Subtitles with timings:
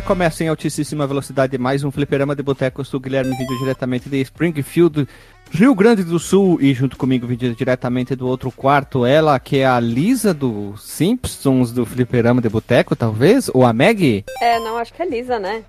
[0.00, 2.80] Começa em altíssima velocidade mais um fliperama de boteco.
[2.80, 5.06] Eu sou o Guilherme, vídeo diretamente de Springfield,
[5.50, 6.58] Rio Grande do Sul.
[6.62, 11.72] E junto comigo, vídeo diretamente do outro quarto, ela que é a Lisa do Simpsons
[11.72, 13.50] do fliperama de boteco, talvez?
[13.52, 14.24] Ou a Maggie?
[14.40, 15.62] É, não, acho que é Lisa, né?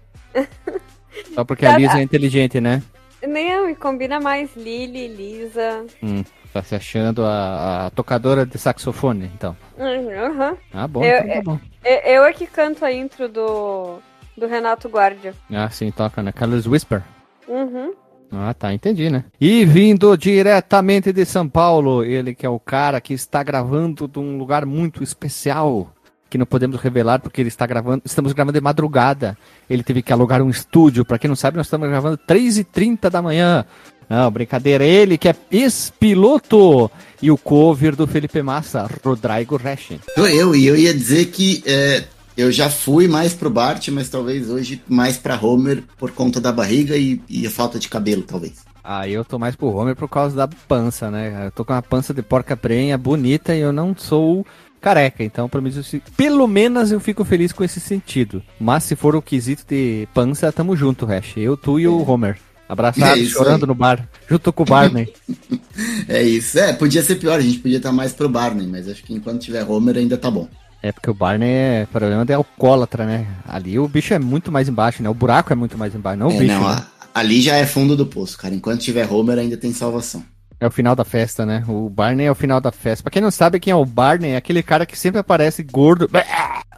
[1.36, 2.81] Só porque a Lisa é inteligente, né?
[3.22, 5.86] Não, e combina mais Lily, Lisa.
[6.02, 9.55] Hum, tá se achando a, a tocadora de saxofone, então.
[9.78, 10.58] Uhum.
[10.73, 11.59] Ah, bom, Eu- então tá bom.
[11.84, 14.00] Eu, eu é que canto a intro do,
[14.38, 15.34] do Renato Guardia.
[15.52, 16.32] Ah, sim, toca, né?
[16.32, 17.04] Colors Whisper.
[17.48, 17.94] Uhum.
[18.32, 19.26] Ah, tá, entendi, né?
[19.40, 24.18] E vindo diretamente de São Paulo, ele que é o cara que está gravando de
[24.18, 25.94] um lugar muito especial,
[26.32, 29.38] que não podemos revelar porque ele está gravando, estamos gravando de madrugada.
[29.70, 33.22] Ele teve que alugar um estúdio, para quem não sabe, nós estamos gravando 3h30 da
[33.22, 33.66] manhã.
[34.09, 36.89] Não, brincadeira, ele que é ex-piloto
[37.22, 40.00] e o cover do Felipe Massa, Rodrigo Resch.
[40.16, 42.04] Sou eu, e eu ia dizer que é,
[42.38, 46.52] eu já fui mais pro Bart, mas talvez hoje mais pra Homer por conta da
[46.52, 48.53] barriga e, e a falta de cabelo, talvez.
[48.84, 51.45] Ah, eu tô mais pro Homer por causa da pança, né?
[51.48, 54.45] Eu tô com uma pança de porca prenha bonita e eu não sou
[54.81, 58.44] careca, então pelo menos, eu, pelo menos eu fico feliz com esse sentido.
[58.59, 61.38] Mas se for o quesito de pança, tamo junto, Hash.
[61.38, 62.38] Eu, tu e o Homer.
[62.67, 63.67] Abraçados, É chorando aí.
[63.67, 65.14] no bar, junto com o Barney.
[66.08, 66.59] É isso.
[66.59, 69.42] É, podia ser pior, a gente podia estar mais pro Barney, mas acho que enquanto
[69.42, 70.48] tiver Homer ainda tá bom.
[70.84, 73.26] É porque o Barney é problema de alcoólatra, né?
[73.48, 75.09] Ali o bicho é muito mais embaixo, né?
[75.09, 76.53] O buraco é muito mais embaixo, não o É, bicho.
[76.53, 76.86] não, né?
[77.16, 78.53] ali já é fundo do poço, cara.
[78.53, 80.23] Enquanto tiver Homer ainda tem salvação.
[80.59, 81.64] É o final da festa, né?
[81.67, 83.04] O Barney é o final da festa.
[83.04, 86.09] Pra quem não sabe quem é o Barney, é aquele cara que sempre aparece gordo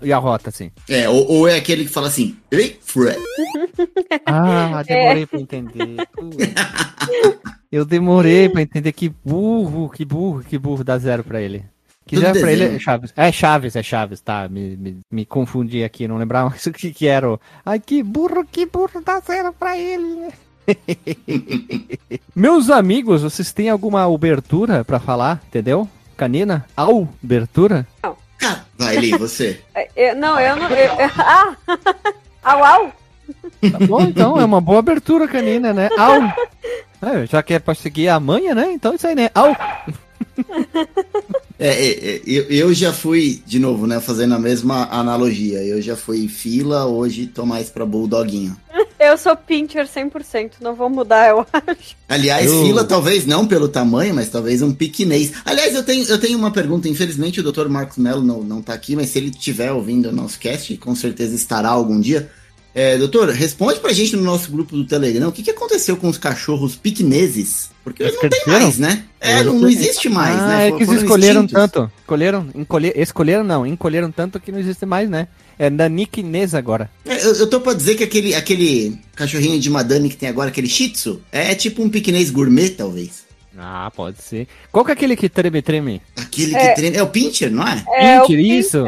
[0.01, 0.71] e arrota, assim.
[0.89, 3.19] É, ou, ou é aquele que fala assim, Ei, Fred.
[4.25, 5.97] Ah, demorei pra entender.
[7.71, 11.63] Eu demorei pra entender que burro, que burro, que burro, dá zero pra ele.
[12.05, 13.13] Que zero pra ele é Chaves.
[13.17, 14.47] É Chaves, é Chaves, tá.
[14.47, 17.31] Me, me, me confundi aqui, não lembrava mais o que, que era.
[17.31, 20.29] o- Ai, que burro, que burro, dá zero pra ele.
[22.35, 25.87] Meus amigos, vocês têm alguma abertura pra falar, entendeu?
[26.17, 26.65] Canina?
[26.77, 27.85] Abertura?
[28.37, 29.59] Cara, vai, Eli, você.
[29.75, 30.69] É, eu- não, eu não.
[30.69, 31.55] eu- eu- ah!
[32.43, 32.91] Au, au!
[33.71, 35.89] Tá bom, então, é uma boa abertura canina, né?
[35.97, 36.21] Au!
[37.01, 38.71] É, já que é pra seguir a manha, né?
[38.71, 39.29] Então isso aí, né?
[39.33, 39.55] Au!
[41.65, 45.63] É, é, é, eu, eu já fui, de novo, né, fazendo a mesma analogia.
[45.63, 48.55] Eu já fui fila, hoje tô mais pra Bulldoguinho.
[48.99, 51.95] Eu sou pincher 100%, não vou mudar, eu acho.
[52.07, 55.33] Aliás, Eu- fila talvez não pelo tamanho, mas talvez um piquenês.
[55.45, 56.87] Aliás, eu tenho, eu tenho uma pergunta.
[56.87, 57.67] Infelizmente o Dr.
[57.67, 60.95] Marcos Mello não, não tá aqui, mas se ele estiver ouvindo o nosso cast, com
[60.95, 62.29] certeza estará algum dia.
[62.75, 66.09] É, doutor, responde pra gente no nosso grupo do Telegram o que, que aconteceu com
[66.09, 67.69] os cachorros piqueneses?
[67.85, 69.05] Porque Eles não tem mais, né?
[69.21, 70.67] É, não, não existe mais, ah, né?
[70.67, 71.53] é que eles escolheram extintos.
[71.71, 71.91] tanto.
[72.01, 75.29] Escolheram, encolher, escolheram não, encolheram tanto que não existe mais, né?
[75.57, 76.89] É naniquinês agora.
[77.05, 80.49] É, eu, eu tô pra dizer que aquele, aquele cachorrinho de madame que tem agora,
[80.49, 83.23] aquele shih tzu, é, tipo um piquenês gourmet, talvez.
[83.57, 84.49] Ah, pode ser.
[84.69, 86.01] Qual que é aquele que treme, treme?
[86.17, 86.67] Aquele É.
[86.69, 86.97] que treina.
[86.97, 87.85] É o pincher, não é?
[87.97, 88.83] É o Pincher, isso.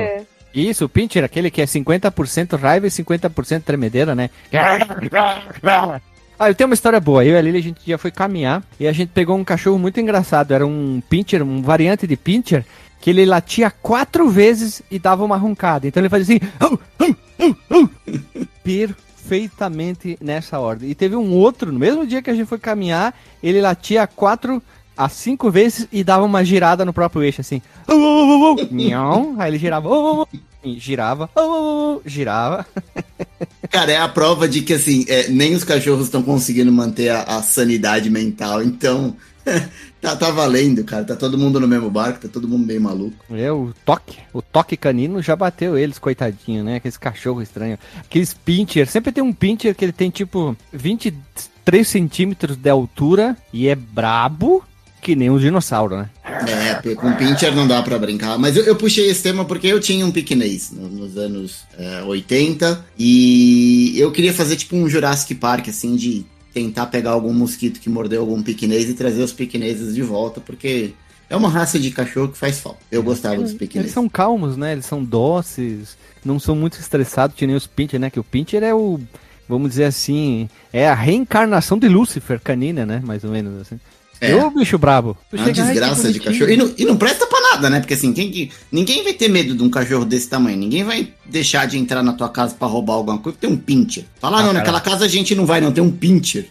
[0.58, 4.32] Isso, o pincher, aquele que é 50% raiva e 50% tremedeira, né?
[6.40, 7.24] Ah, eu tenho uma história boa.
[7.24, 9.78] Eu e a Lili, a gente já foi caminhar e a gente pegou um cachorro
[9.78, 10.54] muito engraçado.
[10.54, 12.66] Era um pincher, um variante de pincher,
[13.00, 15.88] que ele latia quatro vezes e dava uma roncada.
[15.88, 16.78] Então ele fazia assim...
[18.64, 20.90] Perfeitamente nessa ordem.
[20.90, 23.14] E teve um outro, no mesmo dia que a gente foi caminhar,
[23.44, 24.62] ele latia quatro
[24.98, 27.62] a cinco vezes e dava uma girada no próprio eixo, assim.
[29.38, 29.88] Aí ele girava...
[30.64, 31.30] E girava...
[31.36, 32.66] "Au, au, au", girava...
[33.70, 37.24] Cara, é a prova de que, assim, é, nem os cachorros estão conseguindo manter a,
[37.24, 38.64] a sanidade mental.
[38.64, 39.16] Então,
[40.02, 41.04] tá, tá valendo, cara.
[41.04, 43.16] Tá todo mundo no mesmo barco, tá todo mundo meio maluco.
[43.36, 46.78] É, o toque, o toque canino já bateu eles, coitadinho, né?
[46.78, 47.80] Aqueles cachorros estranhos.
[48.00, 53.68] Aqueles pincher, sempre tem um pincher que ele tem tipo 23 centímetros de altura e
[53.68, 54.64] é brabo
[55.08, 56.10] que nem um dinossauro, né?
[56.26, 58.38] É, porque com pincher não dá pra brincar.
[58.38, 62.04] Mas eu, eu puxei esse tema porque eu tinha um piquenês no- nos anos é,
[62.04, 67.80] 80 e eu queria fazer tipo um Jurassic Park, assim, de tentar pegar algum mosquito
[67.80, 70.92] que mordeu algum piquenês e trazer os piqueneses de volta, porque
[71.30, 72.80] é uma raça de cachorro que faz falta.
[72.92, 73.94] Eu gostava dos Eles piqueneses.
[73.94, 74.74] são calmos, né?
[74.74, 78.10] Eles são doces, não são muito estressados, que nem os pincher, né?
[78.10, 79.00] Que o pincher é o,
[79.48, 83.02] vamos dizer assim, é a reencarnação de Lúcifer canina, né?
[83.06, 83.80] Mais ou menos assim.
[84.20, 84.36] É.
[84.36, 85.16] Ô, bicho brabo.
[85.30, 86.52] Tu Uma chega, "Ai, que desgraça de bonitinho." cachorro.
[86.52, 87.80] E não, e não presta pra nada, né?
[87.80, 90.58] Porque assim, quem que, ninguém vai ter medo de um cachorro desse tamanho.
[90.58, 93.38] Ninguém vai deixar de entrar na tua casa pra roubar alguma coisa.
[93.40, 94.06] Tem um pincher.
[94.20, 94.60] Fala, ah, Ah, não, cara.
[94.60, 95.72] naquela casa a gente não vai, não.
[95.72, 96.48] Tem um pincher.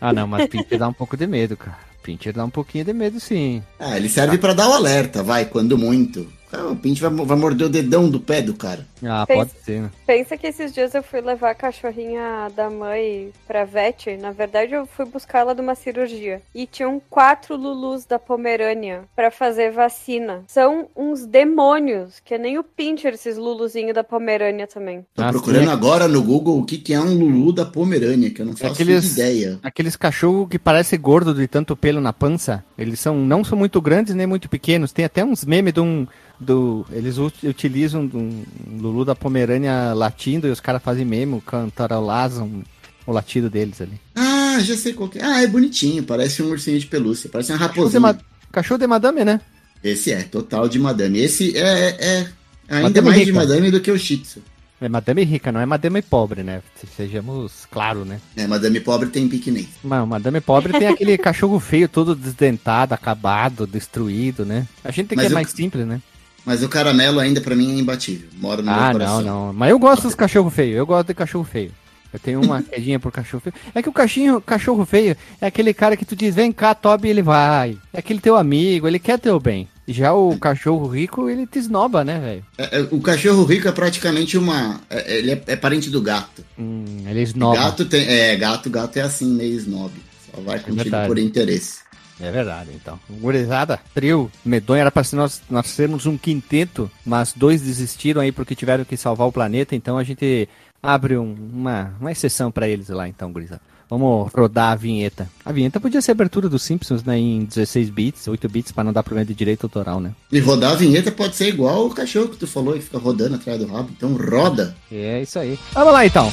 [0.00, 1.76] Ah, não, mas pincher dá um pouco de medo, cara.
[2.02, 3.62] Pincher dá um pouquinho de medo, sim.
[3.78, 6.26] Ah, ele serve pra dar o alerta, vai, quando muito.
[6.52, 8.86] Ah, o Pinch vai, vai morder o dedão do pé do cara.
[9.04, 9.90] Ah, Fez- pode ser, né?
[10.06, 14.16] Pensa que esses dias eu fui levar a cachorrinha da mãe pra vet.
[14.18, 16.42] Na verdade, eu fui buscar ela de uma cirurgia.
[16.54, 20.42] E tinham quatro Lulus da Pomerânia pra fazer vacina.
[20.46, 25.04] São uns demônios, que é nem o Pincher, esses Luluzinhos da Pomerânia também.
[25.14, 25.70] Tô Ah, procurando sim.
[25.72, 28.74] agora no Google o que, que é um Lulu da Pomerânia, que eu não faço
[28.74, 29.58] Aqueles- ideia.
[29.62, 33.80] Aqueles cachorros que parecem gordo de tanto pelo na pança, eles são não são muito
[33.80, 34.92] grandes nem muito pequenos.
[34.92, 36.06] Tem até uns memes de um.
[36.42, 41.40] Do, eles ut- utilizam um, um Lulu da Pomerânia latindo e os caras fazem meme,
[41.40, 42.62] cantarolazam
[43.06, 44.00] o latido deles ali.
[44.14, 45.24] Ah, já sei qual que é.
[45.24, 48.00] Ah, é bonitinho, parece um ursinho de pelúcia, parece uma Cachorro de, raposinha.
[48.00, 48.18] ma-
[48.50, 49.40] cachorro de madame, né?
[49.82, 51.18] Esse é, total de madame.
[51.18, 52.28] Esse é, é
[52.68, 53.38] ainda Madame mais de rica.
[53.38, 54.40] madame do que o Shih Tzu.
[54.80, 56.60] É madame rica, não é madame pobre, né?
[56.96, 58.20] Sejamos claros, né?
[58.36, 59.68] É, madame pobre tem piquenês.
[59.84, 64.66] Não, madame pobre tem aquele cachorro feio, todo desdentado, acabado, destruído, né?
[64.84, 66.00] A gente tem que é o- mais simples, né?
[66.44, 68.28] Mas o caramelo ainda pra mim é imbatível.
[68.38, 69.22] Mora no meu Ah, coração.
[69.22, 69.52] não, não.
[69.52, 70.76] Mas eu gosto dos cachorros feios.
[70.76, 71.70] Eu gosto de cachorro feio.
[72.12, 73.54] Eu tenho uma quedinha por cachorro feio.
[73.74, 77.08] É que o cachinho, cachorro feio é aquele cara que tu diz, vem cá, Toby,
[77.08, 77.78] ele vai.
[77.92, 79.68] É aquele teu amigo, ele quer teu bem.
[79.86, 82.44] Já o cachorro rico, ele te esnoba, né, velho?
[82.56, 84.80] É, é, o cachorro rico é praticamente uma.
[84.90, 86.44] é- ele é, é parente do gato.
[86.58, 87.56] Hum, ele esnoba.
[87.56, 88.06] Gato tem.
[88.06, 89.90] É, gato, gato é assim, meio snob.
[90.34, 91.08] Só vai contigo verdade.
[91.08, 91.81] por interesse.
[92.22, 92.98] É verdade, então.
[93.10, 98.30] Gurizada, trio, medonho, era pra ser nós, nós sermos um quinteto, mas dois desistiram aí
[98.30, 100.48] porque tiveram que salvar o planeta, então a gente
[100.82, 103.60] abre um- uma, uma exceção pra eles lá, então, gurizada.
[103.90, 105.28] Vamos rodar a vinheta.
[105.44, 108.82] A vinheta podia ser a abertura dos Simpsons, né, em 16 bits, 8 bits, pra
[108.82, 110.12] não dar problema de direito autoral, né?
[110.30, 113.34] E rodar a vinheta pode ser igual o cachorro que tu falou, que fica rodando
[113.34, 113.90] atrás do rabo.
[113.94, 114.74] Então roda.
[114.90, 115.58] É isso aí.
[115.74, 116.32] Vamos lá, então.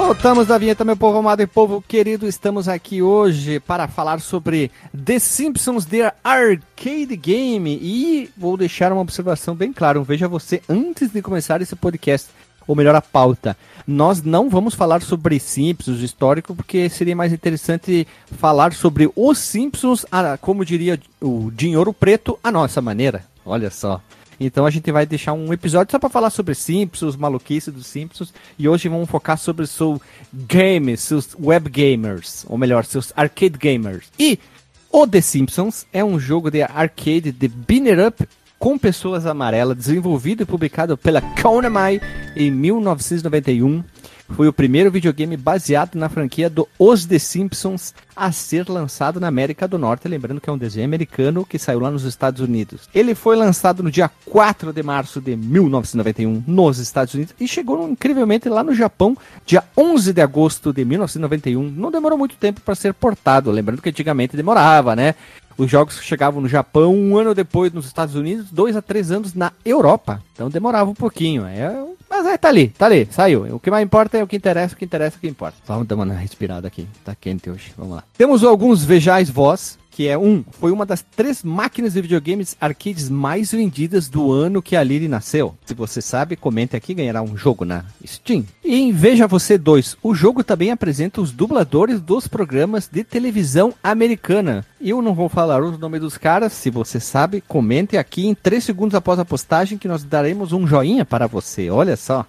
[0.00, 2.28] Voltamos da vinheta, meu povo amado e povo querido.
[2.28, 4.70] Estamos aqui hoje para falar sobre
[5.04, 7.76] The Simpsons The Arcade Game.
[7.82, 10.00] E vou deixar uma observação bem clara.
[10.00, 12.28] Um veja você antes de começar esse podcast,
[12.64, 13.56] ou melhor, a pauta.
[13.84, 18.06] Nós não vamos falar sobre Simpsons histórico, porque seria mais interessante
[18.38, 20.06] falar sobre os Simpsons,
[20.40, 23.24] como diria o Dinheiro Preto, a nossa maneira.
[23.44, 24.00] Olha só.
[24.40, 28.32] Então a gente vai deixar um episódio só para falar sobre Simpsons, maluquice dos Simpsons,
[28.58, 30.00] e hoje vamos focar sobre seus
[30.32, 34.06] games, seus web gamers, ou melhor, seus arcade gamers.
[34.18, 34.38] E
[34.90, 38.26] o The Simpsons é um jogo de arcade de Binner Up
[38.58, 42.00] com pessoas amarelas, desenvolvido e publicado pela Konami
[42.36, 43.84] em 1991.
[44.30, 49.26] Foi o primeiro videogame baseado na franquia do Os The Simpsons a ser lançado na
[49.26, 50.06] América do Norte.
[50.06, 52.88] Lembrando que é um desenho americano que saiu lá nos Estados Unidos.
[52.94, 57.88] Ele foi lançado no dia 4 de março de 1991 nos Estados Unidos e chegou
[57.88, 59.16] incrivelmente lá no Japão
[59.46, 61.70] dia 11 de agosto de 1991.
[61.70, 63.50] Não demorou muito tempo para ser portado.
[63.50, 65.14] Lembrando que antigamente demorava, né?
[65.58, 69.34] Os jogos chegavam no Japão um ano depois nos Estados Unidos, dois a três anos
[69.34, 70.22] na Europa.
[70.32, 71.44] Então demorava um pouquinho.
[71.44, 73.56] É, mas é, tá ali, tá ali, saiu.
[73.56, 75.58] O que mais importa é o que interessa, o que interessa é o que importa.
[75.66, 76.86] Vamos dar uma respirada aqui.
[77.04, 77.72] Tá quente hoje.
[77.76, 78.04] Vamos lá.
[78.16, 79.76] Temos alguns vejais voz.
[79.98, 84.62] Que é um, foi uma das três máquinas de videogames arcades mais vendidas do ano
[84.62, 85.56] que a Lily nasceu.
[85.66, 88.46] Se você sabe, comente aqui, ganhará um jogo na Steam.
[88.64, 93.74] E em Veja Você 2, o jogo também apresenta os dubladores dos programas de televisão
[93.82, 94.64] americana.
[94.80, 98.62] Eu não vou falar o nome dos caras, se você sabe, comente aqui em 3
[98.62, 101.70] segundos após a postagem que nós daremos um joinha para você.
[101.70, 102.24] Olha só.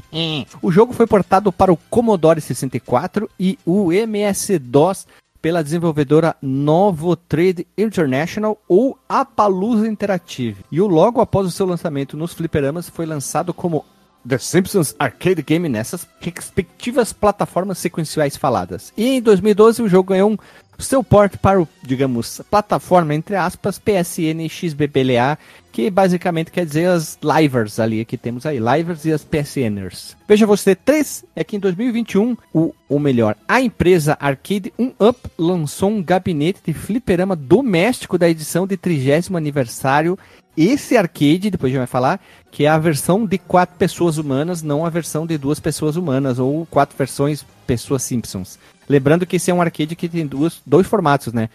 [0.62, 5.06] o jogo foi portado para o Commodore 64 e o MS-DOS
[5.42, 10.64] pela desenvolvedora Novo Trade International ou Appaloosa Interactive.
[10.70, 13.84] E o logo após o seu lançamento nos fliperamas foi lançado como
[14.26, 18.92] The Simpsons Arcade Game nessas respectivas plataformas sequenciais faladas.
[18.96, 20.38] E em 2012 o jogo ganhou um
[20.78, 25.38] seu porte para o, digamos, plataforma, entre aspas, PSN XBPLA,
[25.72, 30.16] que basicamente quer dizer as livers ali que temos aí, livers e as PSNers.
[30.28, 35.90] Veja você, 3 é que em 2021, o, ou melhor, a empresa Arcade 1UP lançou
[35.90, 40.18] um gabinete de fliperama doméstico da edição de 30 aniversário
[40.56, 44.62] esse arcade, depois a gente vai falar, que é a versão de quatro pessoas humanas,
[44.62, 48.58] não a versão de duas pessoas humanas, ou quatro versões pessoas Simpsons.
[48.88, 51.48] Lembrando que esse é um arcade que tem duas, dois formatos, né?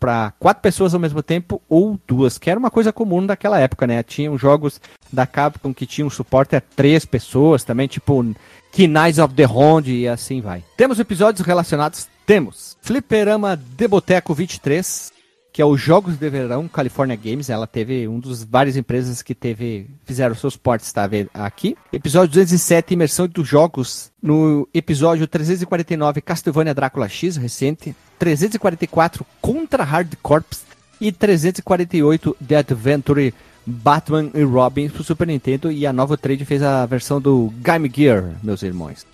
[0.00, 3.86] Para quatro pessoas ao mesmo tempo ou duas, que era uma coisa comum daquela época,
[3.86, 4.02] né?
[4.02, 4.80] Tinham jogos
[5.12, 8.22] da Capcom que tinham suporte a três pessoas também, tipo
[8.88, 10.64] Knights of the Ronde e assim vai.
[10.76, 12.08] Temos episódios relacionados?
[12.26, 12.76] Temos.
[12.80, 15.12] Fliperama de Boteco 23,
[15.52, 17.50] que é os Jogos de Verão California Games.
[17.50, 21.76] Ela teve um dos várias empresas que teve fizeram seus portes, tá aqui.
[21.92, 24.10] Episódio 207, imersão dos jogos.
[24.22, 27.94] No episódio 349, Castlevania Drácula X, recente.
[28.18, 30.62] 344, Contra Hard Corps.
[31.00, 33.34] E 348, The Adventure
[33.66, 35.70] Batman e Robin pro Super Nintendo.
[35.70, 39.04] E a Nova Trade fez a versão do Game Gear, meus irmãos.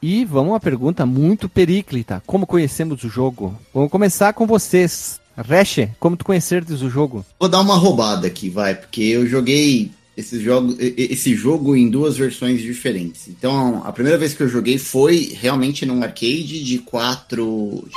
[0.00, 2.22] E vamos a uma pergunta muito períclita.
[2.24, 3.58] Como conhecemos o jogo?
[3.74, 5.20] Vamos começar com vocês.
[5.36, 7.26] Reche, como tu conheceres o jogo?
[7.38, 12.16] Vou dar uma roubada aqui, vai, porque eu joguei esse jogo, esse jogo em duas
[12.16, 13.26] versões diferentes.
[13.26, 17.88] Então, a primeira vez que eu joguei foi realmente num arcade de quatro.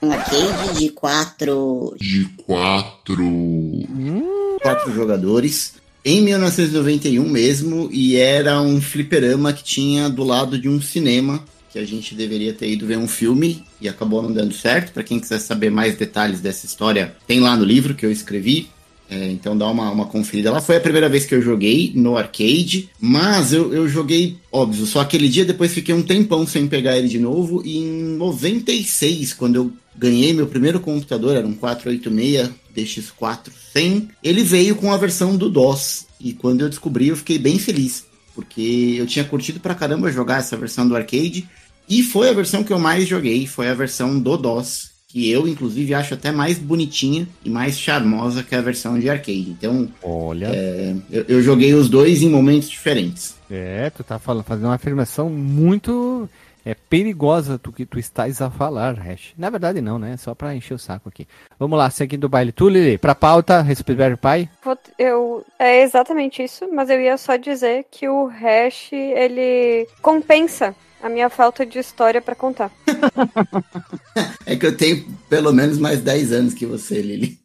[0.00, 1.92] Um arcade de quatro.
[2.00, 3.24] De quatro.
[3.24, 4.58] Hum.
[4.62, 5.74] Quatro jogadores
[6.04, 11.78] em 1991 mesmo, e era um fliperama que tinha do lado de um cinema, que
[11.78, 14.92] a gente deveria ter ido ver um filme, e acabou não dando certo.
[14.92, 18.68] Para quem quiser saber mais detalhes dessa história, tem lá no livro que eu escrevi.
[19.10, 20.60] É, então dá uma, uma conferida lá.
[20.60, 25.00] Foi a primeira vez que eu joguei no arcade, mas eu, eu joguei, óbvio, só
[25.00, 27.62] aquele dia, depois fiquei um tempão sem pegar ele de novo.
[27.64, 32.50] E em 96, quando eu ganhei meu primeiro computador, era um 486
[32.82, 36.06] DX4 100, ele veio com a versão do DOS.
[36.20, 38.04] E quando eu descobri, eu fiquei bem feliz,
[38.34, 41.48] porque eu tinha curtido pra caramba jogar essa versão do arcade.
[41.88, 45.48] E foi a versão que eu mais joguei, foi a versão do DOS, que eu,
[45.48, 49.50] inclusive, acho até mais bonitinha e mais charmosa que a versão de arcade.
[49.50, 53.34] Então, olha, é, eu, eu, joguei os dois em momentos diferentes.
[53.50, 56.28] É, tu tá falando, fazendo uma afirmação muito
[56.68, 59.32] é perigosa do que tu estás a falar, Hash.
[59.38, 60.18] Na verdade não, né?
[60.18, 61.26] Só pra encher o saco aqui.
[61.58, 62.52] Vamos lá, seguindo o baile.
[62.52, 64.50] Tu, Lili, pra pauta, Raspberry Pi?
[64.98, 71.08] Eu, é exatamente isso, mas eu ia só dizer que o Hash, ele compensa a
[71.08, 72.70] minha falta de história para contar.
[74.44, 77.38] é que eu tenho pelo menos mais 10 anos que você, Lili.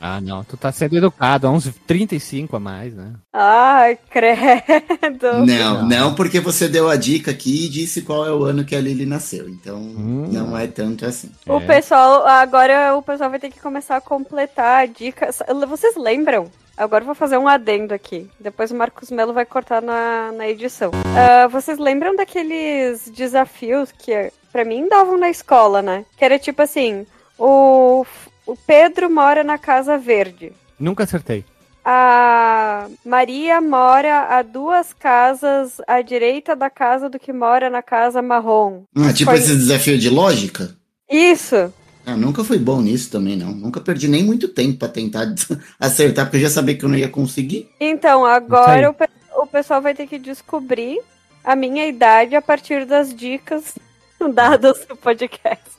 [0.00, 3.14] Ah, não, tu tá sendo educado, há uns 35 a mais, né?
[3.32, 5.46] Ai, credo.
[5.46, 8.76] Não, não, porque você deu a dica aqui e disse qual é o ano que
[8.76, 9.48] a Lily nasceu.
[9.48, 10.28] Então, hum.
[10.30, 11.30] não é tanto assim.
[11.46, 11.66] O é.
[11.66, 15.30] pessoal, agora o pessoal vai ter que começar a completar a dica.
[15.66, 16.50] Vocês lembram?
[16.76, 18.28] Agora eu vou fazer um adendo aqui.
[18.38, 20.90] Depois o Marcos Melo vai cortar na, na edição.
[20.90, 26.04] Uh, vocês lembram daqueles desafios que, para mim, davam na escola, né?
[26.18, 27.06] Que era tipo assim:
[27.38, 28.04] o
[28.46, 30.52] o Pedro mora na Casa Verde.
[30.78, 31.44] Nunca acertei.
[31.84, 38.20] A Maria mora a duas casas à direita da casa do que mora na casa
[38.20, 38.82] marrom.
[38.96, 39.38] Ah, tipo Foi...
[39.38, 40.74] esse desafio de lógica?
[41.08, 41.72] Isso.
[42.04, 43.52] Ah, nunca fui bom nisso também, não.
[43.52, 45.26] Nunca perdi nem muito tempo para tentar
[45.78, 47.68] acertar, porque eu já sabia que eu não ia conseguir.
[47.80, 51.00] Então, agora o, o pessoal vai ter que descobrir
[51.44, 53.78] a minha idade a partir das dicas
[54.34, 55.75] dadas no podcast.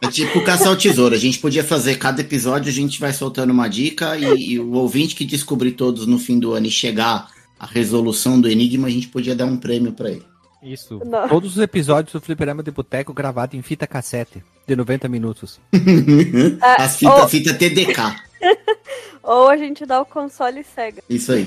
[0.00, 1.14] É tipo caçar o tesouro.
[1.14, 4.72] A gente podia fazer cada episódio, a gente vai soltando uma dica e, e, o
[4.72, 7.28] ouvinte que descobrir todos no fim do ano e chegar
[7.58, 10.24] à resolução do enigma, a gente podia dar um prêmio para ele.
[10.62, 11.00] Isso.
[11.04, 11.28] Não.
[11.28, 15.60] Todos os episódios do Fliperama de Boteco gravados em fita cassete, de 90 minutos.
[16.60, 17.28] Ah, As fitas ou...
[17.28, 18.16] fita TDK.
[19.22, 21.02] ou a gente dá o console Sega.
[21.08, 21.46] Isso aí.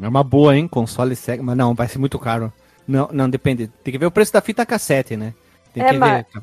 [0.00, 0.66] É uma boa, hein?
[0.66, 1.42] Console Sega.
[1.42, 2.52] Mas não, vai ser muito caro.
[2.86, 3.70] Não, não, depende.
[3.84, 5.32] Tem que ver o preço da fita cassete, né?
[5.72, 6.26] Tem é, que mas...
[6.32, 6.42] ver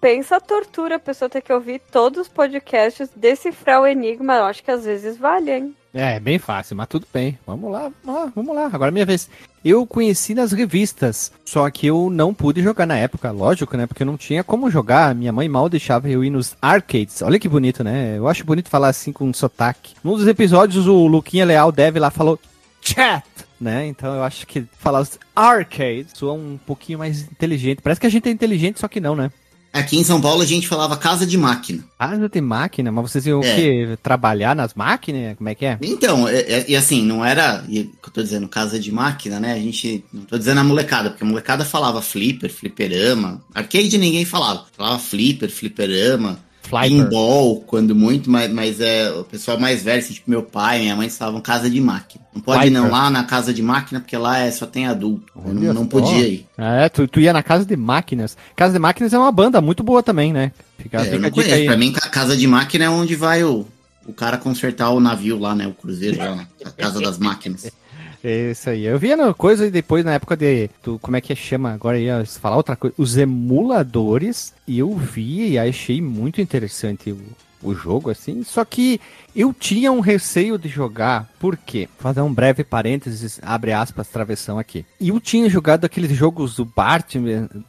[0.00, 4.34] pensa a tortura a pessoa ter que ouvir todos os podcasts, decifrar o enigma.
[4.36, 5.76] Eu acho que às vezes vale, hein?
[5.92, 7.38] É, bem fácil, mas tudo bem.
[7.46, 8.66] Vamos lá, vamos lá, vamos lá.
[8.66, 9.30] Agora é minha vez.
[9.64, 13.86] Eu conheci nas revistas, só que eu não pude jogar na época, lógico, né?
[13.86, 15.14] Porque eu não tinha como jogar.
[15.14, 17.22] Minha mãe mal deixava eu ir nos arcades.
[17.22, 18.18] Olha que bonito, né?
[18.18, 19.94] Eu acho bonito falar assim com um sotaque.
[20.04, 22.38] Num dos episódios, o Luquinha Leal deve lá falou
[22.82, 23.24] chat,
[23.58, 23.86] né?
[23.86, 27.80] Então eu acho que falar os arcades soa um pouquinho mais inteligente.
[27.82, 29.30] Parece que a gente é inteligente, só que não, né?
[29.78, 31.84] Aqui em São Paulo a gente falava casa de máquina.
[31.98, 32.90] Casa de máquina?
[32.90, 33.52] Mas vocês iam É.
[33.52, 33.98] o quê?
[34.02, 35.36] Trabalhar nas máquinas?
[35.36, 35.78] Como é que é?
[35.82, 37.62] Então, é- é- e assim, não era.
[37.68, 39.52] E, eu tô dizendo, casa de máquina, né?
[39.52, 40.04] A gente.
[40.12, 43.42] Não tô dizendo a molecada, porque a molecada falava flipper, fliperama.
[43.54, 44.64] Arcade ninguém falava.
[44.76, 46.38] Falava flipper, fliperama.
[46.68, 47.04] Flyper.
[47.04, 50.96] Pinball, quando muito, mas, mas é o pessoal mais velho, assim, tipo meu pai, minha
[50.96, 52.24] mãe falavam casa de máquina.
[52.34, 55.32] Não pode ir não lá na casa de máquina, porque lá é, só tem adulto.
[55.36, 56.46] Eu Olha não, não podia ir.
[56.58, 58.36] É, tu, tu ia na Casa de Máquinas.
[58.54, 60.52] Casa de Máquinas é uma banda muito boa também, né?
[60.78, 61.54] Fica, É, fica eu não a conheço.
[61.54, 61.64] aí.
[61.66, 63.66] Pra mim, ca- casa de máquina é onde vai o,
[64.06, 65.66] o cara consertar o navio lá, né?
[65.66, 67.70] O cruzeiro lá, na casa das máquinas.
[68.28, 68.84] É Isso aí.
[68.84, 70.68] Eu via coisa e depois na época de.
[70.82, 71.72] Do, como é que chama?
[71.72, 72.94] Agora ia falar outra coisa.
[72.98, 74.52] Os emuladores.
[74.66, 77.18] E eu vi e achei muito interessante o,
[77.62, 78.42] o jogo, assim.
[78.42, 79.00] Só que
[79.34, 81.30] eu tinha um receio de jogar.
[81.38, 81.88] Por quê?
[81.98, 84.84] Vou fazer um breve parênteses, abre aspas, travessão aqui.
[85.00, 87.20] E eu tinha jogado aqueles jogos do Bart e-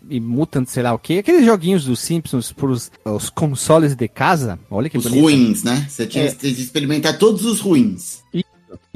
[0.09, 1.19] e Mutant, sei lá o quê.
[1.19, 4.57] Aqueles joguinhos dos Simpsons pros os consoles de casa.
[4.71, 5.21] Olha que Os bonito.
[5.21, 5.85] ruins, né?
[5.87, 6.31] Você tinha É.
[6.33, 8.25] que experimentar todos os ruins.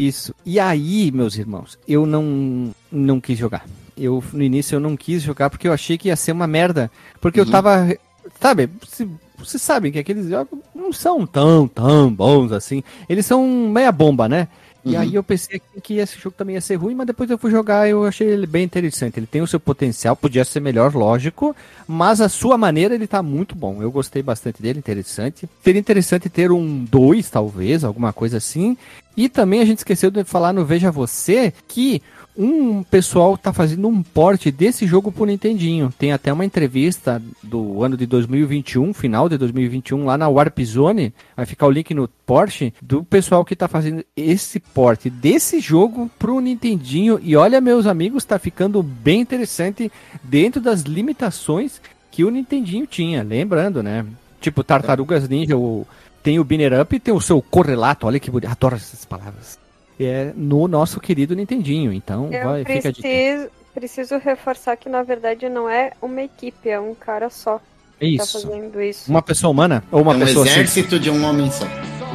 [0.08, 0.34] Isso.
[0.46, 3.66] E aí, meus irmãos, eu não não quis jogar.
[3.98, 6.90] Eu no início eu não quis jogar porque eu achei que ia ser uma merda,
[7.20, 7.52] porque eu Uhum.
[7.52, 7.96] tava,
[8.40, 12.84] sabe, se- vocês sabem que aqueles jogos não são tão tão bons assim.
[13.08, 14.48] Eles são meia bomba, né?
[14.84, 15.00] E Uhum.
[15.00, 17.88] aí eu pensei que esse jogo também ia ser ruim, mas depois eu fui jogar
[17.88, 19.20] e eu achei ele bem interessante.
[19.20, 21.56] Ele tem o seu potencial, podia ser melhor, lógico,
[21.88, 23.82] mas a sua maneira ele tá muito bom.
[23.82, 25.48] Eu gostei bastante dele, interessante.
[25.64, 28.76] Seria interessante ter um 2, talvez, alguma coisa assim.
[29.16, 32.02] E também a gente esqueceu de falar no Veja Você que
[32.38, 35.94] um pessoal tá fazendo um porte desse jogo pro Nintendinho.
[35.98, 41.14] Tem até uma entrevista do ano de 2021, final de 2021, lá na Warp Zone.
[41.36, 46.10] Vai ficar o link no Porsche do pessoal que tá fazendo esse porte desse jogo
[46.18, 47.20] pro Nintendinho.
[47.22, 49.92] E olha, meus amigos, tá ficando bem interessante
[50.24, 53.24] dentro das limitações que o Nintendinho tinha.
[53.24, 54.06] Lembrando, né?
[54.40, 55.86] Tipo, Tartarugas Ninja, o,
[56.24, 58.08] tem o Binner Up e tem o seu correlato.
[58.08, 58.52] Olha que bonito.
[58.52, 59.61] Adoro essas palavras.
[60.06, 61.92] É no nosso querido Nintendinho.
[61.94, 63.08] Então, Eu vai, fica a dica.
[63.08, 67.64] preciso, preciso reforçar que na verdade não é uma equipe, é um cara só tá
[68.02, 68.42] Isso.
[68.42, 69.10] fazendo isso.
[69.10, 69.84] Uma pessoa humana?
[69.92, 70.54] Ou uma é um pessoa assim?
[70.56, 71.66] exército de um homem só.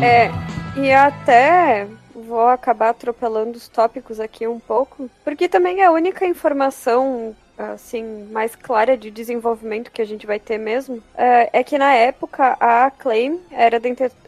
[0.03, 0.31] É,
[0.77, 6.27] e até vou acabar atropelando os tópicos aqui um pouco, porque também é a única
[6.27, 11.79] informação assim mais clara de desenvolvimento que a gente vai ter mesmo é, é que
[11.79, 13.81] na época a Acclaim era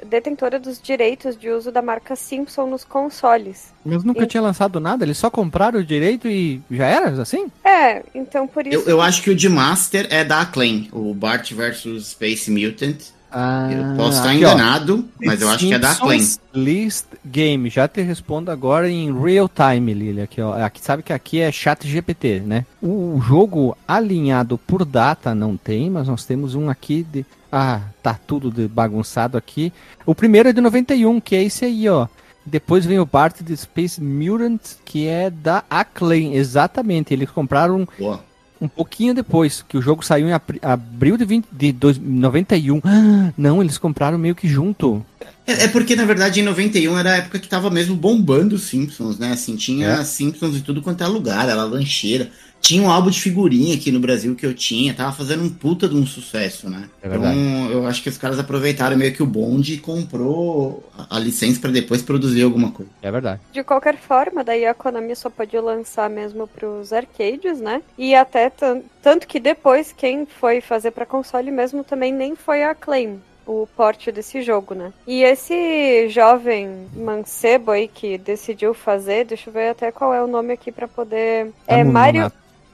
[0.05, 3.73] detentora dos direitos de uso da marca Simpson nos consoles.
[3.85, 7.51] Mas nunca tinha lançado nada, eles só compraram o direito e já era assim?
[7.65, 11.13] É, então por isso Eu, eu acho que o de Master é da Acclaim, o
[11.15, 13.18] Bart vs Space Mutant.
[13.31, 14.53] Ah, Eu posso estar aqui, ó.
[14.55, 16.27] enganado, mas eu acho que é da Acclaim.
[16.55, 17.69] List Game.
[17.69, 20.23] Já te respondo agora em real time, Lili.
[20.23, 20.55] Aqui, ó.
[20.63, 22.65] Aqui, sabe que aqui é chat GPT, né?
[22.83, 27.25] O jogo alinhado por data não tem, mas nós temos um aqui de.
[27.53, 29.73] Ah, tá tudo de bagunçado aqui.
[30.07, 32.07] O primeiro é de 91, que é esse aí, ó.
[32.45, 36.33] Depois vem o Bart de Space Mutant, que é da Acclaim.
[36.35, 38.25] Exatamente, eles compraram Boa.
[38.61, 42.81] Um pouquinho depois, que o jogo saiu em abril de, 20, de dois- 91.
[42.85, 45.05] Ah, Não, eles compraram meio que junto.
[45.47, 48.63] É, é porque, na verdade, em 91 era a época que tava mesmo bombando os
[48.65, 49.33] Simpsons, né?
[49.33, 50.05] Assim, tinha É.
[50.05, 52.31] Simpsons em tudo quanto é lugar, era lancheira.
[52.61, 55.89] Tinha um álbum de figurinha aqui no Brasil que eu tinha, tava fazendo um puta
[55.89, 56.89] de um sucesso, né?
[57.03, 57.39] É verdade.
[57.39, 61.61] então, eu acho que os caras aproveitaram meio que o bonde e comprou a, licença
[61.61, 62.91] pra depois produzir alguma coisa.
[63.03, 63.41] É verdade.
[63.53, 67.83] De qualquer forma, daí a Konami só pode lançar mesmo pros arcades, né?
[67.97, 72.63] E até tan- tanto que depois quem foi fazer pra console mesmo também nem foi
[72.63, 74.93] a Acclaim, o porte desse jogo, né?
[75.07, 80.27] E esse jovem mancebo aí que decidiu fazer, deixa eu ver até qual é o
[80.27, 81.51] nome aqui pra poder.
[81.67, 81.93] É Vamos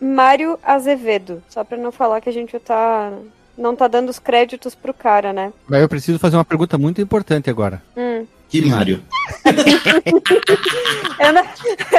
[0.00, 3.12] Mário Azevedo, só pra não falar que a gente tá
[3.56, 5.52] não tá dando os créditos pro cara, né?
[5.68, 7.80] Mas eu preciso fazer uma pergunta muito importante agora.
[7.96, 8.26] Hum.
[8.48, 9.02] Que Mário.
[11.18, 11.44] Eu não,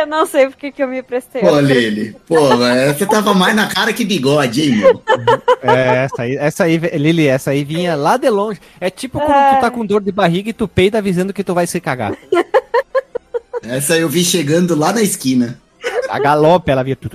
[0.02, 1.42] eu não sei porque que eu me prestei.
[1.42, 5.02] Pô, Lili, pô, mas você tava mais na cara que bigode, hein, meu?
[5.64, 8.60] É, essa aí, essa aí, Lili, essa aí vinha lá de longe.
[8.80, 9.56] É tipo quando Ah.
[9.56, 12.14] tu tá com dor de barriga e tu peida avisando que tu vai se cagar.
[13.64, 15.60] Essa eu vi chegando lá na esquina.
[16.10, 16.96] A galope ela via.
[16.96, 17.10] tu,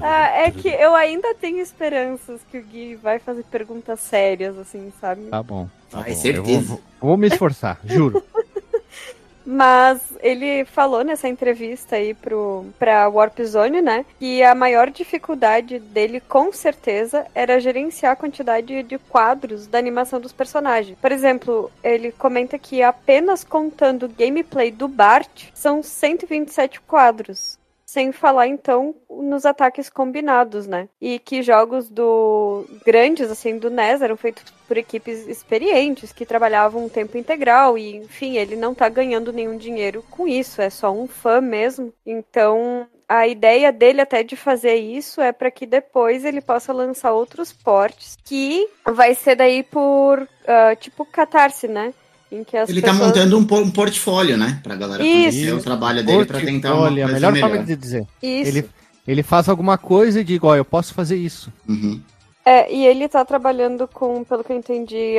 [0.00, 4.92] Ah, é que eu ainda tenho esperanças que o Gui vai fazer perguntas sérias, assim,
[5.00, 5.26] sabe?
[5.26, 5.68] Tá bom.
[5.90, 6.14] Tá bom.
[6.14, 6.50] certeza.
[6.50, 8.22] Eu vou, vou me esforçar, juro.
[9.44, 14.04] Mas ele falou nessa entrevista aí pro, pra Warp Zone, né?
[14.18, 20.20] Que a maior dificuldade dele, com certeza, era gerenciar a quantidade de quadros da animação
[20.20, 20.96] dos personagens.
[21.00, 27.58] Por exemplo, ele comenta que apenas contando o gameplay do Bart, são 127 quadros.
[27.90, 30.88] Sem falar, então, nos ataques combinados, né?
[31.00, 36.84] E que jogos do grandes, assim, do NES eram feitos por equipes experientes, que trabalhavam
[36.84, 40.92] um tempo integral, e, enfim, ele não tá ganhando nenhum dinheiro com isso, é só
[40.92, 41.92] um fã mesmo.
[42.06, 47.12] Então, a ideia dele até de fazer isso é para que depois ele possa lançar
[47.12, 51.92] outros portes, que vai ser daí por, uh, tipo, catarse, né?
[52.30, 52.82] Em que ele pessoas...
[52.82, 54.60] tá montando um, um, portfólio, né?
[54.62, 55.38] Pra galera Isso.
[55.38, 57.50] conhecer o trabalho dele pra tentar uma Olha, a melhor melhor.
[57.50, 58.06] forma de dizer.
[58.22, 58.48] Isso.
[58.48, 58.68] Ele,
[59.06, 61.52] ele faz alguma coisa e diz, ó, eu posso fazer isso.
[61.68, 62.00] Uhum.
[62.44, 65.16] É, e ele tá trabalhando com, pelo que eu entendi,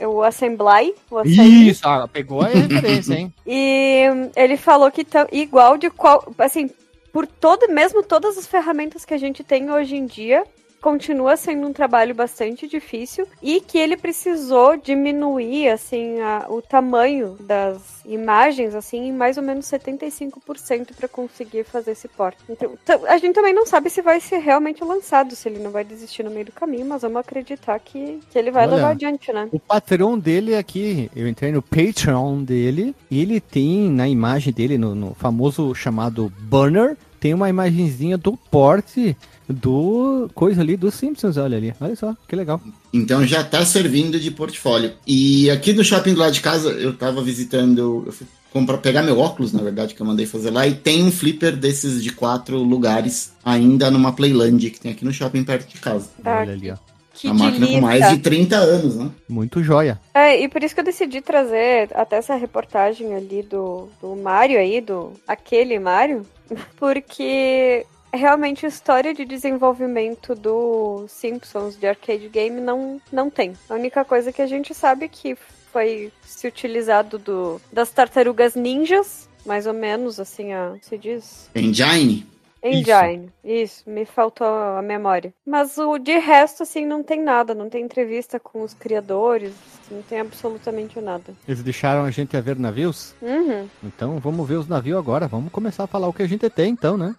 [0.00, 0.94] o Assembly.
[1.10, 1.70] O Assembly.
[1.70, 3.32] Isso, ah, pegou a referência, hein?
[3.46, 4.02] E
[4.36, 6.30] ele falou que tá igual de qual.
[6.38, 6.68] Assim,
[7.12, 10.44] por todo, mesmo todas as ferramentas que a gente tem hoje em dia,
[10.80, 17.36] continua sendo um trabalho bastante difícil e que ele precisou diminuir assim a, o tamanho
[17.40, 22.38] das imagens assim em mais ou menos 75% para conseguir fazer esse porte.
[22.48, 22.72] Então,
[23.06, 26.22] a gente também não sabe se vai ser realmente lançado, se ele não vai desistir
[26.22, 29.48] no meio do caminho, mas vamos acreditar que, que ele vai Olha, levar adiante, né?
[29.52, 34.78] O patrão dele aqui, eu entrei no Patreon dele, e ele tem na imagem dele
[34.78, 39.16] no, no famoso chamado banner tem uma imagenzinha do porte
[39.48, 41.74] do coisa ali dos Simpsons, olha ali.
[41.80, 42.60] Olha só, que legal.
[42.92, 44.92] Então já tá servindo de portfólio.
[45.06, 49.02] E aqui no shopping do lado de casa, eu tava visitando, eu fui comprar, pegar
[49.02, 52.12] meu óculos, na verdade, que eu mandei fazer lá, e tem um flipper desses de
[52.12, 56.08] quatro lugares ainda numa Playland que tem aqui no shopping perto de casa.
[56.24, 56.76] Ah, olha ali, ó.
[57.14, 57.80] Que a máquina delícia.
[57.80, 59.10] com mais de 30 anos, né?
[59.28, 60.00] Muito joia.
[60.14, 64.56] É, e por isso que eu decidi trazer até essa reportagem ali do, do Mario
[64.56, 66.24] aí, do aquele Mario,
[66.78, 73.52] porque realmente história de desenvolvimento do Simpsons de arcade game não, não tem.
[73.68, 75.36] A única coisa que a gente sabe é que
[75.72, 81.50] foi se utilizado do, das tartarugas ninjas, mais ou menos assim, a, se diz.
[81.54, 82.26] Engine?
[82.60, 83.82] Engine, isso.
[83.84, 85.32] isso, me faltou a memória.
[85.46, 89.52] Mas o de resto, assim, não tem nada, não tem entrevista com os criadores,
[89.90, 91.32] não tem absolutamente nada.
[91.46, 93.14] Eles deixaram a gente a ver navios?
[93.22, 93.68] Uhum.
[93.84, 96.72] Então vamos ver os navios agora, vamos começar a falar o que a gente tem,
[96.72, 97.14] então, né?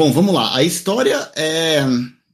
[0.00, 0.56] Bom, vamos lá.
[0.56, 1.80] A história é,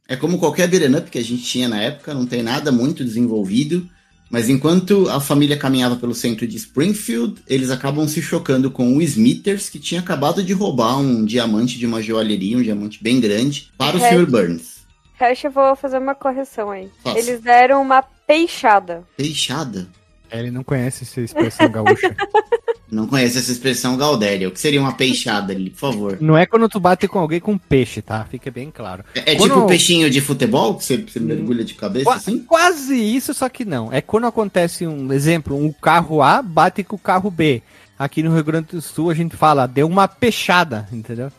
[0.09, 3.03] é como qualquer beat'em up que a gente tinha na época, não tem nada muito
[3.03, 3.91] desenvolvido.
[4.31, 9.03] Mas enquanto a família caminhava pelo centro de Springfield, eles acabam se chocando com o
[9.03, 13.69] Smithers, que tinha acabado de roubar um diamante de uma joalheria, um diamante bem grande,
[13.77, 14.31] para o Sr.
[14.31, 14.87] Burns.
[15.19, 16.89] Hash, eu vou fazer uma correção aí.
[17.17, 19.03] Eles deram uma peixada.
[19.17, 19.89] Peixada?
[20.31, 22.15] É, ele não conhece essa expressão gaúcha.
[22.91, 24.49] Não conhece essa expressão Gaudéria.
[24.49, 26.19] O que seria uma peixada ali, por favor?
[26.21, 28.25] Não é quando tu bate com alguém com peixe, tá?
[28.25, 29.05] Fica bem claro.
[29.15, 32.39] É, é tipo peixinho de futebol que você, você mergulha de cabeça Qu assim?
[32.41, 33.93] Quase isso, só que não.
[33.93, 37.61] É quando acontece um exemplo, um carro A bate com o carro B.
[37.99, 41.33] Aqui no Rio Grande do Sul a gente fala, deu uma peixada, entendeu?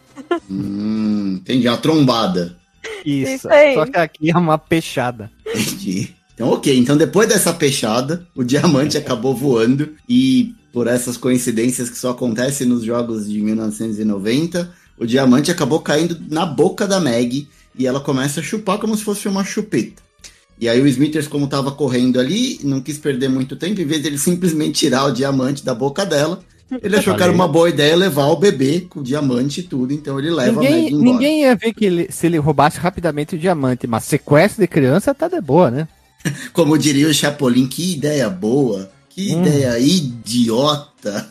[0.50, 2.58] Hum, entendi, a trombada.
[3.06, 5.32] Isso, isso só que aqui é uma peixada.
[5.46, 6.17] Entendi.
[6.38, 6.78] Então, ok.
[6.78, 12.68] Então, depois dessa peixada, o diamante acabou voando e, por essas coincidências que só acontecem
[12.68, 18.40] nos jogos de 1990, o diamante acabou caindo na boca da Meg e ela começa
[18.40, 20.04] a chupar como se fosse uma chupeta.
[20.60, 24.04] E aí o Smithers, como estava correndo ali, não quis perder muito tempo, em vez
[24.04, 26.40] de ele simplesmente tirar o diamante da boca dela,
[26.84, 29.94] ele achou que era uma boa ideia levar o bebê com o diamante e tudo,
[29.94, 31.04] então ele leva ninguém, a Meg embora.
[31.04, 35.16] Ninguém ia ver que ele, se ele roubasse rapidamente o diamante, mas sequestro de criança
[35.16, 35.88] tá de boa, né?
[36.54, 39.42] Como diria o Chapolin, que ideia boa, que hum.
[39.42, 41.30] ideia idiota.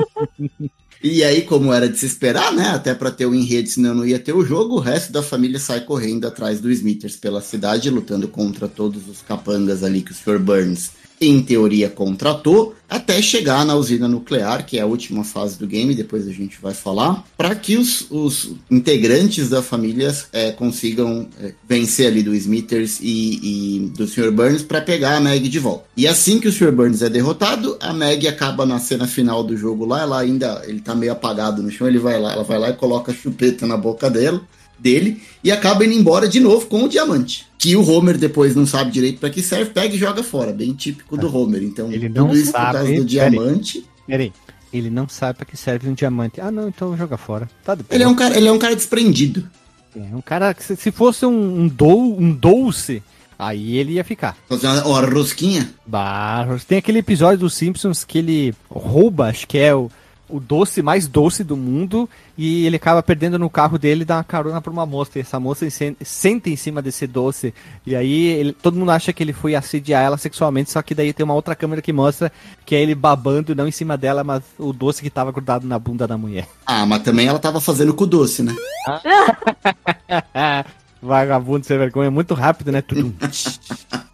[1.02, 2.68] e aí, como era de se esperar, né?
[2.68, 5.58] Até para ter o enredo, senão não ia ter o jogo, o resto da família
[5.58, 10.14] sai correndo atrás do Smithers pela cidade, lutando contra todos os capangas ali que o
[10.14, 10.38] Sr.
[10.38, 15.66] Burns em teoria, contratou, até chegar na usina nuclear, que é a última fase do
[15.66, 21.28] game, depois a gente vai falar, para que os, os, integrantes da família é, consigam
[21.40, 24.32] é, vencer ali do Smithers e, e do Sr.
[24.32, 25.84] Burns para pegar a Meg de volta.
[25.96, 26.72] E assim que o Sr.
[26.72, 30.80] Burns é derrotado, a Meg acaba na cena final do jogo lá, ela ainda ele
[30.80, 33.66] tá meio apagado no chão, ele vai lá, ela vai lá e coloca a chupeta
[33.66, 34.40] na boca dela
[34.80, 37.46] dele e acaba indo embora de novo com o diamante.
[37.58, 40.72] Que o Homer depois não sabe direito para que serve, pega e joga fora, bem
[40.72, 41.62] típico do Homer.
[41.62, 43.84] Então, ele não tudo isso sabe, por causa do diamante.
[44.06, 44.32] Peraí,
[44.72, 46.40] ele não sabe para que serve um diamante.
[46.40, 47.48] Ah, não, então joga fora.
[47.64, 49.48] Tá ele é um cara, ele é um cara desprendido.
[49.94, 53.02] É um cara que se fosse um, um, dou, um doce,
[53.42, 54.36] Aí ele ia ficar.
[54.84, 55.70] Uma rosquinha?
[55.86, 56.62] Barros.
[56.62, 59.90] Tem aquele episódio dos Simpsons que ele rouba, acho que é o,
[60.32, 64.16] o doce mais doce do mundo e ele acaba perdendo no carro dele e dá
[64.16, 65.18] uma carona pra uma moça.
[65.18, 67.52] E essa moça sen- senta em cima desse doce.
[67.86, 71.12] E aí ele- todo mundo acha que ele foi assediar ela sexualmente, só que daí
[71.12, 72.32] tem uma outra câmera que mostra
[72.64, 75.78] que é ele babando, não em cima dela, mas o doce que tava grudado na
[75.78, 76.48] bunda da mulher.
[76.64, 78.54] Ah, mas também ela tava fazendo com o doce, né?
[81.02, 82.82] Vagabundo sem vergonha, muito rápido, né?
[82.82, 83.12] Tu,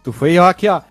[0.03, 0.81] tu foi, ó, aqui, ó.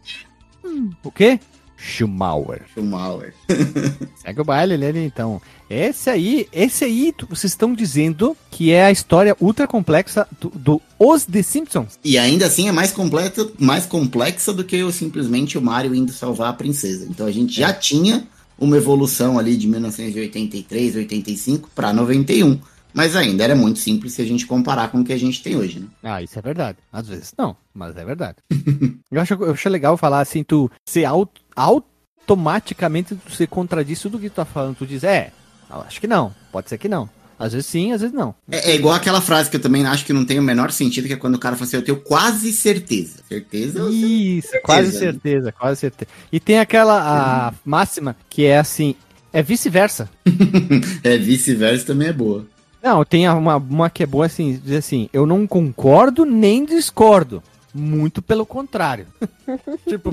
[0.65, 1.41] Hum, o quê?
[1.77, 2.63] Schumauer.
[2.75, 3.35] Schumauer.
[4.17, 5.41] Segue o baile ali, então.
[5.69, 10.83] Esse aí, esse aí, vocês estão dizendo que é a história ultra complexa do, do
[10.99, 11.99] Os The Simpsons.
[12.05, 16.13] E ainda assim é mais, completa, mais complexa do que o, simplesmente o Mario indo
[16.13, 17.07] salvar a princesa.
[17.11, 18.27] Então a gente já tinha
[18.59, 22.59] uma evolução ali de 1983, 85 para 91.
[22.97, 25.55] Mas ainda era muito simples se a gente comparar com o que a gente tem
[25.55, 25.87] hoje, né?
[26.03, 26.79] Ah, isso é verdade.
[26.91, 28.39] Às vezes não, mas é verdade.
[29.13, 34.19] eu, acho, eu acho legal falar assim, tu ser auto, automaticamente tu se contradiz tudo
[34.19, 34.77] que tu tá falando.
[34.77, 35.31] Tu diz, é,
[35.69, 37.07] acho que não, pode ser que não.
[37.39, 38.35] Às vezes sim, às vezes não.
[38.51, 41.07] É, é igual aquela frase que eu também acho que não tem o menor sentido,
[41.07, 43.19] que é quando o cara fala assim, eu tenho quase certeza.
[43.29, 43.87] Certeza?
[43.91, 44.99] Isso, quase né?
[44.99, 46.11] certeza, quase certeza.
[46.33, 48.95] E tem aquela a máxima que é assim,
[49.35, 50.09] é vice-versa.
[51.05, 52.47] É, vice-versa também é boa.
[52.87, 57.43] Não, tem uma, uma que é boa assim, diz assim, eu não concordo nem discordo.
[57.75, 59.09] Muito pelo contrário.
[59.89, 60.11] tipo,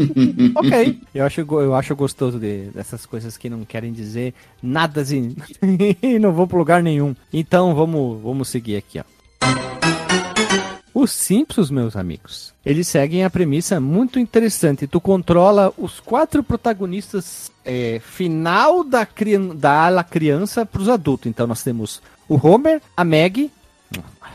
[0.56, 1.00] ok.
[1.14, 5.36] Eu acho, eu acho gostoso de, dessas coisas que não querem dizer nada assim.
[6.02, 7.16] e não vou pra lugar nenhum.
[7.32, 9.73] Então vamos, vamos seguir aqui, ó.
[10.94, 14.86] Os Simpsons, meus amigos, eles seguem a premissa muito interessante.
[14.86, 19.08] Tu controla os quatro protagonistas é, final da,
[19.56, 21.28] da ala criança para os adultos.
[21.28, 23.52] Então nós temos o Homer, a Maggie,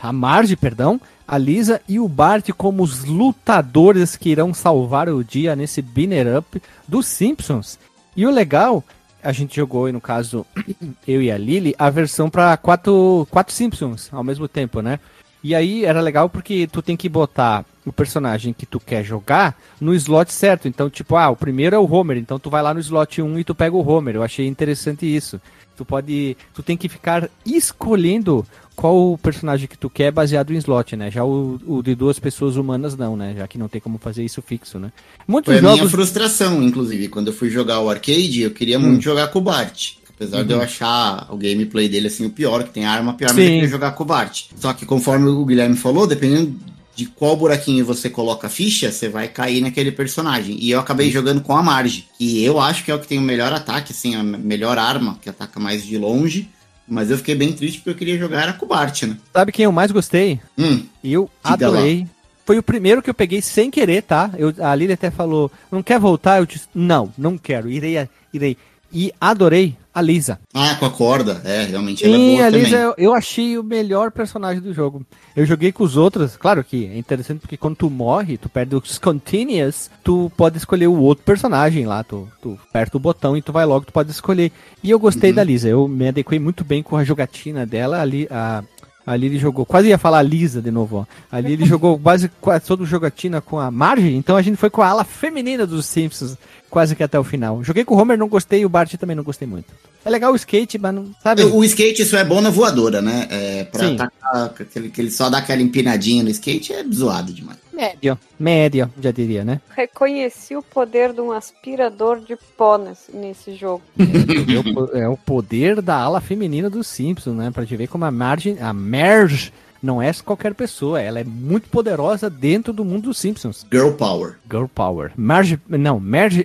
[0.01, 5.23] a Marge, perdão, a Lisa e o Bart como os lutadores que irão salvar o
[5.23, 7.79] dia nesse Binner Up dos Simpsons.
[8.17, 8.83] E o legal,
[9.23, 10.45] a gente jogou, no caso,
[11.07, 14.99] eu e a Lily, a versão para quatro, quatro Simpsons ao mesmo tempo, né?
[15.43, 19.57] E aí era legal porque tu tem que botar o personagem que tu quer jogar
[19.79, 20.67] no slot certo.
[20.67, 23.39] Então, tipo, ah, o primeiro é o Homer, então tu vai lá no slot 1
[23.39, 24.15] e tu pega o Homer.
[24.15, 25.39] Eu achei interessante isso.
[25.77, 26.35] Tu pode.
[26.53, 31.09] Tu tem que ficar escolhendo qual o personagem que tu quer baseado em slot, né?
[31.09, 33.33] Já o, o de duas pessoas humanas não, né?
[33.37, 34.91] Já que não tem como fazer isso fixo, né?
[35.25, 35.91] Muitos Foi a minha jogos.
[35.91, 37.07] frustração, inclusive.
[37.07, 38.81] Quando eu fui jogar o arcade, eu queria Hum.
[38.89, 39.93] muito jogar com o Bart.
[40.19, 40.43] Apesar Uhum.
[40.47, 43.43] de eu achar o gameplay dele assim o pior, que tem arma pior, mas Sim.
[43.43, 44.47] eu queria jogar com o Bart.
[44.59, 46.59] Só que conforme o Guilherme falou, dependendo
[46.93, 50.57] de qual buraquinho você coloca a ficha, você vai cair naquele personagem.
[50.59, 53.17] E eu acabei jogando com a Marge, que eu acho que é o que tem
[53.17, 56.49] o melhor ataque, assim, a melhor arma, que ataca mais de longe.
[56.85, 59.15] Mas eu fiquei bem triste porque eu queria jogar era com o Bart, né?
[59.31, 60.41] Sabe quem eu mais gostei?
[60.57, 62.05] Hum, Eu adorei.
[62.45, 64.31] Foi o primeiro que eu peguei sem querer, tá?
[64.37, 66.39] Eu, a Lili até falou, não quer voltar?
[66.39, 68.57] Eu disse, não, não quero, irei, irei.
[68.91, 70.39] E adorei a Lisa.
[70.53, 71.41] ah, com a corda.
[71.45, 72.49] É, realmente ela é Sim, boa a.
[72.49, 75.05] Lisa eu, eu achei o melhor personagem do jogo.
[75.35, 78.75] Eu joguei com os outros, claro que é interessante porque quando tu morre, tu perde
[78.75, 83.41] os continuous, tu pode escolher o outro personagem lá, tu, tu aperta o botão e
[83.41, 84.51] tu vai logo, tu pode escolher.
[84.83, 85.35] E eu gostei Uhum.
[85.35, 88.63] da Lisa, eu me adequei muito bem com a jogatina dela, ali a
[89.09, 91.05] Ali ele jogou, quase ia falar Lisa de novo, ó.
[91.35, 94.69] Ali ele jogou quase, quase todo o jogatina com a Marge, então a gente foi
[94.69, 96.37] com a ala feminina dos Simpsons,
[96.69, 97.63] quase que até o final.
[97.63, 99.73] Joguei com o Homer, não gostei, e o Bart também não gostei muito.
[100.05, 101.43] É legal o skate, mas não, sabe?
[101.43, 103.27] O skate isso é bom na voadora, né?
[103.31, 103.95] É, pra Sim.
[103.95, 107.57] atacar, aquele, que ele só dá aquela empinadinha no skate é zoado demais.
[107.79, 109.61] Médio, médio, já diria, né?
[109.75, 113.81] Reconheci o poder de um aspirador de pó nesse, nesse jogo.
[113.97, 117.51] É o po- é o poder da ala feminina dos Simpsons, né?
[117.51, 121.69] Pra te ver como a Marge, a Marge não é qualquer pessoa, ela é muito
[121.69, 123.65] poderosa dentro do mundo dos Simpsons.
[123.71, 124.35] Girl Power.
[124.49, 125.11] Girl Power.
[125.15, 125.99] Marge, não,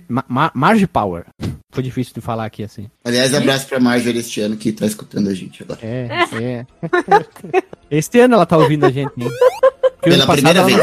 [0.07, 1.25] Ma- Ma- Marge Power.
[1.75, 2.89] Foi difícil de falar aqui assim.
[3.03, 5.79] Aliás, abraço pra Marjorie este ano que tá escutando a gente agora.
[5.83, 6.07] É,
[6.41, 6.65] é.
[7.91, 9.11] Este ano ela tá ouvindo a gente?
[9.11, 9.29] Porque
[10.01, 10.77] Pela ano passado primeira ela vez.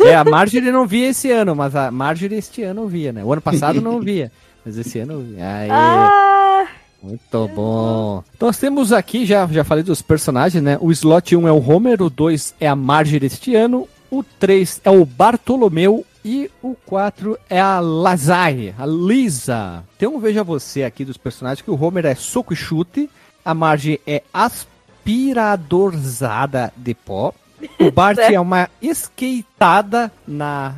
[0.00, 3.24] não- É, a Marjorie não via esse ano, mas a Marjorie este ano via, né?
[3.24, 4.30] O ano passado não via,
[4.64, 5.44] mas esse ano via.
[5.46, 5.68] Aê.
[5.70, 6.66] Ah,
[7.02, 8.22] Muito bom.
[8.40, 10.76] Nós temos aqui, já, já falei dos personagens, né?
[10.80, 14.80] O slot 1 é o Homer, o 2 é a Marge deste ano, o 3
[14.84, 19.84] é o Bartolomeu e o 4 é a Lazaire, a Lisa.
[19.98, 23.08] Tem um veja você aqui dos personagens que o Homer é soco e chute,
[23.44, 27.34] a Marge é aspiradorzada de pó,
[27.78, 30.74] o Bart é uma skateada na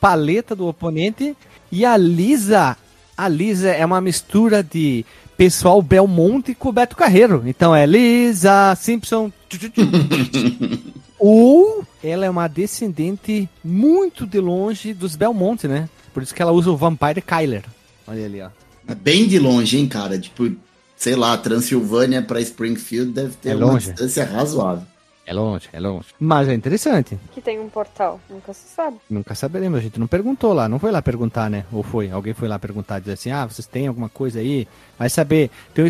[0.00, 1.36] paleta do oponente
[1.70, 2.76] e a Lisa,
[3.16, 5.04] a Lisa é uma mistura de
[5.36, 7.42] pessoal Belmonte com Beto Carreiro.
[7.46, 9.32] Então é Lisa Simpson.
[11.24, 15.88] Ou ela é uma descendente muito de longe dos Belmonte, né?
[16.12, 17.62] Por isso que ela usa o Vampire Kyler.
[18.08, 18.48] Olha ali, ó.
[18.88, 20.18] É bem de longe, hein, cara?
[20.18, 20.50] Tipo,
[20.96, 24.84] sei lá, Transilvânia pra Springfield deve ter É uma distância razoável.
[25.24, 26.06] É longe, é longe.
[26.18, 27.16] Mas é interessante.
[27.32, 28.96] Que tem um portal, nunca se sabe.
[29.08, 29.78] Nunca saberemos.
[29.78, 30.68] A gente não perguntou lá.
[30.68, 31.64] Não foi lá perguntar, né?
[31.70, 32.10] Ou foi?
[32.10, 34.66] Alguém foi lá perguntar, dizer assim: ah, vocês têm alguma coisa aí?
[34.98, 35.48] Vai saber.
[35.72, 35.88] Tem o,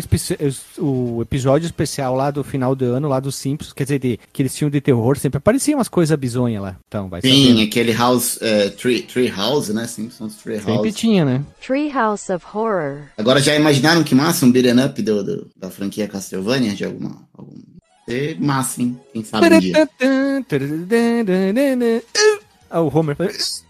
[1.17, 4.41] o episódio especial lá do final do ano, lá dos Simpsons, quer dizer, de, que
[4.43, 6.75] eles tinham de terror, sempre apareciam umas coisas bizonhas lá.
[6.87, 7.63] Então, vai Sim, saber.
[7.63, 9.87] aquele House, é, Tree, Tree House, né?
[9.87, 10.95] Simpsons Tree Sempre House.
[10.95, 11.43] tinha, né?
[11.65, 13.05] Treehouse of Horror.
[13.17, 16.73] Agora já imaginaram que massa um beat'em up do, do- da franquia Castlevania?
[16.75, 17.17] De alguma.
[17.37, 17.53] algum...
[18.07, 18.99] É massa, hein?
[19.11, 19.89] Quem sabe um dia.
[22.69, 23.15] Ah, o Homer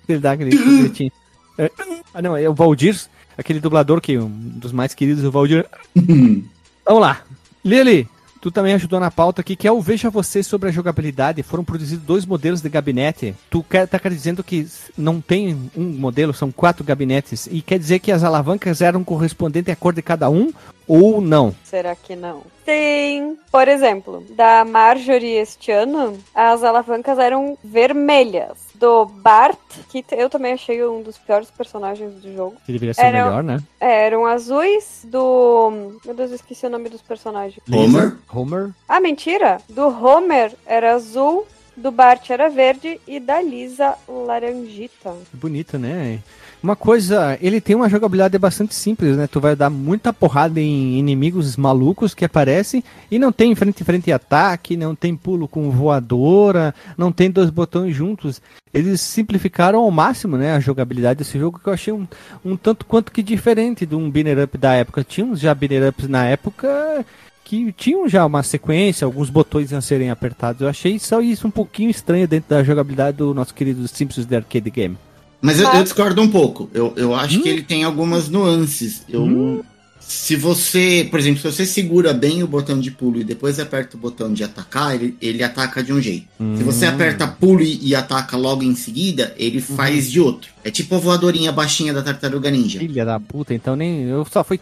[0.07, 1.11] ele dá aquele gritinho.
[1.57, 1.69] É,
[2.13, 2.99] Ah, não, é o Valdir,
[3.37, 5.65] aquele dublador que um dos mais queridos, o Valdir.
[5.95, 7.21] Vamos lá.
[7.63, 8.07] Lili,
[8.41, 11.41] tu também ajudou na pauta aqui, que é o Veja Você sobre a jogabilidade.
[11.43, 13.35] Foram produzidos dois modelos de gabinete.
[13.49, 14.67] Tu quer, tá dizendo que
[14.97, 17.47] não tem um modelo, são quatro gabinetes.
[17.51, 20.51] E quer dizer que as alavancas eram correspondentes à cor de cada um
[20.87, 21.55] ou não?
[21.63, 22.41] Será que não?
[22.65, 23.37] Sim.
[23.51, 28.57] Por exemplo, da Marjorie este ano, as alavancas eram vermelhas.
[28.75, 29.57] Do Bart,
[29.89, 33.23] que eu também achei um dos piores personagens do jogo, Que deveria ser o Era-
[33.25, 33.59] melhor, né?
[33.79, 35.01] é, eram azuis.
[35.05, 35.99] Do.
[36.05, 37.59] Meu Deus, eu esqueci o nome dos personagens.
[37.71, 38.17] Homer?
[38.33, 38.71] Homer.
[38.87, 39.59] Ah, mentira!
[39.69, 45.15] Do Homer era azul, do Bart era verde e da Lisa laranjita.
[45.33, 46.19] Bonito, né?
[46.63, 49.27] Uma coisa, ele tem uma jogabilidade bastante simples, né?
[49.27, 54.09] Tu vai dar muita porrada em inimigos malucos que aparecem e não tem frente frente
[54.13, 58.41] ataque, não tem pulo com voadora, não tem dois botões juntos.
[58.73, 62.07] Eles simplificaram ao máximo, né, a jogabilidade desse jogo que eu achei um,
[62.45, 65.03] um tanto quanto que diferente de um binner up da época.
[65.03, 67.05] Tinha uns já binner ups na época
[67.43, 70.61] que tinham já uma sequência, alguns botões a serem apertados.
[70.61, 74.37] Eu achei só isso um pouquinho estranho dentro da jogabilidade do nosso querido Simpsons The
[74.37, 74.97] Arcade Game.
[75.43, 76.69] Mas eu, eu discordo um pouco.
[76.73, 77.41] Eu, eu acho Hum?
[77.41, 79.03] que ele tem algumas nuances.
[79.09, 79.63] Eu,
[80.05, 83.97] Se você, por exemplo, se você segura bem o botão de pulo e depois aperta
[83.97, 86.27] o botão de atacar, ele, ele ataca de um jeito.
[86.57, 86.89] Se você Hum.
[86.89, 89.75] aperta pulo e, e ataca logo em seguida, ele Uhum.
[89.75, 90.51] faz de outro.
[90.63, 92.79] É tipo a voadorinha baixinha da tartaruga ninja.
[92.79, 94.03] Filha da puta, então nem.
[94.03, 94.59] Eu só fui.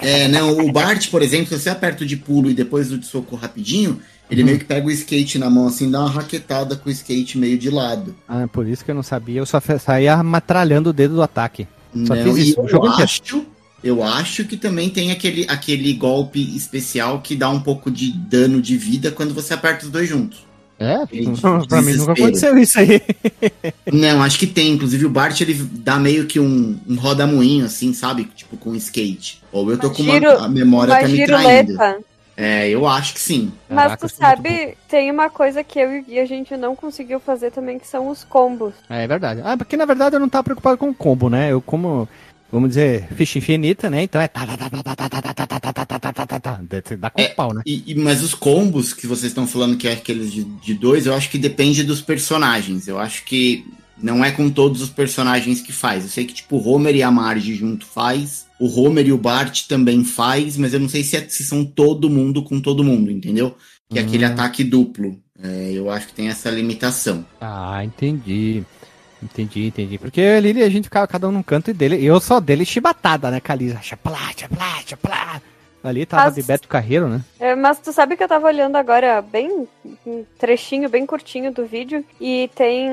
[0.00, 2.98] É, não, o Bart, por exemplo, se você aperta o de pulo e depois o
[2.98, 4.00] de soco rapidinho,
[4.30, 4.46] ele Uhum.
[4.46, 7.56] meio que pega o skate na mão assim, dá uma raquetada com o skate meio
[7.58, 8.14] de lado.
[8.28, 9.40] Ah, por isso que eu não sabia.
[9.40, 11.66] Eu só saía matralhando o dedo do ataque.
[12.06, 13.10] Só Não, fiz e isso, o eu jogo inteiro.
[13.84, 18.60] Eu acho que também tem aquele, aquele golpe especial que dá um pouco de dano
[18.60, 20.44] de vida quando você aperta os dois juntos.
[20.78, 21.06] É?
[21.68, 23.00] Pra mim nunca aconteceu isso aí.
[23.92, 24.72] Não, acho que tem.
[24.72, 28.24] Inclusive o Bart ele dá meio que um, um rodamuinho, assim, sabe?
[28.34, 29.40] Tipo com skate.
[29.52, 31.78] Ou eu tô com uma, giro- a memória tá me traindo.
[32.36, 33.52] É, eu acho que sim.
[33.68, 37.52] Mas Caraca, tu sabe, tem uma coisa que eu e a gente não conseguiu fazer
[37.52, 38.74] também, que são os combos.
[38.90, 39.40] É verdade.
[39.44, 41.52] Ah, porque na verdade eu não tava preocupado com o combo, né?
[41.52, 42.08] Eu como,
[42.54, 44.04] vamos dizer, ficha infinita, né?
[44.04, 44.30] Então é.
[46.96, 47.62] Dá com é, pau, né?
[47.66, 51.14] E, mas os combos que vocês estão falando que é aqueles de, de dois, eu
[51.14, 52.86] acho que depende dos personagens.
[52.86, 53.66] Eu acho que
[54.00, 56.04] não é com todos os personagens que faz.
[56.04, 58.46] Eu sei que, tipo, o Homer e a Marge junto faz.
[58.60, 61.64] O Homer e o Bart também faz, mas eu não sei se, é, se são
[61.64, 63.56] todo mundo com todo mundo, entendeu?
[63.90, 65.20] Que é aquele ataque duplo.
[65.42, 67.26] É, eu acho que tem essa limitação.
[67.40, 68.62] Ah, entendi.
[69.24, 69.98] Entendi, entendi.
[69.98, 72.04] Porque ali a gente ficava cada um num canto e dele.
[72.04, 73.80] Eu só dele chibatada, né, Calisa?
[73.82, 75.40] Chaplá, chaplá, chaplá.
[75.82, 77.20] Ali tava Mas- de Beto Carreiro, né?
[77.38, 79.68] É, mas tu sabe que eu tava olhando agora bem
[80.06, 82.88] um trechinho bem curtinho do vídeo e tem,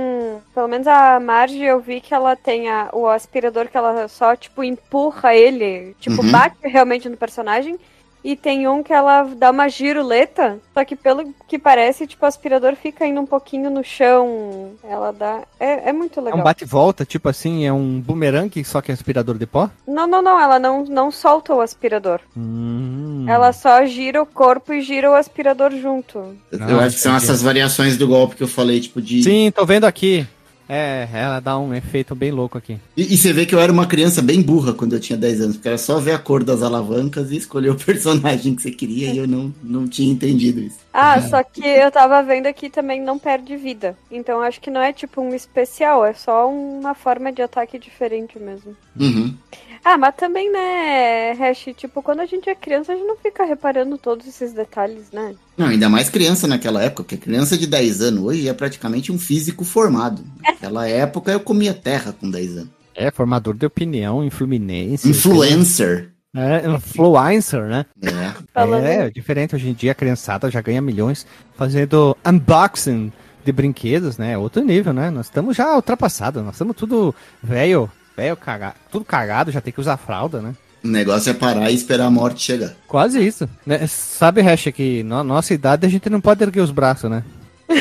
[0.53, 4.35] pelo menos a Marge, eu vi que ela tem a- o aspirador que ela só
[4.35, 6.31] tipo empurra ele, tipo Uhum.
[6.31, 7.77] bate realmente no personagem.
[8.23, 12.27] E tem um que ela dá uma giroleta, só que pelo que parece, tipo, o
[12.27, 14.71] aspirador fica indo um pouquinho no chão.
[14.83, 15.41] Ela dá.
[15.59, 16.39] É, é muito É legal.
[16.39, 19.69] um bate-volta, tipo assim, é um bumerangue, só que é aspirador de pó?
[19.87, 22.19] Não, não, não, ela não, não solta o aspirador.
[22.37, 23.25] Hum.
[23.27, 26.19] Ela só gira o corpo e gira o aspirador junto.
[26.51, 29.23] eu Ah, acho que são essas variações do golpe que eu falei, tipo, de.
[29.23, 30.27] Sim, tô vendo aqui.
[30.73, 32.79] É, ela dá um efeito bem louco aqui.
[32.95, 35.41] E, e você vê que eu era uma criança bem burra quando eu tinha 10
[35.41, 38.71] anos, porque era só ver a cor das alavancas e escolher o personagem que você
[38.71, 40.77] queria e eu não, não tinha entendido isso.
[40.93, 43.97] Ah, só que eu tava vendo aqui também não perde vida.
[44.09, 48.39] Então acho que não é tipo um especial, é só uma forma de ataque diferente
[48.39, 48.73] mesmo.
[48.97, 49.35] Uhum.
[49.83, 53.43] Ah, mas também, né, Hash, tipo, quando a gente é criança, a gente não fica
[53.43, 55.33] reparando todos esses detalhes, né?
[55.57, 59.17] Não, ainda mais criança naquela época, porque criança de 10 anos hoje é praticamente um
[59.17, 60.23] físico formado.
[60.43, 62.69] Naquela época eu comia terra com 10 anos.
[62.93, 65.09] É, formador de opinião em Fluminense.
[65.09, 66.11] Influencer.
[66.35, 67.85] É, influencer, né?
[68.01, 69.05] É.
[69.05, 69.55] É, diferente.
[69.55, 71.25] Hoje em dia a criançada já ganha milhões
[71.55, 73.11] fazendo unboxing
[73.43, 74.37] de brinquedos, né?
[74.37, 75.09] Outro nível, né?
[75.09, 77.13] Nós estamos já ultrapassados, nós estamos tudo
[77.43, 80.53] velho, velho cagado, tudo cagado, já tem que usar fralda, né?
[80.83, 82.73] O negócio é parar e esperar a morte chegar.
[82.87, 83.47] Quase isso.
[83.65, 83.85] Né?
[83.87, 87.23] Sabe, Hash, que na nossa idade a gente não pode erguer os braços, né?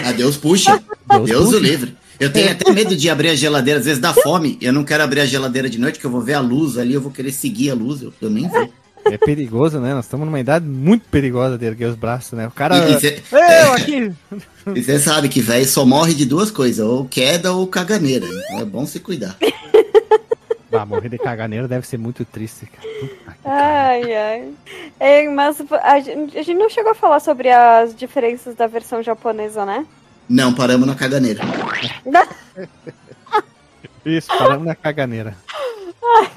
[0.04, 0.78] Ah, Deus puxa.
[1.10, 1.56] Deus Deus, puxa.
[1.56, 1.96] o livre.
[2.20, 4.58] Eu tenho até medo de abrir a geladeira, às vezes dá fome.
[4.60, 6.92] Eu não quero abrir a geladeira de noite, que eu vou ver a luz ali,
[6.92, 8.70] eu vou querer seguir a luz, eu, eu nem vou.
[9.06, 9.94] É perigoso, né?
[9.94, 12.46] Nós estamos numa idade muito perigosa de erguer os braços, né?
[12.46, 12.76] O cara.
[12.90, 14.12] E- e cê- Eu aqui!
[14.76, 18.26] E você sabe que velho só morre de duas coisas, ou queda ou caganeira.
[18.26, 19.34] Então é bom se cuidar.
[20.72, 22.88] Ah, morrer de caganeiro deve ser muito triste, cara.
[23.00, 24.54] Puta Ai, ai.
[25.00, 29.02] É, mas a gente, a gente não chegou a falar sobre as diferenças da versão
[29.02, 29.86] japonesa, né?
[30.28, 31.40] Não, paramos na caganeira.
[34.04, 35.36] Isso, paramos na caganeira.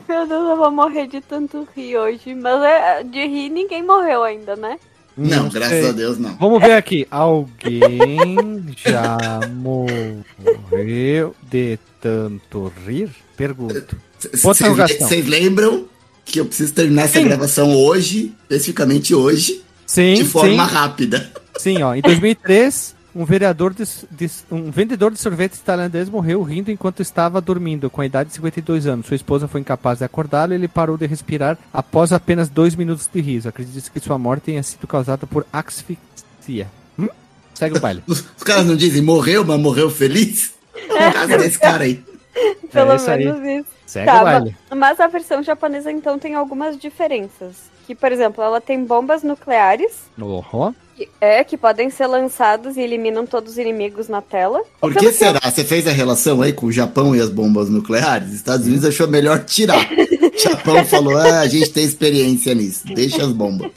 [0.07, 2.33] Meu Deus, eu vou morrer de tanto rir hoje.
[2.33, 4.79] Mas é, de rir ninguém morreu ainda, né?
[5.15, 5.89] Não, graças sei.
[5.89, 6.35] a Deus não.
[6.37, 7.07] Vamos ver aqui.
[7.11, 9.17] Alguém já
[9.51, 13.11] morreu de tanto rir?
[13.37, 13.95] Pergunto.
[14.33, 15.85] Vocês lembram
[16.25, 17.25] que eu preciso terminar essa Sim.
[17.25, 20.73] gravação hoje, especificamente hoje, Sim, de forma sim.
[20.73, 21.31] rápida.
[21.57, 21.93] Sim, ó.
[21.93, 27.39] Em 2003, um vereador de, de- um vendedor de sorvetes tailandês morreu rindo enquanto estava
[27.41, 29.05] dormindo, com a idade de 52 anos.
[29.05, 33.07] Sua esposa foi incapaz de acordá-lo e ele parou de respirar após apenas dois minutos
[33.13, 33.49] de riso.
[33.49, 36.67] Acredita-se que sua morte tenha sido causada por asfixia.
[36.97, 37.07] Hum?
[37.53, 38.01] Segue o baile.
[38.07, 40.51] Os, os caras não dizem morreu, mas morreu feliz?
[40.87, 42.01] No caso desse cara aí.
[42.71, 43.25] Pelo É isso aí.
[43.25, 43.73] menos isso.
[43.85, 44.55] Segue Tá, o baile.
[44.75, 47.71] Mas a versão japonesa, então, tem algumas diferenças.
[47.85, 50.71] Que, por exemplo, ela tem bombas nucleares, Ohó.
[50.95, 54.61] que, é, que podem ser lançadas e eliminam todos os inimigos na tela.
[54.79, 55.39] Por que será?
[55.43, 58.29] Você fez a relação aí com o Japão e as bombas nucleares?
[58.29, 59.85] Os Estados Unidos achou melhor tirar.
[60.33, 63.71] O Japão falou, ah, a gente tem experiência nisso, deixa as bombas.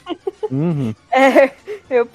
[0.51, 0.93] Uhum.
[1.13, 1.51] É,
[1.89, 2.07] eu,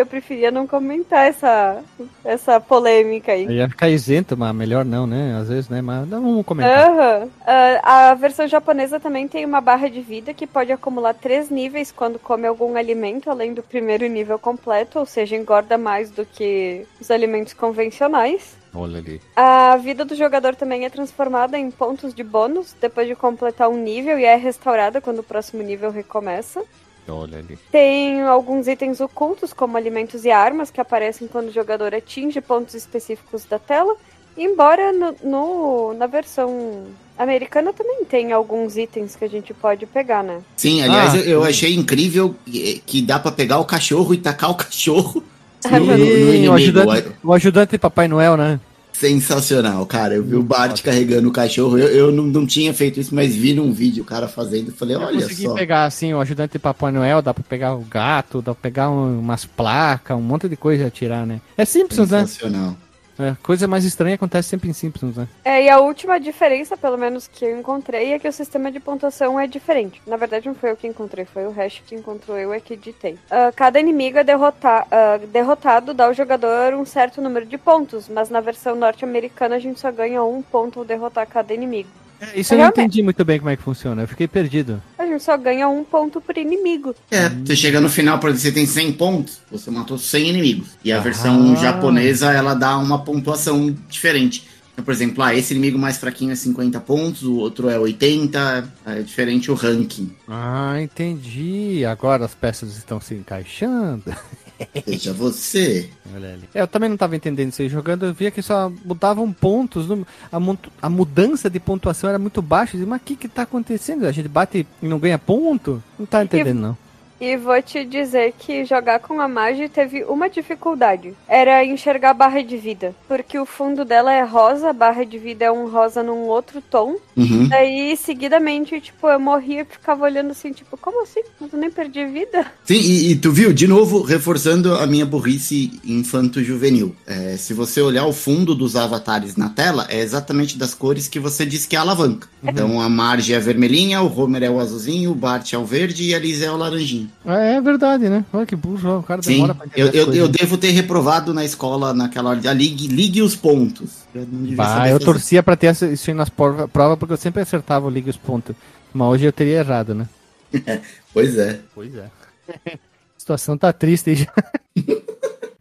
[0.00, 1.82] eu preferia não comentar essa,
[2.24, 3.44] essa polêmica aí.
[3.44, 5.38] Eu ia ficar isento, mas melhor não, né?
[5.40, 5.80] Às vezes, né?
[5.80, 6.90] Mas não vamos comentar.
[6.90, 7.28] Aham.
[7.46, 11.92] Ah, a versão japonesa também tem uma barra de vida que pode acumular três níveis
[11.92, 16.86] quando come algum alimento, além do primeiro nível completo, ou seja, engorda mais do que
[17.00, 18.56] os alimentos convencionais.
[18.74, 19.20] Olha ali.
[19.34, 23.76] A vida do jogador também é transformada em pontos de bônus depois de completar um
[23.76, 26.62] nível e é restaurada quando o próximo nível recomeça.
[27.08, 27.58] Olha ali.
[27.70, 32.74] Tem alguns itens ocultos, como alimentos e armas, que aparecem quando o jogador atinge pontos
[32.74, 33.94] específicos da tela.
[34.36, 36.84] Embora no, no- na versão
[37.18, 40.40] americana também tem alguns itens que a gente pode pegar, né?
[40.56, 44.18] Sim, aliás, Ah, eu, eu achei incrível que, que dá pra pegar o cachorro e
[44.18, 45.22] tacar o cachorro
[45.70, 48.60] no, no- o ajudante, o ajudante de Papai Noel, né?
[48.98, 50.14] Sensacional, cara.
[50.14, 51.78] Eu vi o Bart carregando o cachorro.
[51.78, 54.72] Eu, eu não, não tinha feito isso, mas vi num vídeo o cara fazendo.
[54.72, 55.54] Falei, Eu olha consegui só.
[55.54, 58.90] pegar assim o ajudante de Papai Noel, dá pra pegar o gato, dá pra pegar
[58.90, 61.40] um- umas placas, um monte de coisa a tirar, né?
[61.56, 62.20] É Simpsons, né?
[62.20, 62.76] Sensacional.
[63.18, 65.28] É, coisa mais estranha acontece sempre em Simpsons, né?
[65.44, 68.78] É, e a última diferença, pelo menos que eu encontrei, é que o sistema de
[68.78, 70.02] pontuação é diferente.
[70.06, 72.76] Na verdade, não foi eu que encontrei, foi o Hash que encontrou, eu é que
[72.76, 73.18] ditei.
[73.30, 78.08] Ah, cada inimigo é derrotar, ah, derrotado, dá ao jogador um certo número de pontos,
[78.08, 81.88] mas na versão norte-americana a gente só ganha um ponto ao derrotar cada inimigo.
[82.20, 82.80] É, isso eu não Realmente.
[82.80, 84.82] entendi muito bem como é que funciona, eu fiquei perdido.
[84.98, 86.94] A gente só ganha um ponto por inimigo.
[87.10, 90.68] É, você chega no final, por exemplo, você tem 100 pontos, você matou 100 inimigos.
[90.84, 91.56] E a versão Ah.
[91.56, 94.46] japonesa, ela dá uma pontuação diferente.
[94.72, 98.68] Então, por exemplo, ah, esse inimigo mais fraquinho é 50 pontos, o outro é 80,
[98.84, 100.10] é diferente o ranking.
[100.28, 101.82] Ah, entendi.
[101.86, 104.02] Agora as peças estão se encaixando.
[104.86, 105.90] Veja você.
[106.14, 106.48] Olha ali.
[106.54, 109.86] É, eu também não estava entendendo isso aí jogando, eu via que só mudavam pontos,
[109.86, 110.38] no- a,
[110.86, 112.70] a mudança de pontuação era muito baixa.
[112.74, 114.06] Eu dizia, mas o que que tá acontecendo?
[114.06, 115.82] A gente bate e não ganha ponto?
[115.98, 116.78] Não tá entendendo, não.
[117.20, 121.14] E vou te dizer que jogar com a Magi teve uma dificuldade.
[121.26, 122.94] Era enxergar a barra de vida.
[123.08, 126.60] Porque o fundo dela é rosa, a barra de vida é um rosa num outro
[126.60, 126.96] tom.
[127.16, 127.48] Uhum.
[127.48, 131.22] Daí, seguidamente, tipo, eu morria e ficava olhando assim, tipo, como assim?
[131.40, 132.46] Mas eu nem perdi vida.
[132.64, 136.94] Sim, e, e tu viu, de novo, reforçando a minha burrice infanto-juvenil.
[137.06, 141.18] É, se você olhar o fundo dos avatares na tela, é exatamente das cores que
[141.18, 142.28] você disse que é a alavanca.
[142.42, 145.64] Então a Marge é a vermelhinha, o Homer é o azulzinho, o Bart é o
[145.64, 147.05] verde e a Liz é o laranjinho.
[147.24, 148.24] É, é verdade, né?
[148.32, 151.32] Olha que burro, o cara Sim, demora pra entender eu, eu, eu devo ter reprovado
[151.34, 152.40] na escola naquela hora.
[152.40, 154.04] de, Ligue, ligue os pontos.
[154.14, 154.26] Eu
[154.56, 157.90] Bah, eu torcia pra ter isso aí nas prova- provas, porque eu sempre acertava o
[157.90, 158.54] liga e os pontos.
[158.92, 160.08] Mas hoje eu teria errado, né?
[161.12, 161.60] Pois é.
[161.74, 162.06] Pois é.
[162.76, 164.32] A situação tá triste aí já.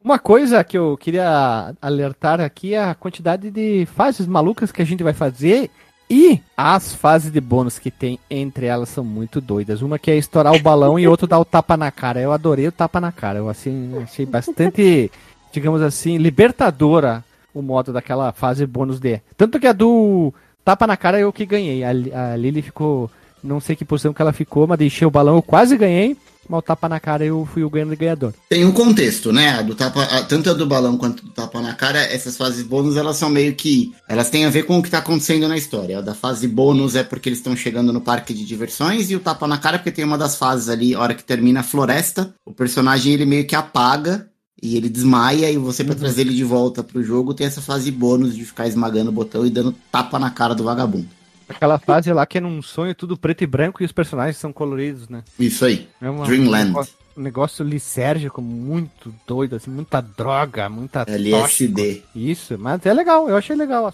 [0.04, 4.86] Uma coisa que eu queria alertar aqui é a quantidade de fases malucas que a
[4.86, 5.72] gente vai fazer
[6.10, 9.82] e as fases de bônus que tem entre elas são muito doidas.
[9.82, 12.22] Uma que é estourar o balão e outra dar o tapa na cara.
[12.22, 13.40] Eu adorei o tapa na cara.
[13.40, 15.12] Eu assim, achei bastante,
[15.52, 19.22] digamos assim, libertadora o modo daquela fase bônus D.
[19.36, 20.34] Tanto que a do
[20.64, 21.84] tapa na cara eu que ganhei.
[21.84, 21.90] A,
[22.34, 23.10] a Lily ficou
[23.44, 26.16] Não sei que posição que ela ficou, mas deixei o balão, eu quase ganhei.
[26.48, 28.34] Mas o tapa na cara eu fui o grande ganhador.
[28.50, 29.62] Tem um contexto, né?
[29.64, 33.18] Do tapa, tanto a do balão quanto do tapa na cara, essas fases bônus, elas
[33.18, 33.94] são meio que.
[34.08, 36.00] Elas têm a ver com o que tá acontecendo na história.
[36.00, 39.20] A da fase bônus é porque eles estão chegando no parque de diversões, e o
[39.20, 41.64] tapa na cara é porque tem uma das fases ali, a hora que termina a
[41.64, 44.28] floresta, o personagem ele meio que apaga.
[44.64, 47.92] E ele desmaia, e você, pra trazer ele de volta pro jogo, tem essa fase
[47.92, 51.08] bônus de ficar esmagando o botão e dando tapa na cara do vagabundo.
[51.48, 54.52] Aquela fase lá que é num sonho tudo preto e branco e os personagens são
[54.52, 55.24] coloridos, né?
[55.40, 55.88] Isso aí.
[56.02, 56.64] É uma- Dreamland.
[56.66, 62.02] Um negócio, um negócio lisérgico muito doido, assim, muita droga, muita LSD.
[62.16, 63.94] Isso, mas é legal, eu achei legal.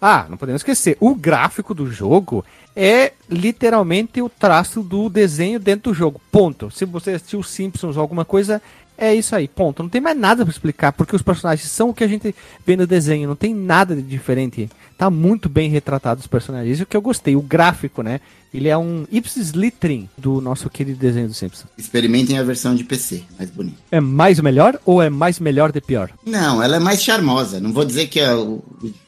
[0.00, 5.90] Ah, não podemos esquecer, o gráfico do jogo é literalmente o traço do desenho dentro
[5.90, 6.20] do jogo.
[6.30, 6.70] Ponto.
[6.70, 8.60] Se você assistiu Simpsons ou alguma coisa,
[8.96, 9.48] é isso aí.
[9.48, 9.82] Ponto.
[9.82, 12.34] Não tem mais nada pra explicar, porque os personagens são o que a gente
[12.64, 14.68] vê no desenho, não tem nada de diferente.
[14.96, 16.76] Tá muito bem retratado os personagens.
[16.76, 17.36] Isso que eu gostei.
[17.36, 18.20] O gráfico, né?
[18.54, 21.66] Ele é um ipsis litterim do nosso querido desenho do Simpsons.
[21.76, 23.76] Experimentem a versão de PC, mais bonita.
[23.90, 26.10] É mais melhor ou é mais melhor de pior?
[26.24, 27.60] Não, ela é mais charmosa.
[27.60, 28.62] Não vou dizer que é o,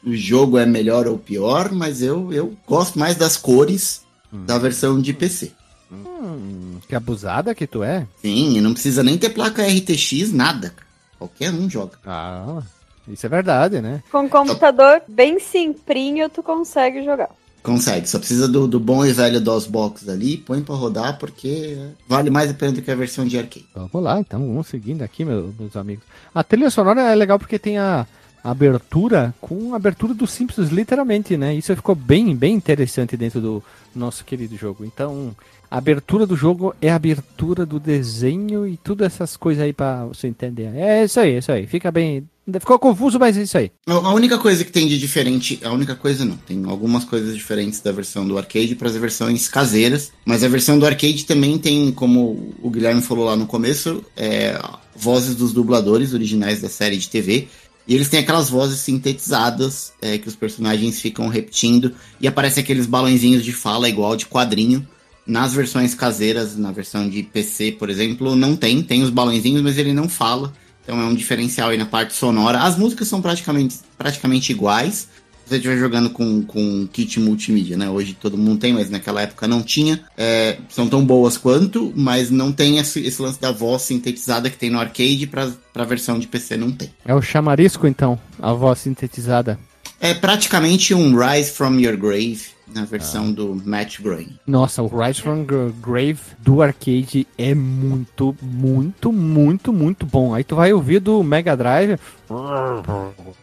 [0.05, 5.01] o jogo é melhor ou pior, mas eu, eu gosto mais das cores da versão
[5.01, 5.51] de PC.
[5.91, 8.05] Hum, que abusada que tu é.
[8.21, 10.73] Sim, e não precisa nem ter placa RTX, nada.
[11.17, 11.97] Qualquer um joga.
[12.05, 12.61] Ah,
[13.07, 14.03] isso é verdade, né?
[14.11, 17.29] Com um computador bem simplinho, tu consegue jogar.
[17.61, 21.77] Consegue, só precisa do, do bom e velho DOSBox ali, põe pra rodar, porque
[22.07, 23.65] vale mais a pena do que a versão de arcade.
[23.75, 26.05] Vamos lá, então, vamos seguindo aqui, meu- meus amigos.
[26.33, 28.07] A trilha sonora é legal porque tem a
[28.41, 31.53] a abertura com a abertura dos Simpsons, literalmente, né?
[31.53, 33.61] Isso ficou bem, bem interessante dentro do
[33.93, 34.85] nosso querido jogo.
[34.85, 35.35] Então,
[35.69, 40.05] a abertura do jogo é a abertura do desenho e tudo essas coisas aí pra
[40.05, 40.75] você entender.
[40.75, 41.67] É isso aí, é isso aí.
[41.67, 42.27] Fica bem.
[42.59, 43.71] Ficou confuso, mas é isso aí.
[43.85, 47.35] A a única coisa que tem de diferente, a única coisa não, tem algumas coisas
[47.35, 51.59] diferentes da versão do arcade para as versões caseiras, mas a versão do arcade também
[51.59, 54.59] tem, como o Guilherme falou lá no começo, é,
[54.95, 57.47] vozes dos dubladores originais da série de TV.
[57.87, 62.85] E eles têm aquelas vozes sintetizadas é, que os personagens ficam repetindo e aparecem aqueles
[62.85, 64.87] balãozinhos de fala igual de quadrinho.
[65.29, 69.77] Nas versões caseiras, na versão de PC, por exemplo, não tem, tem os balãozinhos, mas
[69.77, 70.51] ele não fala.
[70.83, 72.63] Então é um diferencial aí na parte sonora.
[72.63, 75.07] As músicas são praticamente, praticamente iguais.
[75.45, 77.87] Se você estiver jogando com, com kit multimídia, né?
[77.87, 80.01] Hoje todo mundo tem, mas naquela época não tinha.
[80.17, 84.57] É, são tão boas quanto, mas não tem esse, esse lance da voz sintetizada que
[84.57, 86.89] tem no arcade pra, pra versão de PC não tem.
[87.05, 89.59] É o chamarisco, então, a voz sintetizada.
[89.99, 94.37] É praticamente um Rise from Your Grave na versão do Matt Groening.
[94.45, 100.33] Nossa, o Rise from Gra- Grave do arcade é muito, muito, muito, muito bom.
[100.33, 101.97] Aí tu vai ouvir do Mega Drive.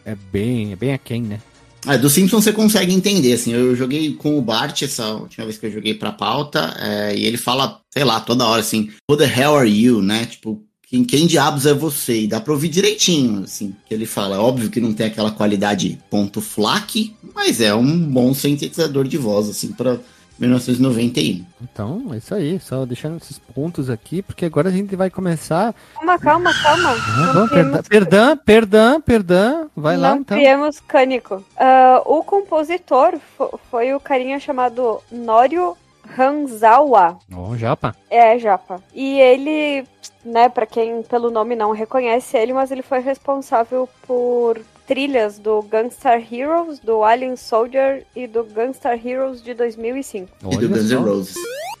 [0.05, 1.39] É bem, é bem aquém, né?
[1.85, 5.57] Ah, do Simpsons você consegue entender, assim, eu joguei com o Bart essa última vez
[5.57, 9.17] que eu joguei pra pauta, é, e ele fala, sei lá, toda hora assim, who
[9.17, 12.21] the hell are you, né, tipo, quem, quem diabos é você?
[12.21, 15.31] E dá pra ouvir direitinho, assim, que ele fala, é óbvio que não tem aquela
[15.31, 19.97] qualidade ponto FLAC, mas é um bom sintetizador de voz, assim, pra
[20.39, 21.43] 1991.
[21.61, 22.59] Então, é isso aí.
[22.59, 25.73] Só deixando esses pontos aqui, porque agora a gente vai começar.
[25.95, 26.91] Calma, calma, calma.
[26.91, 29.69] Ah, vamos, perdão, perdão, perdão, perdão.
[29.75, 30.37] Vai lá não então.
[30.37, 31.43] criemos cânico.
[31.57, 35.75] Ah, o compositor fo- foi o carinha chamado Nório
[36.17, 37.19] Hanzawa.
[37.33, 37.95] Ó, japa.
[38.09, 38.81] É, Japa.
[38.93, 39.85] E ele,
[40.25, 45.61] né, pra quem pelo nome não reconhece ele, mas ele foi responsável por trilhas do
[45.63, 50.29] Gunstar Heroes, do Alien Soldier e do Gunstar Heroes de 2005.
[50.49, 50.95] e do Guns N'.
[51.03, 51.35] Roses.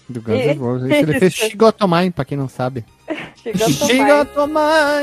[0.09, 0.91] Do Guns N' Roses.
[0.91, 1.33] Ele fez.
[1.35, 2.85] Shigotomai, pra quem não sabe.
[3.87, 5.01] Chega a tomar.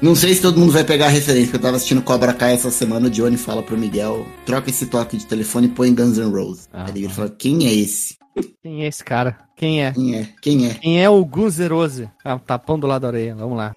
[0.00, 2.54] Não sei se todo mundo vai pegar a referência, porque eu tava assistindo Cobra Kai
[2.54, 6.18] essa semana, o Johnny fala pro Miguel, troca esse toque de telefone e põe Guns
[6.18, 6.68] N' Roses.
[6.72, 8.16] Ah, Aí ele fala, quem é esse?
[8.62, 9.38] Quem é esse cara?
[9.56, 9.92] Quem é?
[9.92, 10.28] Quem é?
[10.40, 10.74] Quem é?
[10.74, 12.08] Quem é o Gunzerose?
[12.24, 13.34] Ah, o tapão do lado da orelha.
[13.34, 13.72] Vamos lá.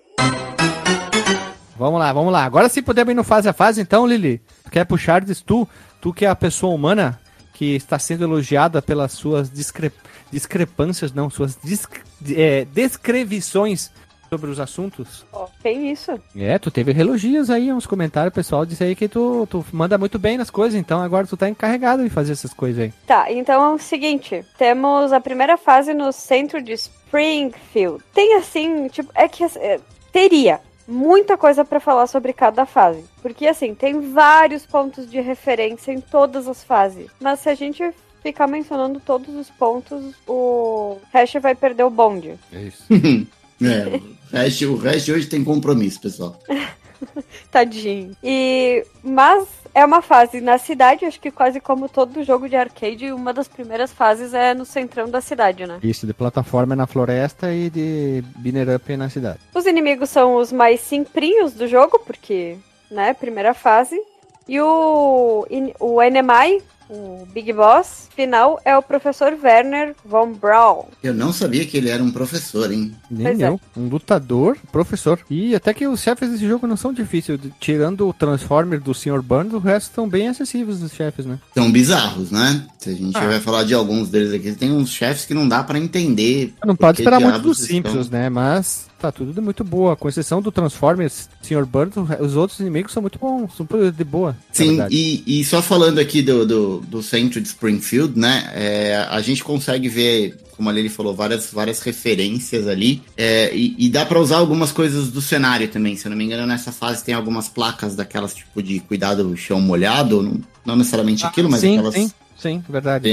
[1.77, 2.45] Vamos lá, vamos lá.
[2.45, 4.41] Agora sim podemos ir no fase a fase, então, Lili.
[4.63, 5.67] Tu quer puxar diz tu?
[5.99, 7.19] Tu que é a pessoa humana
[7.55, 9.91] que está sendo elogiada pelas suas discre-
[10.31, 12.01] discrepâncias, não, suas disc-
[12.35, 13.89] é, descrevições
[14.29, 15.25] sobre os assuntos.
[15.31, 16.11] Ó, Tem isso.
[16.35, 19.97] É, tu teve elogios aí, uns comentários, o pessoal disse aí que tu, tu manda
[19.97, 22.93] muito bem nas coisas, então agora tu tá encarregado de fazer essas coisas aí.
[23.07, 28.03] Tá, então é o seguinte: temos a primeira fase no centro de Springfield.
[28.13, 29.79] Tem assim, tipo, é que é,
[30.11, 33.03] teria muita coisa pra falar sobre cada fase.
[33.21, 37.07] Porque assim, tem vários pontos de referência em todas as fases.
[37.19, 37.83] Mas se a gente
[38.21, 42.35] ficar mencionando todos os pontos, o Hash vai perder o bonde.
[42.51, 42.83] É isso.
[43.61, 46.37] É, o resto, o resto hoje tem compromisso, pessoal.
[47.51, 48.15] Tadinho.
[48.23, 48.85] E.
[49.03, 53.33] Mas é uma fase na cidade, acho que quase como todo jogo de arcade, uma
[53.33, 55.79] das primeiras fases é no centrão da cidade, né?
[55.83, 59.39] Isso, de plataforma é na floresta e de binner up é na cidade.
[59.53, 62.57] Os inimigos são os mais simprinhos do jogo, porque,
[62.89, 63.99] né, primeira fase.
[64.47, 65.45] E o,
[65.79, 70.85] o Enemai, o Big Boss final, é o professor Werner von Braun.
[71.03, 72.93] Eu não sabia que ele era um professor, hein?
[73.09, 73.47] Nem Pois é.
[73.49, 73.59] eu.
[73.75, 75.19] Um lutador, professor.
[75.29, 77.39] E até que os chefes desse jogo não são difíceis.
[77.59, 79.21] Tirando o Transformer do Sr.
[79.21, 81.39] Burns, o resto estão bem acessíveis os chefes, né?
[81.53, 82.65] São bizarros, né?
[82.77, 83.27] Se a gente Ah.
[83.27, 86.53] vai falar de alguns deles aqui, tem uns chefes que não dá pra entender.
[86.65, 88.29] Não pode esperar muito dos Simpsons, né?
[88.29, 89.95] Mas tá tudo muito boa.
[89.95, 91.65] Com exceção do Transformers, Sr.
[91.65, 93.55] Burns, re- os outros inimigos são muito bons.
[93.55, 94.35] São de boa.
[94.51, 98.51] Sim, e, e só falando aqui do, do, do centro de Springfield, né?
[98.55, 103.01] é, a gente consegue ver, como a Lili falou, várias, várias referências ali.
[103.17, 105.95] é, e, e dá pra usar algumas coisas do cenário também.
[105.95, 109.59] Se eu não me engano, nessa fase tem algumas placas daquelas tipo de cuidado chão
[109.61, 110.21] molhado.
[110.21, 111.93] Não, não necessariamente aquilo, mas Ah, sim, aquelas.
[111.93, 112.11] sim,
[112.45, 113.03] sim, verdade.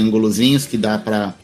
[0.67, 0.99] que dá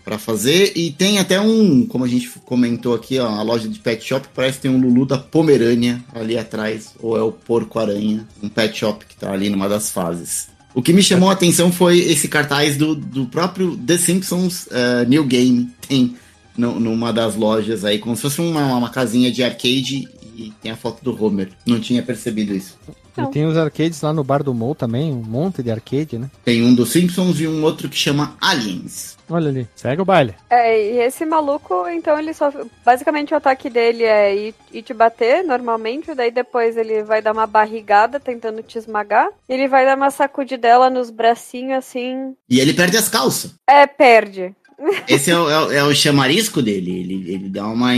[0.04, 0.72] pra fazer.
[0.76, 4.28] E tem até um, como a gente comentou aqui, ó, a loja de pet shop,
[4.34, 8.78] parece que tem um Lulu da Pomerânia ali atrás, ou é o Porco-Aranha, um pet
[8.78, 10.48] shop que tá ali numa das fases.
[10.74, 15.06] O que me chamou a atenção foi esse cartaz do, do próprio The Simpsons eh,
[15.06, 16.14] New Game, tem
[16.56, 20.08] numa das lojas aí, como se fosse uma, uma casinha de arcade
[20.38, 21.48] e tem a foto do Homer.
[21.66, 22.78] Não tinha percebido isso.
[23.20, 26.30] E tem os arcades lá no Bar do Mall também, um monte de arcade, né?
[26.44, 29.16] Tem um dos Simpsons e um outro que chama Aliens.
[29.28, 30.34] Olha ali, segue o baile.
[30.48, 32.52] É, e esse maluco, então ele só.
[32.84, 37.32] Basicamente o ataque dele é ir, ir te bater normalmente, daí depois ele vai dar
[37.32, 39.28] uma barrigada tentando te esmagar.
[39.48, 42.34] Ele vai dar uma sacudidela nos bracinhos assim.
[42.48, 43.52] E ele perde as calças.
[43.68, 44.54] É, perde.
[45.08, 47.00] Esse é o, é o- é o chamarisco dele.
[47.00, 47.90] Ele, ele dá uma,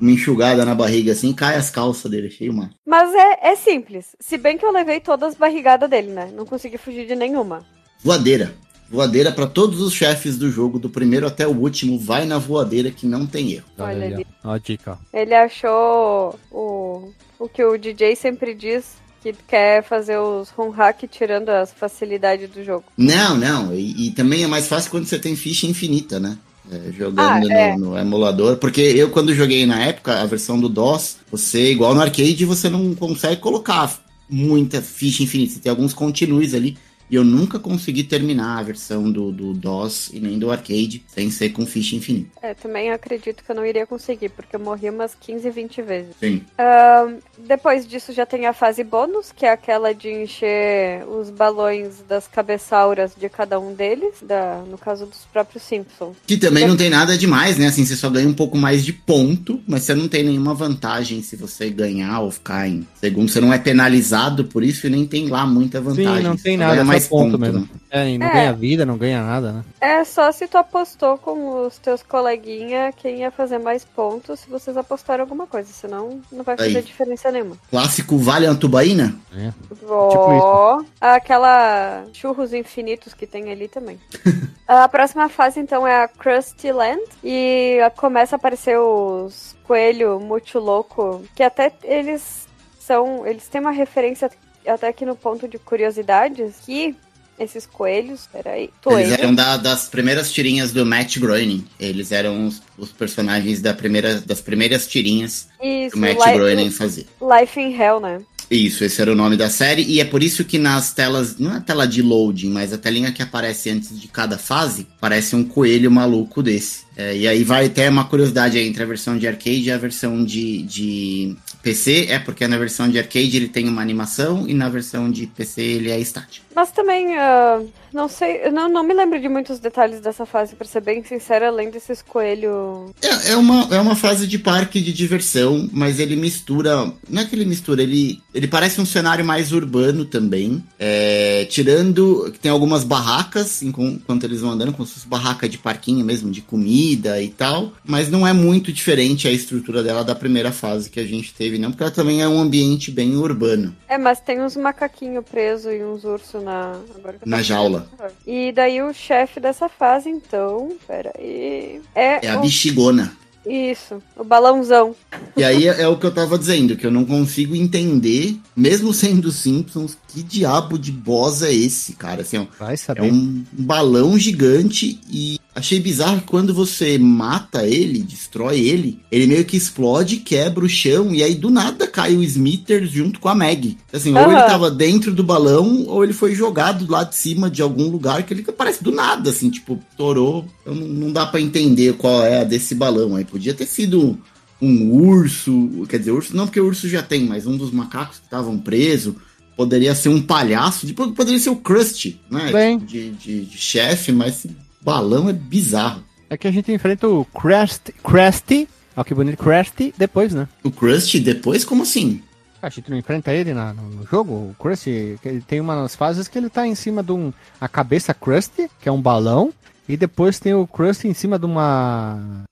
[0.00, 2.28] uma enxugada na barriga assim cai as calças dele.
[2.28, 2.70] Achei uma.
[2.86, 4.16] Mas é, é simples.
[4.20, 6.30] Se bem que eu levei todas as barrigadas dele, né?
[6.34, 7.64] Não consegui fugir de nenhuma.
[8.02, 8.54] Voadeira.
[8.90, 11.98] Voadeira pra todos os chefes do jogo, do primeiro até o último.
[11.98, 13.64] Vai na voadeira que não tem erro.
[13.78, 14.26] Olha ali.
[14.44, 14.50] ó.
[14.50, 14.98] Ó a dica.
[15.12, 21.04] Ele achou o, o que o DJ sempre diz, que quer fazer os home hack
[21.10, 22.84] tirando as facilidades do jogo.
[22.96, 23.74] Não, não.
[23.74, 26.36] E, e também é mais fácil quando você tem ficha infinita, né?
[26.70, 27.76] É, jogando Ah, no, é.
[27.76, 28.56] no emulador.
[28.56, 32.68] Porque eu, quando joguei na época, a versão do DOS, você, igual no arcade, você
[32.70, 33.98] não consegue colocar
[34.28, 35.54] muita ficha infinita.
[35.54, 36.76] Você tem alguns continues ali.
[37.10, 41.30] E eu nunca consegui terminar a versão do, do DOS e nem do arcade sem
[41.30, 42.30] ser com ficha infinita.
[42.42, 46.14] É, também acredito que eu não iria conseguir, porque eu morri umas 15, 20 vezes.
[46.18, 46.42] Sim.
[46.58, 52.02] Ahn, depois disso já tem a fase bônus, que é aquela de encher os balões
[52.08, 56.16] das cabeçauras de cada um deles, da, no caso dos próprios Simpsons.
[56.26, 57.66] Que também não tem nada demais, né?
[57.66, 61.22] Assim, você só ganha um pouco mais de ponto, mas você não tem nenhuma vantagem
[61.22, 63.28] se você ganhar ou ficar em segundo.
[63.28, 66.16] Você não é penalizado por isso e nem tem lá muita vantagem.
[66.16, 67.60] Sim, não tem nada, mais só ponto, ponto, mesmo.
[67.60, 67.68] né?
[67.90, 68.32] É, e não É.
[68.32, 69.64] ganha vida, não ganha nada, né?
[69.80, 74.50] É só se tu apostou com os teus coleguinha quem ia fazer mais pontos se
[74.50, 76.82] vocês apostaram alguma coisa, senão não vai fazer Aí.
[76.82, 77.56] diferença nenhuma.
[77.70, 79.14] Clássico Vale a Tubaína?
[79.36, 79.52] É.
[79.88, 83.98] Ó, aquela churros infinitos que tem ali também.
[84.66, 87.02] a próxima fase, então, é a Krusty Land.
[87.22, 92.46] E começa a aparecer os coelho muito louco, que até eles
[92.78, 93.26] são.
[93.26, 94.30] Eles têm uma referência
[94.66, 96.94] até aqui no ponto de curiosidades que
[97.38, 98.28] esses coelhos.
[98.32, 98.70] Peraí.
[98.86, 101.66] Eles eram da- das primeiras tirinhas do Matt Groening.
[101.80, 106.70] Eles eram os, os personagens da primeira, das primeiras tirinhas que Isso, o Matt Groening
[106.70, 107.06] fazia.
[107.20, 108.20] Life in Hell, né?
[108.50, 111.52] Isso, esse era o nome da série, e é por isso que nas telas, não
[111.52, 115.34] é a tela de loading, mas a telinha que aparece antes de cada fase, parece
[115.34, 116.84] um coelho maluco desse.
[116.96, 120.24] É, e aí vai até uma curiosidade entre a versão de arcade e a versão
[120.24, 124.68] de, de PC, é porque na versão de arcade ele tem uma animação e na
[124.68, 126.43] versão de PC ele é estático.
[126.54, 127.60] Mas também, ah,
[127.92, 131.02] não sei, eu não, não me lembro de muitos detalhes dessa fase, pra ser bem
[131.04, 132.90] sincera, além desses coelhos.
[133.02, 136.92] É, é, uma, é uma fase de parque de diversão, mas ele mistura.
[137.08, 140.62] Não é que ele mistura, ele, ele parece um cenário mais urbano também.
[140.78, 145.48] É, tirando que tem algumas barracas enquan- enquanto eles vão andando, como se fosse barraca
[145.48, 147.72] de parquinho mesmo, de comida e tal.
[147.84, 151.58] Mas não é muito diferente a estrutura dela da primeira fase que a gente teve,
[151.58, 153.74] não, porque ela também é um ambiente bem urbano.
[153.88, 156.72] É, mas tem uns macaquinhos presos e uns ursos na.
[156.94, 157.88] Agora que eu tô Na jaula.
[158.26, 160.76] E daí o chefe dessa fase, então.
[160.86, 161.80] Peraí.
[161.94, 163.16] É, É a o- bexigona.
[163.46, 164.96] Isso, o balãozão.
[165.36, 168.90] E aí é, é o que eu tava dizendo, que eu não consigo entender, mesmo
[168.94, 172.22] sendo Simpsons, que diabo de boss é esse, cara?
[172.22, 173.02] Assim, ó, Vai É saber.
[173.02, 179.44] um balão gigante e achei bizarro que quando você mata ele, destrói ele, ele meio
[179.44, 183.34] que explode, quebra o chão, e aí do nada cai o Smithers junto com a
[183.34, 183.78] Meg.
[183.92, 187.62] Assim, ou ele tava dentro do balão, ou ele foi jogado lá de cima de
[187.62, 190.44] algum lugar que ele aparece do nada, assim, tipo, torou.
[190.62, 193.24] Então não, dá pra entender qual é a desse balão aí.
[193.24, 194.18] Podia ter sido
[194.60, 198.18] um urso, quer dizer, urso não, porque o urso já tem, mas um dos macacos
[198.18, 199.14] que estavam presos.
[199.56, 202.50] Poderia ser um palhaço, tipo, poderia ser o Krusty, né?
[202.50, 202.76] Bem.
[202.76, 204.44] De, de, de chefe, mas
[204.84, 206.02] balão é bizarro.
[206.28, 210.48] É que a gente enfrenta o Crest, Krusty, olha que bonito, Krusty, depois, né?
[210.62, 212.22] O Krusty depois, como assim?
[212.60, 216.38] A gente não enfrenta ele na- no, jogo, o Krusty, ele tem umas fases que
[216.38, 219.52] ele tá em cima de um, a cabeça Krusty, que é um balão,
[219.88, 222.44] e depois tem o Krusty em cima de uma...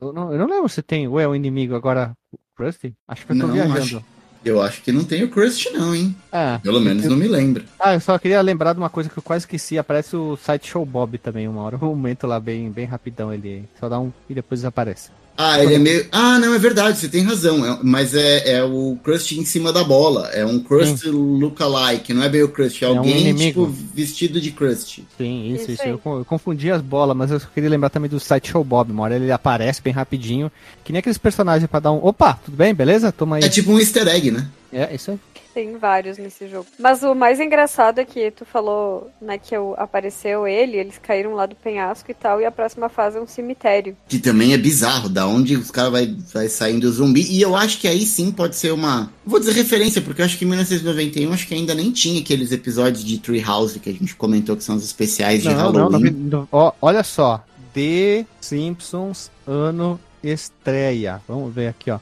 [0.00, 2.94] Eu não, eu não lembro se tem, ou é o inimigo agora, o Krusty?
[3.08, 3.78] Acho que eu tô Não, viajando.
[3.78, 4.02] acho-
[4.46, 6.14] Eu acho que não tem o Krusty, não, hein?
[6.30, 6.58] É.
[6.58, 7.64] Pelo menos não me lembro.
[7.80, 9.76] Ah, eu só queria lembrar de uma coisa que eu quase esqueci.
[9.76, 11.76] Aparece o site Show Bob também, uma hora.
[11.76, 13.34] Um momento lá bem, bem rapidão.
[13.34, 15.10] Ele só dá um e depois desaparece.
[15.36, 16.06] Ah, ele é meio.
[16.10, 17.64] Ah, não, é verdade, você tem razão.
[17.64, 20.28] É- mas é, é o Krusty em cima da bola.
[20.32, 23.66] É um Krusty lookalike, não é bem o Krusty, é É um alguém inimigo.
[23.66, 25.06] tipo vestido de Krusty.
[25.18, 25.82] Sim, isso, Isso isso.
[25.84, 28.90] Eu, eu confundi as bolas, mas eu só queria lembrar também do site Show Bob.
[28.92, 30.50] Uma hora ele aparece bem rapidinho.
[30.84, 31.98] Que nem aqueles personagens pra dar um.
[32.04, 32.74] Opa, tudo bem?
[32.74, 33.12] Beleza?
[33.12, 33.44] Toma aí.
[33.44, 34.46] É tipo um easter egg, né?
[34.72, 35.18] É, isso aí.
[35.56, 36.66] Tem vários nesse jogo.
[36.78, 41.32] Mas o mais engraçado é que tu falou, né, que eu- apareceu ele, eles caíram
[41.34, 43.96] lá do penhasco e tal, e a próxima fase é um cemitério.
[44.06, 47.22] Que também é bizarro, da onde os caras vai, vai saindo zumbi.
[47.30, 49.10] E eu acho que aí sim pode ser uma.
[49.24, 52.52] Vou dizer referência, porque eu acho que em 1991 acho que ainda nem tinha aqueles
[52.52, 56.10] episódios de Treehouse que a gente comentou que são os especiais de Não, não, Halloween.
[56.10, 56.48] não, não.
[56.52, 57.42] Ó, olha só.
[57.72, 61.22] The Simpsons ano estreia.
[61.26, 61.98] Vamos ver aqui, ó.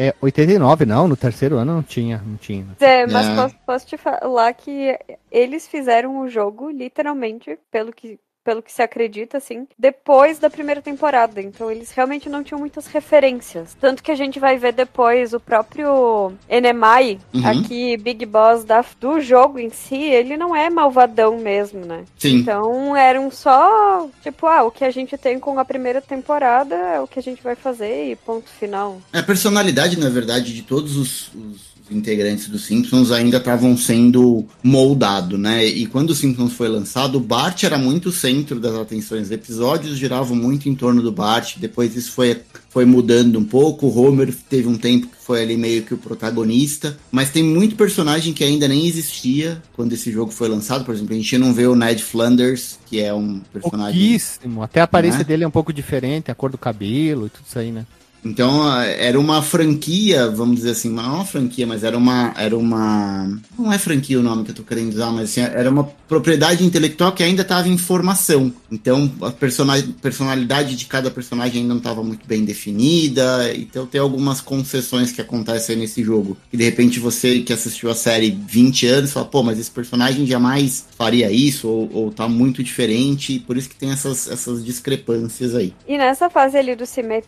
[0.00, 2.64] É 89, não, no terceiro ano não tinha, não tinha.
[2.78, 3.34] É, mas É.
[3.34, 4.96] posso, posso te falar que
[5.28, 8.16] eles fizeram o jogo, literalmente, pelo que,
[8.48, 11.38] pelo que se acredita, assim, depois da primeira temporada.
[11.38, 13.76] Então eles realmente não tinham muitas referências.
[13.78, 17.46] Tanto que a gente vai ver depois o próprio Enemai, Uhum.
[17.46, 22.04] aqui, Big Boss da, do jogo em si, ele não é malvadão mesmo, né?
[22.18, 22.36] Sim.
[22.38, 27.00] Então eram só, tipo, ah, o que a gente tem com a primeira temporada é
[27.00, 28.98] o que a gente vai fazer e ponto final.
[29.12, 35.36] A personalidade, na verdade, de todos os, os integrantes dos Simpsons ainda estavam sendo moldado,
[35.38, 35.64] né?
[35.64, 39.26] E quando o Simpsons foi lançado, o Bart era muito o centro das atenções.
[39.26, 41.56] Os episódios giravam muito em torno do Bart.
[41.58, 43.86] Depois isso foi, foi mudando um pouco.
[43.86, 46.96] O Homer teve um tempo que foi ali meio que o protagonista.
[47.10, 50.84] Mas tem muito personagem que ainda nem existia quando esse jogo foi lançado.
[50.84, 54.62] Por exemplo, a gente não vê o Ned Flanders, que é um personagem Pouquíssimo.
[54.62, 55.24] Até a aparência Né?
[55.24, 57.84] dele é um pouco diferente, a cor do cabelo e tudo isso aí, né?
[58.24, 62.32] Então era uma franquia, vamos dizer assim, não uma franquia, mas era uma.
[62.36, 63.38] Era uma.
[63.58, 66.64] Não é franquia o nome que eu tô querendo usar, mas assim, era uma propriedade
[66.64, 68.52] intelectual que ainda estava em formação.
[68.70, 73.52] Então a persona- personalidade de cada personagem ainda não estava muito bem definida.
[73.54, 76.36] Então tem algumas concessões que acontecem nesse jogo.
[76.52, 80.26] E de repente você que assistiu a série 20 anos fala, pô, mas esse personagem
[80.26, 85.54] jamais faria isso, ou, ou tá muito diferente, por isso que tem essas, essas discrepâncias
[85.54, 85.72] aí.
[85.86, 87.22] E nessa fase ali do cime-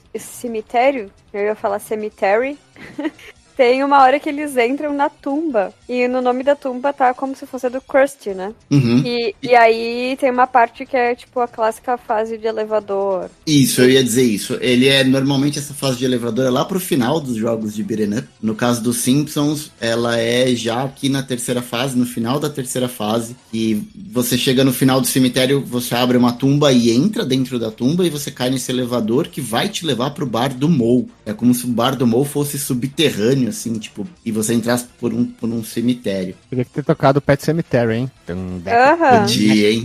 [0.81, 2.59] cemitério, eu ia falar cemetery,
[3.61, 5.71] tem uma hora que eles entram na tumba.
[5.87, 8.55] E no nome da tumba tá como se fosse do Krusty, né?
[8.71, 9.03] Uhum.
[9.05, 13.29] E, e aí tem uma parte que é tipo a clássica fase de elevador.
[13.47, 14.57] Isso, eu ia dizer isso.
[14.63, 18.21] Ele é normalmente essa fase de elevador é lá pro final dos jogos de beat'em
[18.21, 18.29] up.
[18.41, 22.89] No caso dos Simpsons, ela é já aqui na terceira fase, no final da terceira
[22.89, 23.37] fase.
[23.53, 27.71] E você chega no final do cemitério, você abre uma tumba e entra dentro da
[27.71, 31.07] tumba e você cai nesse elevador que vai te levar pro bar do Mou.
[31.27, 35.12] É como se o bar do Mou fosse subterrâneo, assim, tipo, e você entrasse por
[35.12, 36.34] um, por um cemitério.
[36.48, 38.11] Podia ter tocado Pet Cemetery, hein?
[38.28, 39.20] Aham.
[39.20, 39.84] Podia, hein?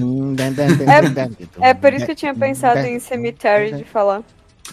[1.61, 4.23] É por isso que eu tinha pensado em cemitério de falar.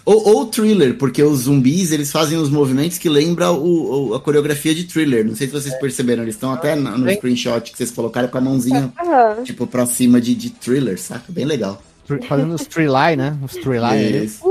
[0.07, 4.21] Ou, ou thriller, porque os zumbis eles fazem os movimentos que lembram o, o- a
[4.21, 5.23] coreografia de thriller.
[5.25, 7.17] Não sei se vocês perceberam, eles estão até no Sim.
[7.17, 9.43] screenshot que vocês colocaram com a mãozinha, Aham.
[9.45, 11.25] tipo, pra cima de, de thriller, saca?
[11.31, 11.83] Bem legal.
[12.29, 13.39] Fazendo os three line, né?
[13.43, 14.25] Os three line.
[14.25, 14.43] Isso.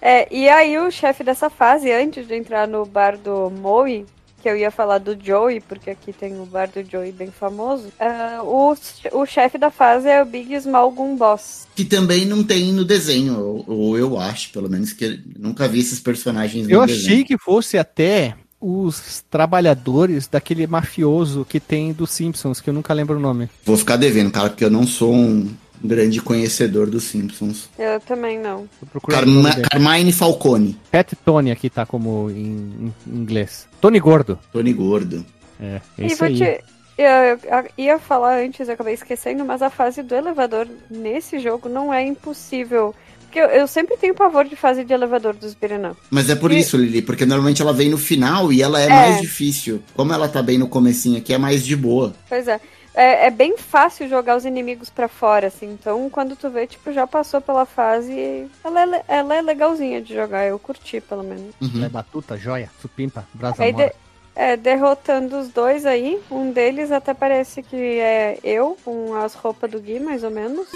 [0.00, 4.04] É, e aí o chefe dessa fase, antes de entrar no bar do Moe,
[4.42, 7.86] que eu ia falar do Joey, porque aqui tem o bar do Joey bem famoso,
[8.00, 8.74] ah, o,
[9.12, 11.68] o chefe da fase é o Big Small Gun Boss.
[11.76, 15.68] Que também não tem no desenho, ou, ou eu acho, pelo menos, que eu nunca
[15.68, 17.06] vi esses personagens no Eu desenho.
[17.06, 22.92] achei que fosse até os trabalhadores daquele mafioso que tem dos Simpsons, que eu nunca
[22.92, 23.48] lembro o nome.
[23.64, 25.48] Vou ficar devendo, cara, porque eu não sou um
[25.84, 27.68] grande conhecedor dos Simpsons.
[27.78, 28.68] Eu também não.
[29.08, 29.50] Carma-.
[29.70, 33.66] Carmine Falcone, Pat Tony aqui tá como em, em inglês.
[33.80, 34.38] Tony Gordo.
[34.52, 35.24] Tony Gordo.
[35.60, 36.36] É, é E isso vou aí.
[36.36, 36.60] te,
[36.98, 41.38] Eu, eu- eu ia falar antes, eu acabei esquecendo, mas a fase do elevador nesse
[41.38, 42.94] jogo não é impossível.
[43.22, 45.96] Porque eu, eu sempre tenho pavor de fase de elevador dos up.
[46.10, 48.84] Mas é por E- isso, Lili, porque normalmente ela vem no final e ela é,
[48.84, 48.88] É.
[48.90, 49.82] mais difícil.
[49.94, 52.12] Como ela tá bem no comecinho aqui, é mais de boa.
[52.28, 52.60] Pois é.
[52.94, 55.72] É, é bem fácil jogar os inimigos pra fora, assim.
[55.72, 58.50] Então, quando tu vê, tipo, já passou pela fase.
[58.62, 61.54] Ela é, ela é legalzinha de jogar, eu curti, pelo menos.
[61.60, 61.84] Uhum.
[61.84, 63.86] É batuta, joia, supimpa, brasa Aí, mora.
[63.88, 64.01] de-
[64.34, 69.70] é, derrotando os dois aí, um deles até parece que é eu, com as roupas
[69.70, 70.66] do Gui, mais ou menos.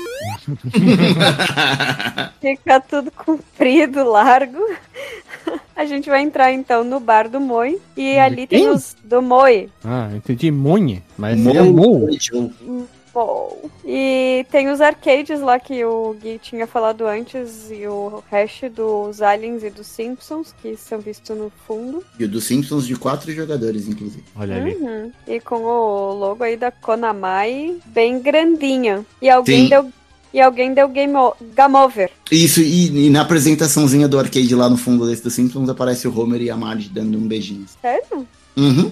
[2.40, 4.58] Fica tudo comprido, largo.
[5.74, 7.78] A gente vai entrar então no bar do Moi.
[7.96, 8.96] E ali tem os.
[9.04, 9.68] Do Moi.
[9.84, 12.08] Ah, entendi Munhe, mas Mou- seria Mou.
[13.16, 13.70] Bom.
[13.82, 17.70] E tem os arcades lá que o Gui tinha falado antes.
[17.70, 22.04] E o hash dos Aliens e dos Simpsons, que são vistos no fundo.
[22.20, 24.22] E o dos Simpsons de quatro jogadores, inclusive.
[24.36, 24.74] Olha ali.
[24.74, 25.10] Uhum.
[25.26, 29.06] E com o logo aí da Konamai bem grandinho.
[29.22, 29.68] E alguém Sim.
[29.70, 29.90] deu.
[30.34, 32.10] E alguém deu game, o- game over.
[32.30, 36.14] Isso, e, e na apresentaçãozinha do arcade lá no fundo desse dos Simpsons aparece o
[36.20, 37.64] Homer e a Marge dando um beijinho.
[37.80, 38.28] Sério?
[38.56, 38.90] Uhum.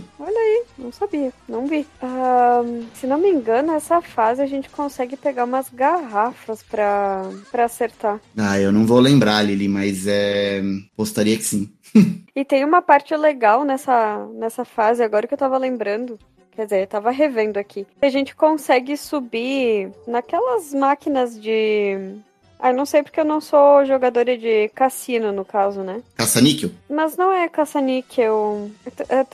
[0.85, 1.87] Não sabia, não vi.
[2.03, 7.65] Ahn, se não me engano, essa fase a gente consegue pegar umas garrafas pra, pra
[7.65, 8.21] acertar.
[8.37, 10.63] Ah, eu não vou lembrar, Lili, mas é.
[10.95, 11.73] Postaria que sim.
[12.37, 16.19] E tem uma parte legal nessa, nessa fase, agora que eu tava lembrando.
[16.51, 17.87] Quer dizer, eu tava revendo aqui.
[18.03, 22.17] A gente consegue subir naquelas máquinas de.
[22.59, 26.01] Ah, eu não sei porque eu não sou jogadora de cassino, no caso, né?
[26.17, 26.71] Caça-níquel?
[26.89, 28.71] Mas não é caça-níquel.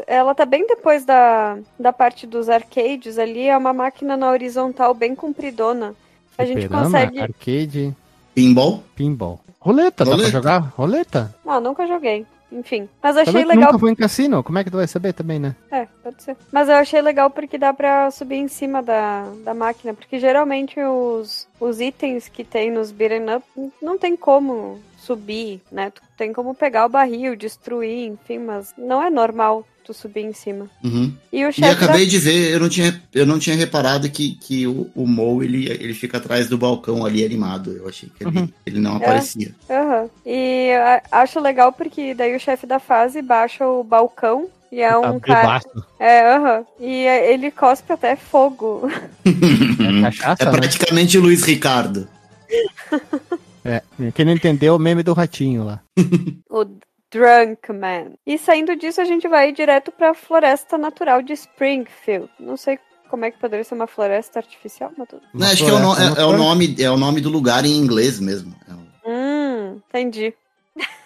[0.07, 3.47] Ela tá bem depois da, da parte dos arcades ali.
[3.47, 5.95] É uma máquina na horizontal bem compridona.
[6.37, 7.21] A gente Fliperama, consegue.
[7.21, 7.97] Arcade,
[8.35, 8.83] Pinball?
[8.97, 9.41] pinball.
[9.61, 10.31] Roleta, dá Roleta.
[10.31, 10.73] pra jogar?
[10.77, 11.35] Roleta?
[11.45, 12.27] Não, nunca joguei.
[12.53, 12.88] Enfim.
[13.03, 13.66] Mas achei Também tu legal.
[13.66, 14.42] nunca foi em cassino?
[14.42, 15.55] Como é que tu vai saber também, né?
[15.70, 16.36] É, pode ser.
[16.51, 19.94] Mas eu achei legal porque dá pra subir em cima da, da máquina.
[19.94, 23.44] Porque geralmente os, os itens que tem nos beat'em up
[23.80, 25.90] não tem como subir, né?
[25.90, 30.32] Tu tem como pegar o barril, destruir, enfim, mas não é normal tu subir em
[30.32, 30.68] cima.
[30.84, 31.12] Uhum.
[31.32, 34.09] E o E chefe da acabei de ver, eu não tinha, eu não tinha reparado
[34.11, 37.72] que, que o, o Mo ele, ele fica atrás do balcão ali animado.
[37.72, 38.48] Eu achei que ele, Uhum.
[38.66, 39.55] ele não aparecia.
[39.68, 40.09] Aham.
[40.26, 44.96] E a- acho legal porque daí o chefe da fase baixa o balcão e é
[44.96, 45.61] um cara.
[45.98, 46.64] É, aham.
[46.78, 48.82] E é- ele cospe até fogo.
[49.24, 50.53] É cachaça, É né?
[50.53, 52.07] praticamente o Luiz Ricardo.
[53.65, 53.83] É,
[54.15, 55.81] quem não entendeu, o meme do ratinho lá.
[56.51, 56.65] o
[57.13, 58.13] Drunk Man.
[58.27, 62.29] E saindo disso, a gente vai direto pra floresta natural de Springfield.
[62.39, 62.79] Não sei
[63.11, 65.23] como é que poderia ser uma floresta artificial, mas tudo.
[65.35, 67.65] Não, acho que é o, no- é- é o nome, é o nome do lugar
[67.65, 68.55] em inglês mesmo.
[68.69, 68.81] É,
[69.11, 70.33] Hum, entendi.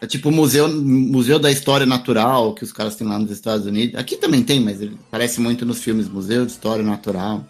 [0.01, 3.65] é tipo o museu, museu da História Natural que os caras têm lá nos Estados
[3.67, 3.99] Unidos.
[3.99, 7.43] Aqui também tem, mas ele parece muito nos filmes Museu de História Natural.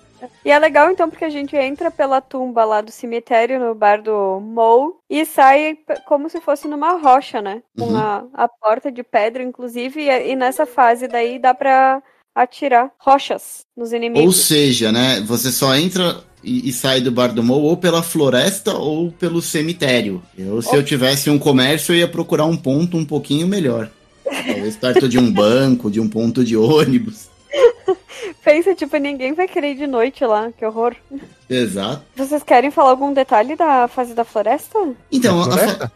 [0.45, 4.03] E é legal então porque a gente entra pela tumba lá do cemitério no bar
[4.03, 7.62] do Moe e sai como se fosse numa rocha, né?
[7.79, 7.97] Com Uhum.
[7.97, 12.03] a, a porta de pedra, inclusive, e, e nessa fase daí dá pra
[12.35, 14.37] atirar rochas nos Ou inimigos.
[14.37, 18.75] seja, né, você só entra e, e sai do Bar do Mo ou pela floresta
[18.77, 20.22] ou pelo cemitério.
[20.37, 23.89] Eu, se eu tivesse um comércio, eu ia procurar um ponto um pouquinho melhor.
[24.25, 27.29] Talvez perto de um banco, de um ponto de ônibus.
[28.45, 30.95] Pensa, tipo, ninguém vai querer ir de noite lá, que horror.
[31.49, 32.03] Exato.
[32.17, 34.79] Vocês querem falar algum detalhe da fase da floresta?
[35.11, 35.79] Então, É a, floresta?
[35.79, 35.93] fa-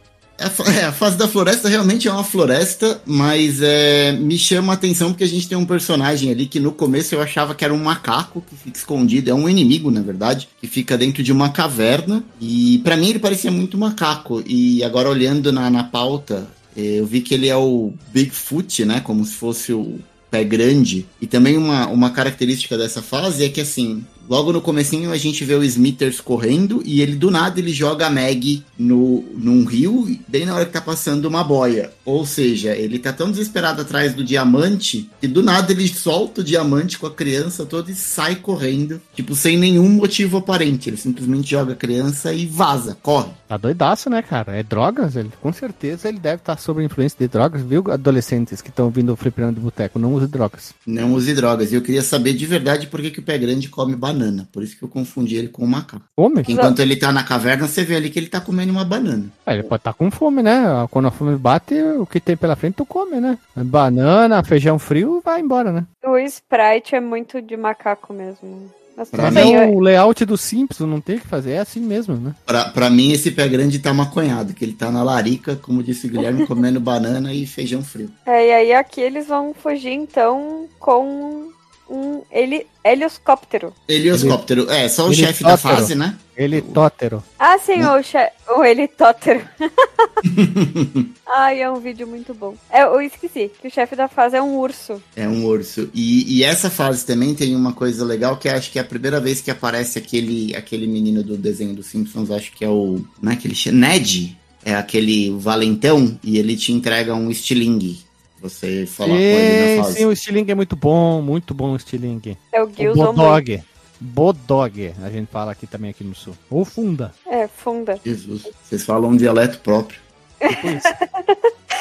[0.46, 4.72] a fa- é, a fase da floresta realmente é uma floresta, mas é, me chama
[4.72, 7.64] a atenção porque a gente tem um personagem ali que no começo eu achava que
[7.64, 11.32] era um macaco que fica escondido, é um inimigo, na verdade, que fica dentro de
[11.32, 12.22] uma caverna.
[12.40, 14.42] E pra mim ele parecia muito macaco.
[14.46, 16.46] E agora olhando na, na pauta,
[16.76, 19.00] eh, eu vi que ele é o Bigfoot, né?
[19.00, 19.98] Como se fosse o
[20.30, 21.06] pé grande.
[21.20, 25.44] E também uma, uma característica dessa fase é que assim, logo no comecinho a gente
[25.44, 30.06] vê o Smithers correndo e ele do nada ele joga a Meg no, num rio,
[30.26, 31.90] bem na hora que tá passando uma boia.
[32.04, 36.44] Ou seja, ele tá tão desesperado atrás do diamante que do nada ele solta o
[36.44, 40.90] diamante com a criança toda e sai correndo, tipo, sem nenhum motivo aparente.
[40.90, 43.30] Ele simplesmente joga a criança e vaza, corre.
[43.48, 44.56] Tá doidaço, né, cara?
[44.56, 45.16] É drogas?
[45.16, 47.82] Ele, com certeza ele deve estar sob influência de drogas, viu?
[47.90, 50.74] Adolescentes que estão vindo ao fliperama de boteco, não use drogas.
[50.86, 51.72] Não use drogas.
[51.72, 54.17] E eu queria saber de verdade por que, que o pé grande come banana.
[54.52, 56.04] Por isso que eu confundi ele com o macaco.
[56.16, 56.42] Fome?
[56.48, 59.26] Enquanto ele tá na caverna, você vê ali que ele tá comendo uma banana.
[59.46, 60.62] É, ele pode estar com fome, né?
[60.90, 63.38] Quando a fome bate, o que tem pela frente tu come, né?
[63.56, 65.84] Banana, feijão frio, vai embora, né?
[66.04, 68.70] O Sprite é muito de macaco mesmo.
[68.96, 71.58] Mas Pra mim, é eu- o layout do Simpsons, não tem o que fazer, é
[71.60, 72.34] assim mesmo, né?
[72.44, 76.08] Pra, pra mim, esse pé grande tá maconhado, que ele tá na larica, como disse
[76.08, 78.10] o Guilherme, comendo banana e feijão frio.
[78.26, 81.48] É, e aí aqui eles vão fugir então com
[81.88, 83.72] um ele, helioscóptero.
[83.88, 84.70] Helioscóptero.
[84.70, 86.16] É, só o chefe da fase, né?
[86.36, 87.22] Ele tótero.
[87.38, 88.30] Ah, sim, o, che...
[88.56, 89.40] o helitóptero.
[91.26, 92.54] Ai, é um vídeo muito bom.
[92.70, 95.02] É, eu esqueci que o chefe da fase é um urso.
[95.16, 95.90] É um urso.
[95.92, 99.18] E, e essa fase também tem uma coisa legal que acho que é a primeira
[99.18, 103.04] vez que aparece aquele, aquele menino do desenho dos Simpsons, acho que é o.
[103.20, 103.54] Não é aquele.
[103.72, 104.38] Ned?
[104.64, 108.07] É aquele valentão e ele te entrega um estilingue.
[108.40, 109.98] Você falar com ele na Sim, fase.
[109.98, 112.36] sim, o Stiling é muito bom, muito bom o Stiling.
[112.52, 113.12] É o Gilson.
[113.14, 113.62] Bodog.
[114.00, 116.34] Bodog, a gente fala aqui também aqui no sul.
[116.48, 117.12] Ou Funda.
[117.26, 117.98] É, funda.
[118.04, 119.98] Jesus, vocês falam um dialeto próprio.
[120.40, 120.86] Tipo isso.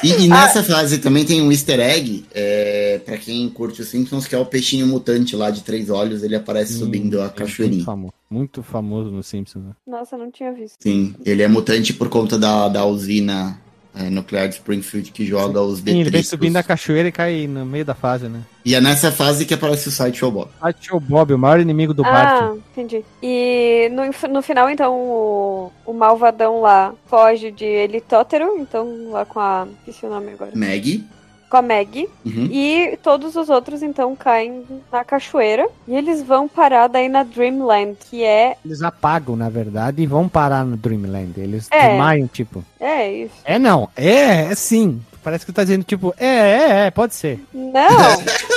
[0.03, 4.25] E, e nessa fase também tem um easter egg, é, pra quem curte os Simpsons,
[4.25, 7.35] que é o peixinho mutante lá de três olhos, ele aparece subindo a É muito
[7.35, 7.83] cachoeirinha.
[7.85, 9.63] famoso, muito famoso no Simpsons.
[9.63, 9.71] Né?
[9.85, 10.75] Nossa, eu não tinha visto.
[10.79, 13.61] Sim, ele é mutante por conta da, da usina
[13.99, 16.29] é, nuclear de Springfield que joga os Sim, ele vem detritos.
[16.29, 18.41] subindo a cachoeira e cai no meio da fase, né?
[18.63, 20.49] E é nessa fase que aparece o Sideshow Bob.
[20.91, 22.43] O Bob, o maior inimigo do Bart.
[22.43, 23.03] Ah, entendi.
[23.23, 29.39] E no, no final, então, o, o malvadão lá foge de helitóptero, então lá com
[29.39, 29.67] a.
[29.79, 30.51] Esqueci o nome agora.
[30.53, 31.05] Maggie.
[31.49, 32.09] Com a Meg.
[32.25, 32.49] Uhum.
[32.51, 35.67] E todos os outros, então, caem na cachoeira.
[35.87, 38.55] E eles vão parar daí na Dreamland, que é.
[38.65, 41.33] Eles apagam, na verdade, e vão parar no Dreamland.
[41.39, 41.89] Eles É.
[41.89, 42.63] desmaiam, tipo.
[42.79, 43.35] É isso.
[43.45, 45.01] É não, é, é sim.
[45.23, 47.39] Parece que tá dizendo, tipo, é, é, é, pode ser.
[47.53, 47.73] Não!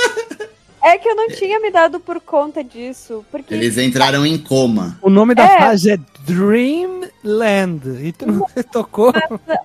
[0.83, 3.25] é que eu não tinha me dado por conta disso.
[3.31, 3.53] Porque.
[3.53, 4.97] Eles entraram em coma.
[5.01, 5.57] O nome da É.
[5.59, 8.05] fase é Dreamland.
[8.05, 9.13] E tu não tocou.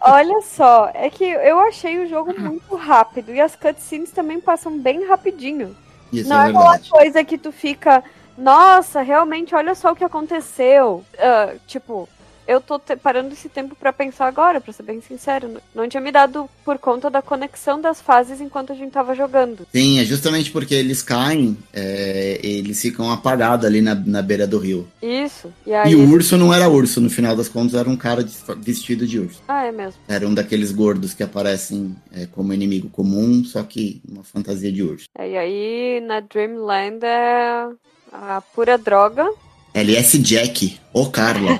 [0.00, 3.32] Olha só, é que eu achei o jogo muito rápido.
[3.32, 5.76] E as cutscenes também passam bem rapidinho.
[6.12, 8.02] Isso Não é é aquela coisa que tu fica,
[8.38, 11.04] nossa, realmente, olha só o que aconteceu.
[11.18, 12.08] Ah, tipo,
[12.46, 15.48] eu tô parando esse tempo pra pensar agora, pra ser bem sincero.
[15.48, 19.14] Não- Não tinha me dado por conta da conexão das fases enquanto a gente tava
[19.14, 19.66] jogando.
[19.72, 24.58] Sim, é justamente porque eles caem, é, eles ficam apagados ali na, na beira do
[24.58, 24.86] rio.
[25.02, 25.52] Isso.
[25.66, 25.92] E aí.
[25.92, 29.06] E o urso não era urso, no final das contas era um cara de- vestido
[29.06, 29.40] de urso.
[29.46, 30.00] Ah, é mesmo.
[30.08, 34.82] Era um daqueles gordos que aparecem é, como inimigo comum, só que uma fantasia de
[34.82, 35.06] urso.
[35.16, 37.68] É, E aí, na Dreamland é
[38.12, 39.28] a pura droga.
[39.76, 41.58] LS Jack, ô Carla.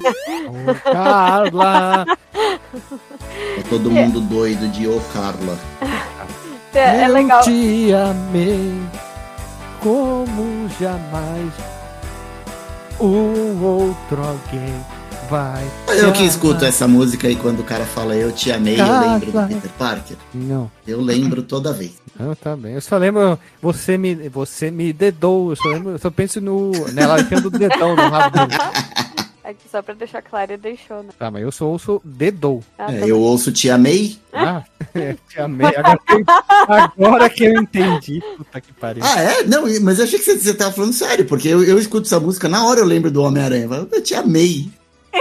[0.49, 2.07] Ô, Carla.
[2.07, 5.59] Tá todo mundo doido de ô Carla.
[6.73, 7.43] É, é eu legal.
[7.43, 8.73] te amei
[9.81, 11.53] como jamais
[12.99, 14.85] um outro alguém
[15.29, 15.65] vai.
[15.99, 19.33] Eu que escuto essa música e quando o cara fala eu te amei, eu lembro
[19.33, 19.47] do.
[19.49, 20.17] Peter Parker.
[20.35, 21.93] Não, Eu lembro toda vez.
[22.19, 22.75] não, tá bem.
[22.75, 25.51] Eu só lembro, você me, você me dedou.
[25.51, 28.61] Eu só, lembro, eu só penso no, nela enfiando o dedão no rabo dele.
[29.47, 31.11] Aqui só pra deixar claro, ele deixou, né?
[31.17, 32.65] Tá, mas eu sou ouço dedou.
[32.77, 34.19] Ah, É, tá eu ouço te amei.
[34.33, 35.69] Ah, é, te amei.
[35.69, 36.25] Agora, que eu-
[36.67, 38.21] agora que eu entendi.
[38.37, 39.05] Puta que pariu.
[39.07, 39.45] Ah, é?
[39.45, 42.19] Não, mas eu achei que você, você tava falando sério, porque eu, eu escuto essa
[42.19, 43.69] música, na hora eu lembro do Homem-Aranha.
[43.93, 44.69] Eu te amei.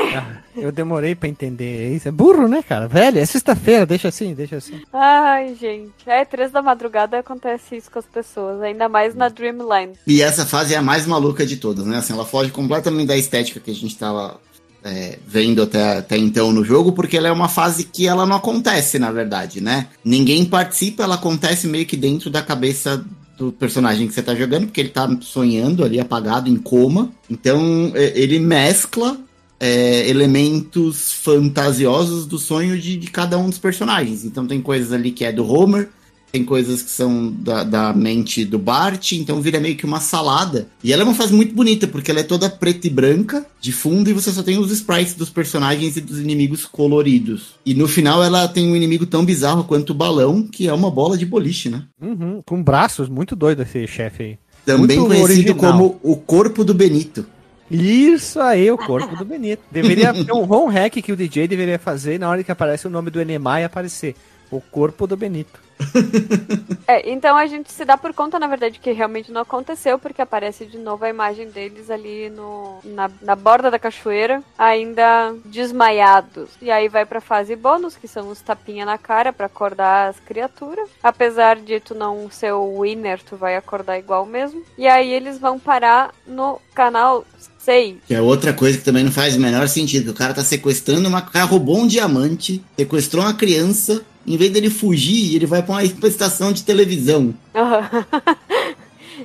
[0.56, 2.08] Eu demorei pra entender isso.
[2.08, 2.88] É burro, né, cara?
[2.88, 4.82] Velho, é sexta-feira, deixa assim, deixa assim.
[4.94, 5.92] Ai, gente.
[6.06, 8.62] É, três da madrugada acontece isso com as pessoas.
[8.62, 9.94] Ainda mais na Dreamland.
[10.08, 11.98] E essa fase é a mais maluca de todas, né?
[11.98, 14.40] Assim, ela foge completamente da estética que a gente tava
[14.84, 18.38] é, vendo até, até então no jogo, porque ela é uma fase que ela não
[18.38, 19.88] acontece, na verdade, né?
[20.04, 23.04] Ninguém participa, ela acontece meio que dentro da cabeça
[23.38, 27.12] do personagem que você tá jogando, porque ele tá sonhando ali, apagado, em coma.
[27.30, 29.18] Então, ele mescla
[29.60, 34.24] é, elementos fantasiosos do sonho de, de cada um dos personagens.
[34.26, 35.90] Então tem coisas ali que é do Homer,
[36.32, 40.68] tem coisas que são da, da mente do Bart, então vira meio que uma salada.
[40.84, 43.72] E ela é uma fase muito bonita, porque ela é toda preta e branca, de
[43.72, 47.56] fundo, e você só tem os sprites dos personagens e dos inimigos coloridos.
[47.66, 50.92] E no final ela tem um inimigo tão bizarro quanto o balão, que é uma
[50.92, 51.84] bola de boliche, né?
[52.02, 54.38] Uhum, com braços, muito doido esse chefe aí.
[54.66, 55.74] Também Muito conhecido original.
[55.74, 57.26] como o corpo do Benito.
[57.70, 59.64] Isso aí, o corpo do Benito.
[59.72, 62.90] Deveria ter um home hack que o DJ deveria fazer na hora que aparece o
[62.90, 64.16] nome do Enemai aparecer.
[64.52, 65.60] O corpo do Benito.
[66.88, 70.22] É, então a gente se dá por conta, na verdade, que realmente não aconteceu, porque
[70.22, 76.52] aparece de novo a imagem deles ali no, na, na borda da cachoeira, ainda desmaiados.
[76.62, 80.20] E aí vai pra fase bônus, que são os tapinha na cara pra acordar as
[80.20, 80.88] criaturas.
[81.02, 84.64] Apesar de tu não ser o winner, tu vai acordar igual mesmo.
[84.78, 87.26] E aí eles vão parar no canal
[87.66, 87.96] 6.
[88.08, 90.44] Que é outra coisa que também não faz o menor sentido, que o cara tá
[90.44, 91.20] sequestrando uma.
[91.20, 95.74] O cara roubou um diamante, sequestrou uma criança, em vez dele fugir, ele vai pra
[95.76, 97.34] uma estação de televisão.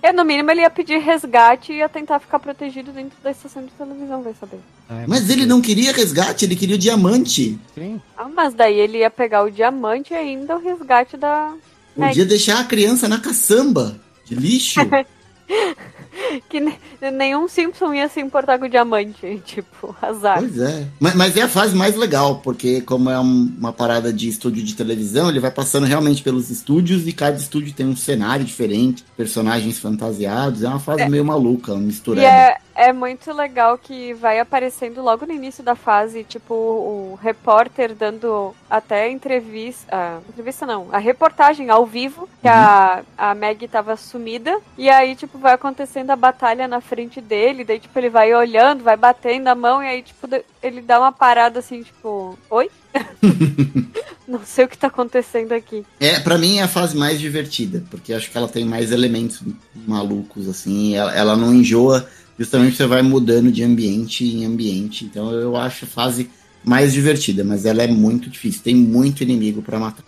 [0.03, 3.65] Eu, no mínimo, ele ia pedir resgate e ia tentar ficar protegido dentro da estação
[3.65, 4.61] de televisão, vai saber.
[4.89, 7.59] É, Mas ele não queria resgate, ele queria o diamante.
[7.75, 8.01] Sim.
[8.17, 11.53] Ah, mas daí ele ia pegar o diamante e ainda o resgate da.
[11.95, 14.81] Podia deixar a criança na caçamba de lixo.
[16.49, 16.79] que ne-
[17.13, 19.43] nenhum Simpson ia se importar com o diamante.
[19.45, 20.39] Tipo, azar.
[20.39, 20.87] Pois é.
[20.99, 24.63] Mas, mas é a fase mais legal, porque como é um- uma parada de estúdio
[24.63, 29.05] de televisão, ele vai passando realmente pelos estúdios e cada estúdio tem um cenário diferente,
[29.17, 30.63] personagens fantasiados.
[30.63, 32.27] É uma fase meio maluca, uma E misturada.
[32.27, 37.95] é, é muito legal que vai aparecendo logo no início da fase, tipo, o repórter
[37.95, 39.87] dando até entrevista.
[39.93, 44.59] ah, entrevista não, a reportagem ao vivo, que a, a Maggie tava sumida.
[44.79, 47.65] E aí, tipo, vai acontecendo a batalha na frente dele.
[47.65, 50.27] Daí, tipo, ele vai olhando, vai batendo a mão, e aí, tipo,
[50.63, 52.71] ele dá uma parada assim, tipo, oi?
[54.27, 55.85] não sei o que tá acontecendo aqui.
[56.01, 59.43] É, pra mim é a fase mais divertida, porque acho que ela tem mais elementos
[59.87, 62.09] malucos, assim, ela, ela não enjoa,
[62.41, 66.31] justamente você vai mudando de ambiente em ambiente, então eu acho a fase
[66.65, 70.03] mais divertida, mas ela é muito difícil, tem muito inimigo pra matar.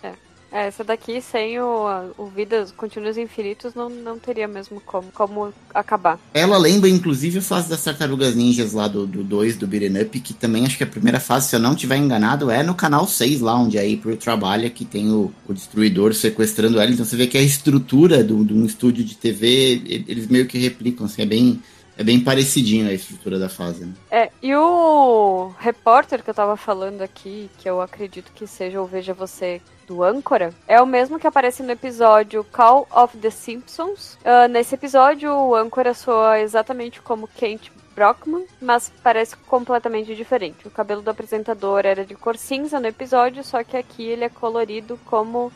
[0.51, 5.53] É, essa daqui, sem o, o Vidas Continuos Infinitos, não, não teria mesmo como, como
[5.73, 6.19] acabar.
[6.33, 10.01] Ela lembra, inclusive, a fase das Tartarugas Ninjas lá do 2, do, dois, do Beat'em
[10.01, 12.73] Up, que também acho que a primeira fase, se eu não tiver enganado, é no
[12.75, 17.05] canal 6 lá, onde a April trabalha, que tem o, o Destruidor sequestrando ela, então
[17.05, 21.05] você vê que a estrutura do- de um estúdio de TV, eles meio que replicam,
[21.05, 21.59] assim, é bem...
[21.97, 23.93] É bem parecidinho a estrutura da fase, né?
[24.09, 28.85] É, e o repórter que eu tava falando aqui, que eu acredito que seja o
[28.85, 34.17] Veja Você do Âncora, é o mesmo que aparece no episódio Call of the Simpsons.
[34.23, 40.67] Ah, nesse episódio, o Âncora soa exatamente como Kent Brockman, mas parece completamente diferente.
[40.67, 44.29] O cabelo do apresentador era de cor cinza no episódio, só que aqui ele é
[44.29, 45.51] colorido como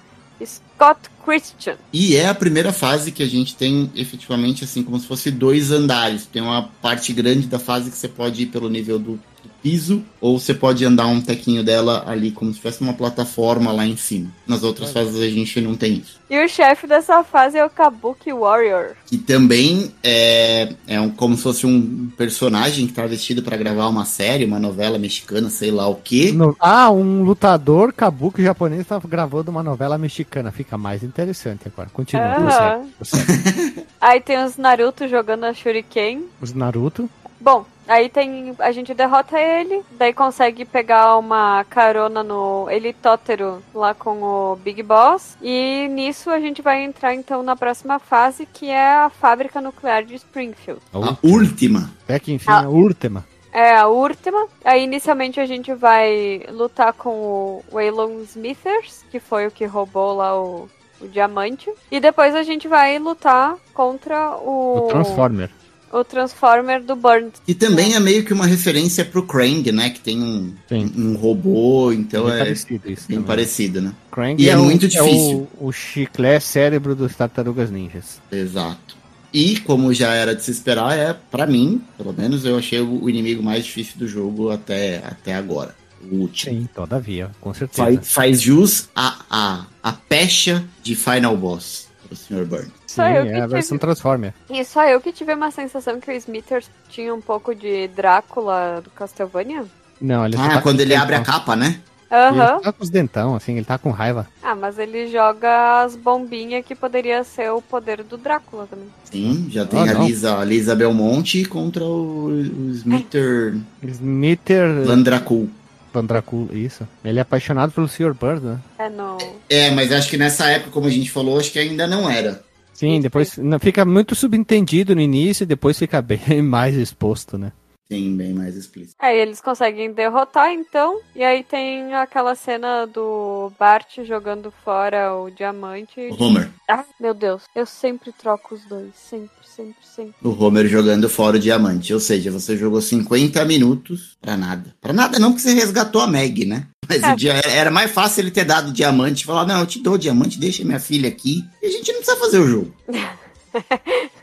[0.46, 1.76] Scott Christian.
[1.92, 5.72] E é a primeira fase que a gente tem efetivamente assim como se fosse dois
[5.72, 6.26] andares.
[6.26, 9.20] Tem uma parte grande da fase que você pode ir pelo nível do,
[9.68, 13.86] piso, ou você pode andar um tequinho dela ali como se tivesse uma plataforma lá
[13.86, 14.30] em cima.
[14.48, 16.18] Nas outras fases a gente não tem isso.
[16.30, 18.92] E o chefe dessa fase é o Kabuki Warrior.
[19.06, 23.88] Que também é, é um, como se fosse um personagem que tá vestido para gravar
[23.88, 26.32] uma série, uma novela mexicana, sei lá o quê.
[26.34, 30.50] No- Ah, um lutador kabuki japonês tá gravando uma novela mexicana.
[30.52, 31.90] Fica mais interessante agora.
[31.92, 32.26] Continua.
[32.28, 32.88] Aham.
[32.98, 33.86] prossegue, prossegue.
[34.00, 36.24] Aí tem os Naruto jogando a Shuriken.
[36.42, 37.10] Os Naruto.
[37.40, 38.56] Bom, aí tem.
[38.60, 44.82] A gente derrota ele, daí consegue pegar uma carona no helicóptero lá com o Big
[44.84, 45.38] Boss.
[45.42, 50.04] E nisso a gente vai entrar então na próxima fase, que é a fábrica nuclear
[50.04, 50.82] de Springfield.
[50.94, 51.92] A última.
[52.04, 52.64] Até que enfim, Ah.
[52.66, 53.26] a última.
[53.52, 54.48] É a última.
[54.64, 60.16] Aí inicialmente a gente vai lutar com o Waylon Smithers, que foi o que roubou
[60.16, 60.70] lá o,
[61.02, 61.72] o diamante.
[61.90, 64.86] E depois a gente vai lutar contra o.
[64.86, 65.50] O Transformer.
[65.92, 67.36] O Transformer do Burnt.
[67.48, 69.90] E também é meio que uma referência pro Krang, né?
[69.90, 70.92] Que tem um, Sim.
[70.96, 73.08] um robô, então Bem é parecido isso.
[73.08, 73.28] bem também.
[73.28, 73.94] parecido, né?
[74.12, 75.48] Krang E é o- muito difícil.
[75.60, 78.20] o, o chiclé cérebro dos tartarugas ninjas.
[78.32, 78.98] Exato.
[79.34, 83.04] E como já era de se esperar, é para mim, pelo menos eu achei o
[83.04, 85.76] o inimigo mais difícil do jogo até, até agora.
[86.12, 86.54] O último.
[86.54, 87.84] Sim, todavia, com certeza.
[87.84, 92.46] Faz, faz jus a, a, a pecha de Final Boss pro Sr.
[92.46, 92.72] Burns.
[92.98, 94.34] Sim, Só eu que é a versão tive- Transformer.
[94.50, 98.82] E só eu que tive uma sensação que o Smithers tinha um pouco de Drácula
[98.84, 99.66] do Castlevania.
[100.02, 101.34] Não, ele só Ah, tá quando ele os abre a dentão.
[101.34, 101.80] capa, né?
[102.10, 102.54] Aham.
[102.54, 104.26] Ele tá com os dentão, assim, ele tá com raiva.
[104.42, 108.88] Ah, mas ele joga as bombinhas que poderia ser o poder do Drácula também.
[109.12, 110.06] Sim, já tem Ah, a, não.
[110.06, 115.50] Lisa, a Lisa Belmonte contra o, o Smither Smiter Landracool.
[115.94, 116.88] Vandracul, isso.
[117.04, 118.14] Ele é apaixonado pelo Sr.
[118.14, 118.60] Bird, né?
[118.78, 119.18] É no.
[119.50, 122.42] É, mas acho que nessa época, como a gente falou, acho que ainda não era.
[122.78, 127.52] Sim, depois fica muito subentendido no início e depois fica bem mais exposto, né?
[127.88, 128.96] Sim, bem mais explícito.
[129.00, 131.00] Aí eles conseguem derrotar, então.
[131.16, 136.00] E aí tem aquela cena do Bart jogando fora o diamante.
[136.02, 136.52] O Homer.
[136.70, 137.44] Ah, meu Deus.
[137.56, 138.94] Eu sempre troco os dois.
[138.94, 140.14] Sempre, sempre, sempre.
[140.24, 141.94] O Homer jogando fora o diamante.
[141.94, 144.74] Ou seja, você jogou 50 minutos pra nada.
[144.80, 146.68] Pra nada não, porque você resgatou a Meg, né?
[146.88, 147.14] Mas É.
[147.14, 149.80] o dia, era mais fácil ele ter dado o diamante e falar, não, eu te
[149.82, 151.44] dou o diamante, deixa minha filha aqui.
[151.62, 152.74] E a gente não precisa fazer o jogo.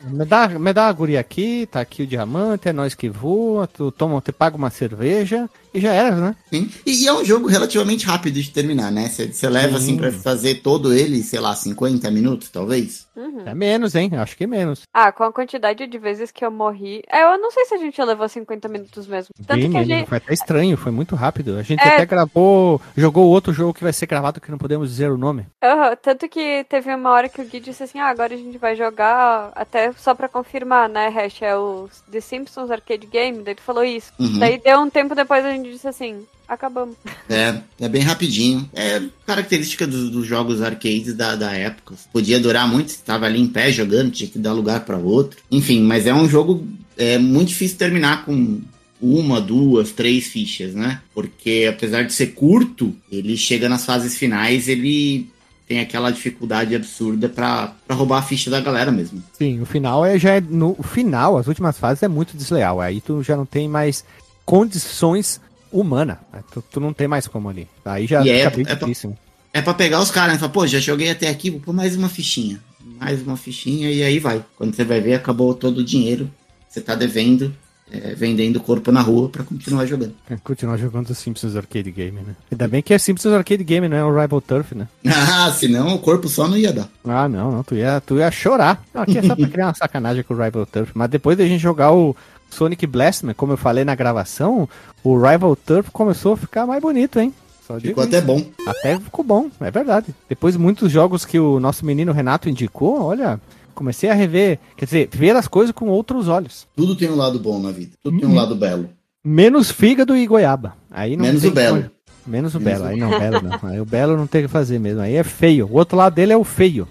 [0.04, 3.66] Me dá, me dá a guria aqui, tá aqui o diamante, é nós que voa,
[3.66, 6.36] tu toma, tu paga uma cerveja e já era, né?
[6.50, 6.70] Sim.
[6.86, 9.08] E, e é um jogo relativamente rápido de terminar, né?
[9.08, 9.96] Você leva assim Sim.
[9.98, 13.06] pra fazer todo ele, sei lá, 50 minutos, talvez.
[13.16, 13.42] Uhum.
[13.46, 14.10] É menos, hein?
[14.16, 14.82] Acho que é menos.
[14.92, 17.02] Ah, com a quantidade de vezes que eu morri.
[17.10, 19.34] É, eu não sei se a gente levou 50 minutos mesmo.
[19.46, 20.08] Tanto Bem que a gente.
[20.08, 21.56] Foi até estranho, foi muito rápido.
[21.56, 21.94] A gente É.
[21.94, 25.46] até gravou, jogou outro jogo que vai ser gravado que não podemos dizer o nome.
[25.62, 28.58] Aham, tanto que teve uma hora que o Gui disse assim: ah, agora a gente
[28.58, 31.42] vai jogar, até só pra confirmar, né, Hash?
[31.42, 33.42] É o The Simpsons Arcade Game.
[33.42, 34.12] Daí tu falou isso.
[34.18, 34.38] Uhum.
[34.38, 36.96] Daí deu um tempo depois a gente disse assim: acabamos.
[37.28, 38.68] É, é bem rapidinho.
[38.74, 41.94] É característica dos, dos jogos arcades da, da época.
[42.12, 45.38] Podia durar muito, você tava ali em pé jogando, tinha que dar lugar para outro.
[45.50, 46.66] Enfim, mas é um jogo
[46.96, 48.60] é muito difícil terminar com
[49.00, 51.00] uma, duas, três fichas, né?
[51.12, 55.28] Porque apesar de ser curto, ele chega nas fases finais, ele
[55.66, 59.22] tem aquela dificuldade absurda pra pra roubar a ficha da galera mesmo.
[59.32, 62.80] Sim, o final é já é no o final, as últimas fases é muito desleal.
[62.80, 64.04] Aí tu já não tem mais
[64.44, 65.40] condições
[65.80, 66.18] humanas.
[66.52, 67.68] Tu, tu não tem mais como ali.
[67.84, 69.16] Aí já E é- bem é pra- difícil.
[69.52, 70.38] É pra pegar os caras, né?
[70.38, 72.60] Fala, pô, já joguei até aqui, vou pôr mais uma fichinha.
[73.00, 74.42] Mais uma fichinha e aí vai.
[74.56, 76.30] Quando você vai ver, acabou todo o dinheiro.
[76.68, 77.54] Você tá devendo,
[77.90, 80.14] é, vendendo o corpo na rua pra continuar jogando.
[80.42, 82.34] Continuar jogando o Simpsons Arcade Game, né?
[82.50, 84.88] Ainda bem que é Simpsons Arcade Game, não é o Rival Turf, né?
[85.06, 86.88] Ah, senão o corpo só não ia dar.
[87.04, 88.82] Ah, não, não, tu ia, tu ia chorar.
[88.92, 90.90] Aqui é só pra criar uma sacanagem com o Rival Turf.
[90.94, 92.16] Mas depois da gente jogar o
[92.54, 94.68] Sonic Blastman, como eu falei na gravação,
[95.02, 97.34] o Rival Turf começou a ficar mais bonito, hein?
[97.60, 98.00] Ficou isso.
[98.02, 98.44] até bom.
[98.66, 100.14] Até ficou bom, é verdade.
[100.28, 103.40] Depois de muitos jogos que o nosso menino Renato indicou, olha,
[103.74, 106.66] comecei a rever, quer dizer, ver as coisas com outros olhos.
[106.76, 107.92] Tudo tem um lado bom na vida.
[108.02, 108.90] Tudo tem um lado belo.
[109.24, 110.76] Menos fígado e goiaba.
[110.90, 111.76] Aí não Menos o belo.
[111.78, 111.90] como-
[112.26, 112.84] Menos o Menos belo.
[112.84, 113.68] o- Aí não, belo não.
[113.70, 115.00] Aí o belo não tem o que fazer mesmo.
[115.00, 115.66] Aí é feio.
[115.66, 116.86] O outro lado dele é o feio.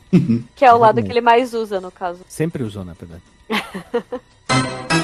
[0.55, 2.19] Que é o lado que ele mais usa, no caso.
[2.27, 3.21] Sempre usou, na verdade.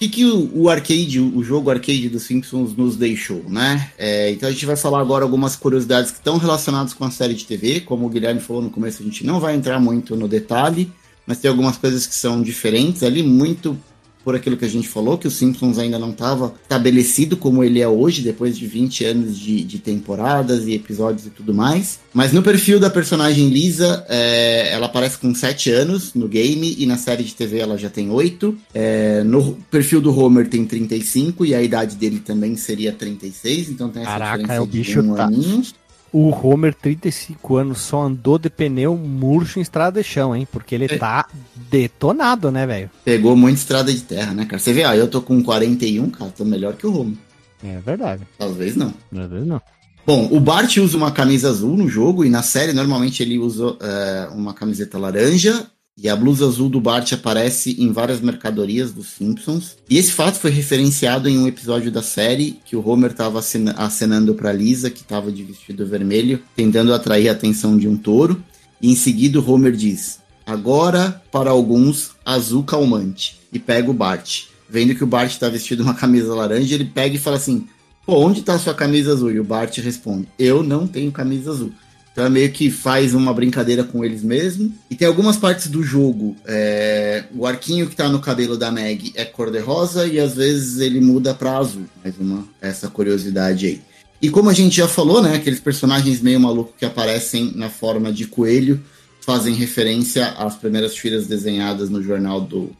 [0.00, 3.92] O que, que o, o arcade, o jogo arcade dos Simpsons nos deixou, né?
[3.98, 7.34] É, então a gente vai falar agora algumas curiosidades que estão relacionadas com a série
[7.34, 7.80] de TV.
[7.80, 10.90] Como o Guilherme falou no começo, a gente não vai entrar muito no detalhe,
[11.26, 13.78] mas tem algumas coisas que são diferentes ali, muito
[14.24, 17.80] por aquilo que a gente falou, que o Simpsons ainda não estava estabelecido como ele
[17.80, 21.98] é hoje, depois de 20 anos de, de temporadas e episódios e tudo mais.
[22.12, 26.86] Mas no perfil da personagem Lisa, é, ela aparece com 7 anos no game e
[26.86, 28.56] na série de TV ela já tem 8.
[28.74, 33.88] É, no perfil do Homer tem 35 e a idade dele também seria 36, então
[33.88, 35.62] tem essa Caraca, diferença é o de bicho um tá- aninho.
[36.12, 40.46] O Homer, 35 anos, só andou de pneu murcho em estrada de chão, hein?
[40.50, 40.98] Porque ele É.
[40.98, 41.26] tá
[41.70, 42.90] detonado, né, velho?
[43.04, 44.58] Pegou muita estrada de terra, né, cara?
[44.58, 47.16] Você vê, ó, eu tô com 41, cara, tô melhor que o Homer.
[47.62, 48.22] É verdade.
[48.38, 48.92] Talvez não.
[49.12, 49.60] Não verdade, não.
[50.06, 53.76] Bom, o Bart usa uma camisa azul no jogo e na série normalmente ele usa
[53.80, 55.66] é, uma camiseta laranja
[56.02, 59.76] e a blusa azul do Bart aparece em várias mercadorias dos Simpsons.
[59.88, 63.38] E esse fato foi referenciado em um episódio da série que o Homer estava
[63.76, 68.42] acenando para Lisa, que estava de vestido vermelho, tentando atrair a atenção de um touro.
[68.80, 73.38] E em seguida o Homer diz: Agora, para alguns, azul calmante.
[73.52, 74.44] E pega o Bart.
[74.68, 77.66] Vendo que o Bart está vestido uma camisa laranja, ele pega e fala assim:
[78.06, 79.30] Pô, onde tá a sua camisa azul?
[79.32, 81.72] E o Bart responde: Eu não tenho camisa azul.
[82.12, 84.72] Então é meio que faz uma brincadeira com eles mesmo.
[84.90, 86.36] E tem algumas partes do jogo.
[86.44, 91.00] é, O arquinho que tá no cabelo da Meg é cor-de-rosa e às vezes ele
[91.00, 91.84] muda pra azul.
[92.04, 93.80] Mais uma essa curiosidade aí.
[94.20, 95.34] E como a gente já falou, né?
[95.34, 98.82] Aqueles personagens meio malucos que aparecem na forma de coelho
[99.20, 102.70] fazem referência às primeiras tiras desenhadas no jornal do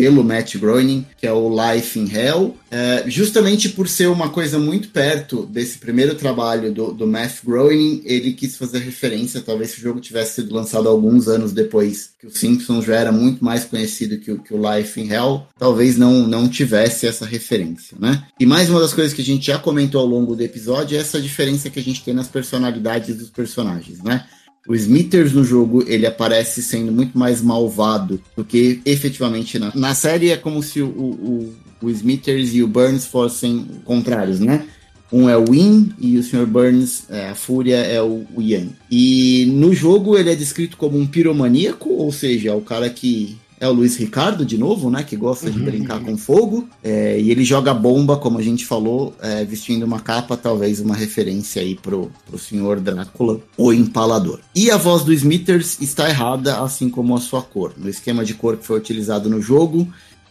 [0.00, 4.58] pelo Matt Groening, que é o Life in Hell, é, justamente por ser uma coisa
[4.58, 9.78] muito perto desse primeiro trabalho do, do Matt Groening, ele quis fazer referência, talvez se
[9.78, 13.66] o jogo tivesse sido lançado alguns anos depois, que o Simpsons já era muito mais
[13.66, 18.24] conhecido que o, que o Life in Hell, talvez não, não tivesse essa referência, né?
[18.40, 21.00] E mais uma das coisas que a gente já comentou ao longo do episódio é
[21.02, 24.24] essa diferença que a gente tem nas personalidades dos personagens, né?
[24.68, 29.94] O Smithers no jogo ele aparece sendo muito mais malvado do que efetivamente na, na
[29.94, 34.66] série é como se o, o, o Smithers e o Burns fossem contrários, né?
[35.12, 36.46] Um é o Win e o Sr.
[36.46, 38.70] Burns, é, a Fúria, é o, o Yang.
[38.88, 43.36] E no jogo ele é descrito como um piromaníaco, ou seja, é o cara que
[43.60, 45.04] é o Luiz Ricardo, de novo, né?
[45.04, 46.66] Que gosta de brincar com fogo.
[46.82, 50.96] É, e ele joga bomba, como a gente falou, é, vestindo uma capa, talvez uma
[50.96, 54.40] referência aí pro, pro senhor Drácula, o empalador.
[54.54, 57.74] E a voz do Smithers está errada, assim como a sua cor.
[57.76, 59.86] No esquema de cor que foi utilizado no jogo,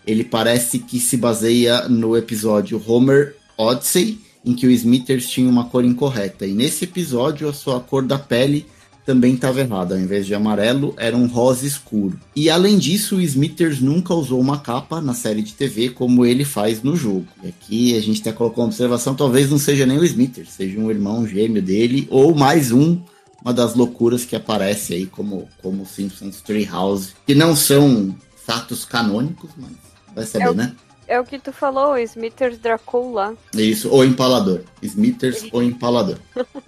[0.08, 5.66] ele parece que se baseia no episódio Homer Odyssey, em que o Smithers tinha uma
[5.66, 6.48] cor incorreta.
[6.48, 8.66] E nesse episódio, a sua cor da pele
[9.10, 9.96] também estava errada.
[9.96, 12.20] Ao invés de amarelo, era um rosa escuro.
[12.36, 16.46] E além disso, o Smithers nunca usou uma capa na série de TV como ele
[16.46, 17.26] faz no jogo.
[17.44, 20.80] E aqui a gente até colocou uma observação: talvez não seja nem o Smithers, seja
[20.80, 23.00] um irmão gêmeo dele, ou mais um.
[23.42, 28.14] Uma das loucuras que aparece aí como, como Simpsons Treehouse, que não são
[28.46, 29.72] fatos canônicos, mas
[30.14, 30.74] vai saber, É o- né?
[31.10, 33.36] É o que tu falou, Smithers Dracula.
[33.56, 34.62] Isso, o empalador.
[34.80, 36.18] Smithers, o empalador.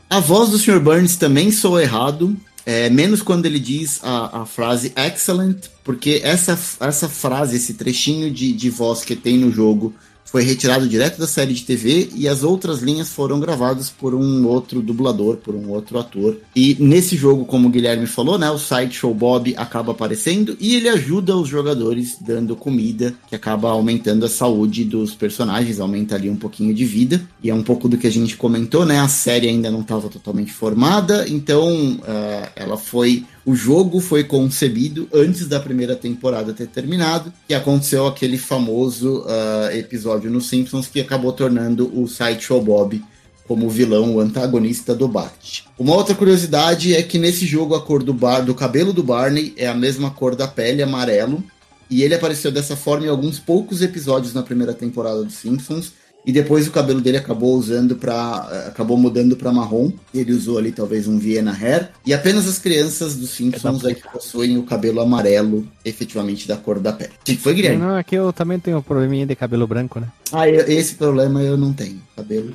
[0.10, 0.80] A voz do Sr.
[0.80, 2.36] Burns também soa errado,
[2.66, 8.32] é, menos quando ele diz a, a frase excellent, porque essa, essa frase, esse trechinho
[8.32, 9.94] de, de voz que tem no jogo
[10.32, 14.48] foi retirado direto da série de TV e as outras linhas foram gravadas por um
[14.48, 16.38] outro dublador, por um outro ator.
[16.56, 20.88] E nesse jogo, como o Guilherme falou, né, o Sideshow Bob acaba aparecendo e ele
[20.88, 26.38] ajuda os jogadores dando comida, que acaba aumentando a saúde dos personagens, aumenta ali um
[26.38, 27.22] pouquinho de vida.
[27.44, 29.02] E é um pouco do que a gente comentou, né?
[29.02, 35.08] A série ainda não estava totalmente formada, então uh, ela foi o jogo foi concebido
[35.14, 41.00] antes da primeira temporada ter terminado, que aconteceu aquele famoso uh, episódio nos Simpsons que
[41.00, 43.02] acabou tornando o Sideshow Bob
[43.48, 45.64] como vilão, o antagonista do Bart.
[45.78, 49.54] Uma outra curiosidade é que nesse jogo a cor do, bar, do cabelo do Barney
[49.58, 51.44] é a mesma cor da pele, amarelo,
[51.90, 55.92] e ele apareceu dessa forma em alguns poucos episódios na primeira temporada dos Simpsons,
[56.26, 59.92] e depois o cabelo dele acabou usando para eh, acabou mudando para marrom.
[60.14, 63.96] Ele usou ali talvez um Vienna Hair e apenas as crianças dos Simpsons é, é
[63.96, 67.12] que possuem o cabelo amarelo, efetivamente da cor da pele.
[67.22, 67.78] O que foi, Guilherme?
[67.78, 70.08] Não, aqui eu também tenho um probleminha de cabelo branco, né?
[70.32, 72.02] Ah, eu, esse problema eu não tenho.
[72.16, 72.54] Cabelo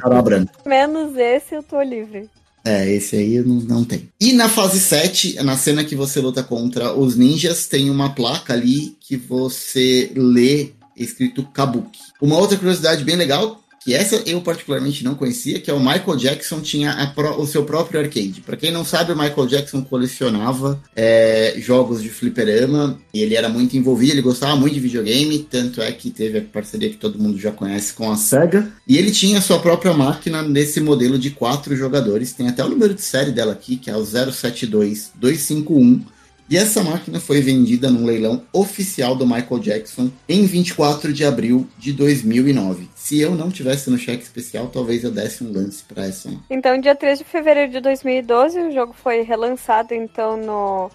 [0.00, 0.52] tá branco.
[0.66, 2.28] Menos esse eu tô livre.
[2.66, 4.08] É, esse aí não, não tem.
[4.20, 8.54] E na fase 7, na cena que você luta contra os ninjas, tem uma placa
[8.54, 12.00] ali que você lê escrito Kabuki.
[12.20, 16.16] Uma outra curiosidade bem legal, que essa eu particularmente não conhecia, que é o Michael
[16.16, 18.42] Jackson tinha pro, o seu próprio arcade.
[18.44, 23.76] Para quem não sabe, o Michael Jackson colecionava é, jogos de fliperama, ele era muito
[23.76, 27.38] envolvido, ele gostava muito de videogame, tanto é que teve a parceria que todo mundo
[27.38, 31.30] já conhece com a SEGA, e ele tinha a sua própria máquina nesse modelo de
[31.30, 36.04] quatro jogadores, tem até o número de série dela aqui, que é o 072251,
[36.48, 41.66] e essa máquina foi vendida num leilão oficial do Michael Jackson em 24 de abril
[41.76, 42.88] de 2009.
[42.94, 46.30] Se eu não tivesse no cheque especial, talvez eu desse um lance para essa.
[46.48, 50.90] Então, dia 3 de fevereiro de 2012, o jogo foi relançado então no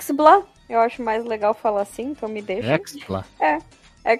[0.00, 0.44] Xbla.
[0.68, 2.80] Eu acho mais legal falar assim, então me deixa.
[2.84, 3.24] Xbla.
[3.40, 3.58] É.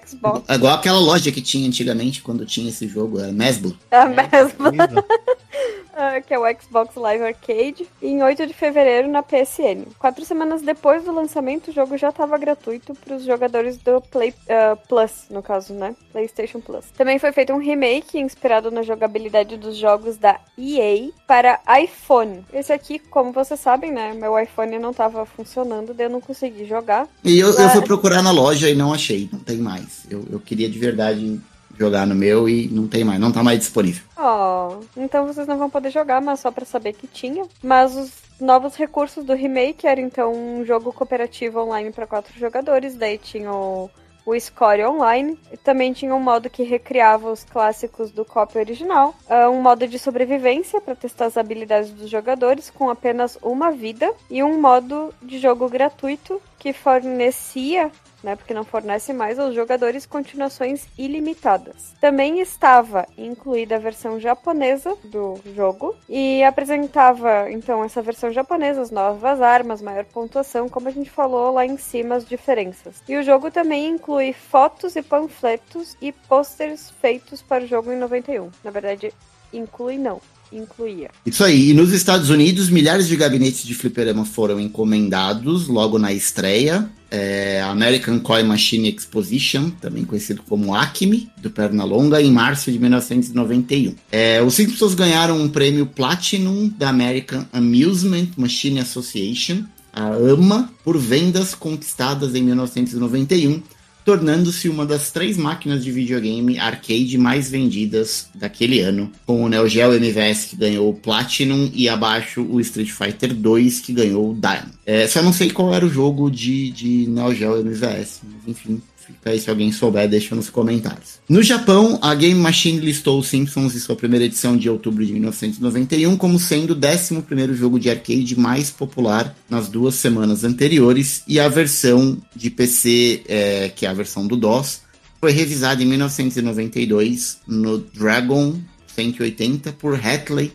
[0.05, 0.43] Xbox.
[0.47, 3.73] É igual aquela loja que tinha antigamente quando tinha esse jogo, era Mesbla.
[3.91, 4.69] A Mesbla.
[4.69, 9.85] uh, que é o Xbox Live Arcade, em 8 de fevereiro na PSN.
[9.97, 14.29] Quatro semanas depois do lançamento, o jogo já estava gratuito para os jogadores do Play
[14.29, 15.95] uh, Plus, no caso, né?
[16.11, 16.85] PlayStation Plus.
[16.95, 22.45] Também foi feito um remake inspirado na jogabilidade dos jogos da EA para iPhone.
[22.53, 24.13] Esse aqui, como vocês sabem, né?
[24.13, 27.07] Meu iPhone não estava funcionando, daí eu não consegui jogar.
[27.23, 27.59] E eu, mas...
[27.59, 29.70] eu fui procurar na loja e não achei, não tem mais.
[30.09, 31.39] Eu, eu queria de verdade
[31.77, 34.03] jogar no meu e não tem mais, não tá mais disponível.
[34.17, 37.45] Oh, então vocês não vão poder jogar, mas só para saber que tinha.
[37.63, 42.95] Mas os novos recursos do remake eram então um jogo cooperativo online para quatro jogadores,
[42.95, 43.89] daí tinha o,
[44.25, 49.49] o Score Online, também tinha um modo que recriava os clássicos do copy original, uh,
[49.49, 54.43] um modo de sobrevivência para testar as habilidades dos jogadores com apenas uma vida e
[54.43, 57.91] um modo de jogo gratuito que fornecia
[58.23, 61.93] né, porque não fornece mais aos jogadores continuações ilimitadas.
[61.99, 68.91] Também estava incluída a versão japonesa do jogo e apresentava então essa versão japonesa, as
[68.91, 73.01] novas armas, maior pontuação, como a gente falou lá em cima as diferenças.
[73.07, 77.97] E o jogo também inclui fotos e panfletos e posters feitos para o jogo em
[77.97, 78.49] 91.
[78.63, 79.13] Na verdade,
[79.53, 80.21] inclui não
[80.51, 81.09] incluía.
[81.25, 81.69] Isso aí.
[81.69, 86.89] E nos Estados Unidos, milhares de gabinetes de fliperama foram encomendados logo na estreia.
[87.09, 93.95] É, American Coin Machine Exposition, também conhecido como ACME, do Pernalonga, em março de 1991.
[94.11, 100.97] É, os Simpsons ganharam um prêmio Platinum da American Amusement Machine Association, a AMA, por
[100.97, 103.61] vendas conquistadas em 1991
[104.03, 109.67] tornando-se uma das três máquinas de videogame arcade mais vendidas daquele ano, com o Neo
[109.67, 114.33] Geo MVS que ganhou o Platinum e abaixo o Street Fighter 2 que ganhou o
[114.33, 114.71] Diamond.
[114.85, 118.81] É, só não sei qual era o jogo de, de Neo Geo MVS, mas enfim,
[119.05, 121.19] Fica aí se alguém souber, deixa nos comentários.
[121.27, 125.11] No Japão, a Game Machine listou os Simpsons em sua primeira edição de outubro de
[125.11, 131.39] 1991 como sendo o 11 jogo de arcade mais popular nas duas semanas anteriores, e
[131.39, 134.81] a versão de PC, é, que é a versão do DOS,
[135.19, 138.59] foi revisada em 1992 no Dragon
[138.95, 140.51] 180 por Hatley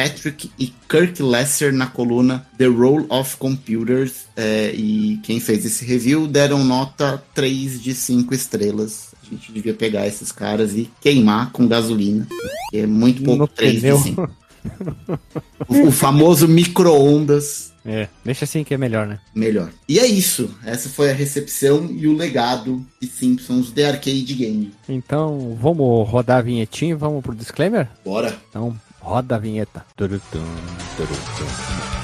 [0.00, 4.24] Patrick e Kirk Lesser na coluna The Role of Computers.
[4.34, 9.10] É, e quem fez esse review deram nota 3 de 5 estrelas.
[9.22, 12.26] A gente devia pegar esses caras e queimar com gasolina.
[12.72, 14.30] É muito pouco 3 de 5.
[15.68, 17.70] o, o famoso micro-ondas.
[17.84, 19.20] É, deixa assim que é melhor, né?
[19.34, 19.70] Melhor.
[19.86, 20.54] E é isso.
[20.64, 24.72] Essa foi a recepção e o legado de Simpsons The Arcade Game.
[24.88, 27.88] Então, vamos rodar a vinhetinha e vamos pro disclaimer?
[28.04, 28.36] Bora.
[28.48, 29.84] Então, Roda a vinheta.
[29.96, 30.44] Turutum,
[30.96, 32.00] turutum.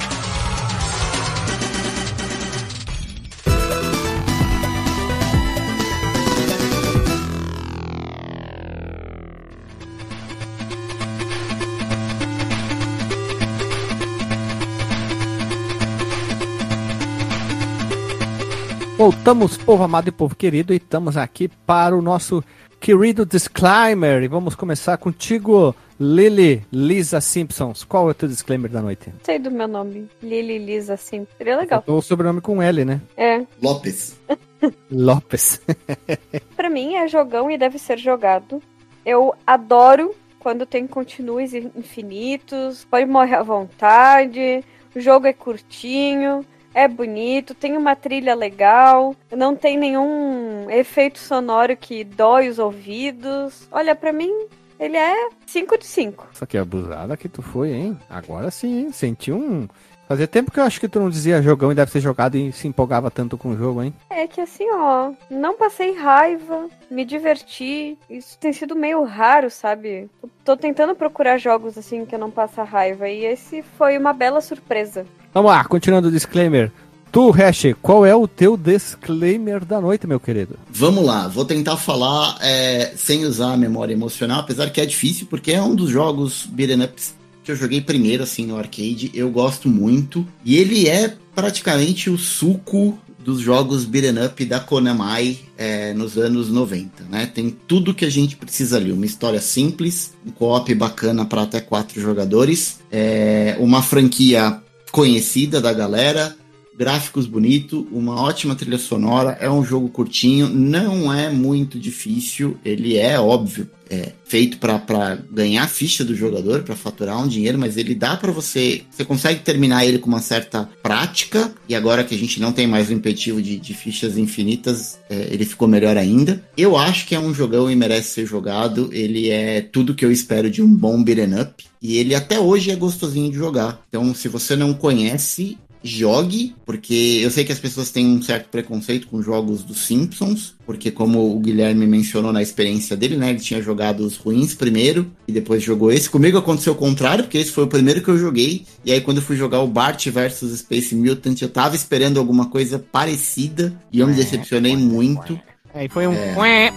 [18.97, 22.43] Voltamos, povo amado e povo querido, e estamos aqui para o nosso
[22.81, 24.23] querido disclaimer.
[24.23, 27.85] E vamos começar contigo, Lily Lisa Simpsons.
[27.85, 29.12] Qual é o teu disclaimer da noite?
[29.23, 30.09] Sei do meu nome.
[30.23, 31.27] Lili Lisa, sim.
[31.36, 31.82] Seria legal.
[31.86, 33.01] O sobrenome com L, né?
[33.16, 33.44] É.
[33.62, 34.19] Lopes.
[34.90, 35.61] Lopes.
[36.57, 38.62] Pra mim é jogão e deve ser jogado.
[39.05, 40.15] Eu adoro
[40.47, 46.47] quando tem continues infinitos, pode morrer à vontade, o jogo é curtinho,
[46.77, 53.66] é bonito, tem uma trilha legal, não tem nenhum efeito sonoro que dói os ouvidos.
[53.73, 54.31] Olha, pra mim,
[54.78, 56.28] ele é 5 de 5.
[56.35, 57.98] Só que abusada que tu foi, hein?
[58.11, 58.93] Agora sim, hein?
[58.93, 59.66] Senti um.
[60.08, 62.52] Fazia tempo que eu acho que tu não dizia jogão e deve ser jogado e
[62.52, 63.92] se empolgava tanto com o jogo, hein?
[64.08, 67.98] É que assim, ó, não passei raiva, me diverti.
[68.08, 70.08] Isso tem sido meio raro, sabe?
[70.22, 74.12] Eu Tô tentando procurar jogos assim que eu não passo raiva e esse foi uma
[74.12, 75.04] bela surpresa.
[75.34, 76.70] Vamos lá, continuando o disclaimer.
[77.10, 80.56] Tu, Hash, qual é o teu disclaimer da noite, meu querido?
[80.68, 85.26] Vamos lá, vou tentar falar é, sem usar a memória emocional, apesar que é difícil,
[85.28, 87.14] porque é um dos jogos beat'em ups
[87.47, 89.10] que eu joguei primeiro, assim, no arcade.
[89.14, 90.27] Eu gosto muito.
[90.44, 96.48] E ele é praticamente o suco dos jogos beat'em up da Konami é, nos anos
[96.48, 97.27] 90, né?
[97.27, 98.90] Tem tudo que a gente precisa ali.
[98.90, 104.60] Uma história simples, um co-op bacana para até quatro jogadores, é, uma franquia
[104.90, 106.36] conhecida da galera,
[106.77, 112.97] gráficos bonitos, uma ótima trilha sonora, é um jogo curtinho, não é muito difícil, ele
[112.97, 117.94] é óbvio, é feito para ganhar ficha do jogador, para faturar um dinheiro, mas ele
[117.94, 122.19] dá para você, você consegue terminar ele com uma certa prática, e agora que a
[122.19, 126.44] gente não tem mais o impeditivo de, de fichas infinitas, é, ele ficou melhor ainda.
[126.57, 130.11] Eu acho que é um jogão e merece ser jogado, ele é tudo que eu
[130.11, 133.81] espero de um bom beat'em up, e ele até hoje é gostosinho de jogar.
[133.89, 138.48] Então, se você não conhece, jogue, porque eu sei que as pessoas têm um certo
[138.50, 143.38] preconceito com jogos dos Simpsons, porque como o Guilherme mencionou na experiência dele, né, ele
[143.38, 146.10] tinha jogado os ruins primeiro e depois jogou esse.
[146.10, 149.18] Comigo aconteceu o contrário, porque esse foi o primeiro que eu joguei, e aí quando
[149.18, 154.00] eu fui jogar o Bart versus Space Mutant, eu tava esperando alguma coisa parecida e
[154.00, 155.38] eu me decepcionei muito.
[155.72, 156.14] Aí foi um.
[156.14, 156.72] É.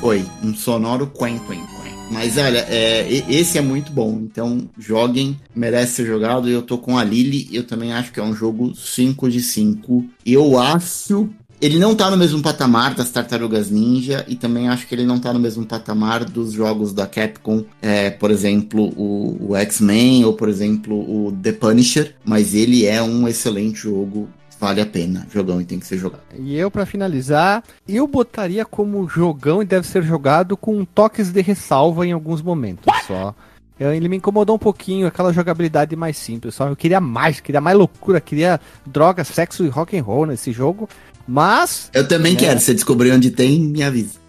[0.00, 1.73] Foi um sonoro quen quen.
[2.10, 4.20] Mas olha, é, esse é muito bom.
[4.22, 6.48] Então joguem, merece ser jogado.
[6.48, 10.04] Eu tô com a Lily, eu também acho que é um jogo 5 de 5.
[10.24, 11.28] Eu acho.
[11.60, 15.18] Ele não tá no mesmo patamar das Tartarugas Ninja e também acho que ele não
[15.18, 20.34] tá no mesmo patamar dos jogos da Capcom, é, por exemplo, o, o X-Men ou,
[20.34, 24.28] por exemplo, o The Punisher, mas ele é um excelente jogo,
[24.64, 26.22] vale a pena, jogão e tem que ser jogado.
[26.38, 31.40] E eu, pra finalizar, eu botaria como jogão e deve ser jogado com toques de
[31.42, 33.34] ressalva em alguns momentos só.
[33.78, 36.68] Eu- Ele me incomodou um pouquinho, aquela jogabilidade mais simples, só.
[36.68, 40.88] Eu queria mais, queria mais loucura, queria drogas, sexo e rock and roll nesse jogo.
[41.26, 42.36] Mas, Eu também É.
[42.36, 44.23] quero, se você descobrir onde tem, me avisa.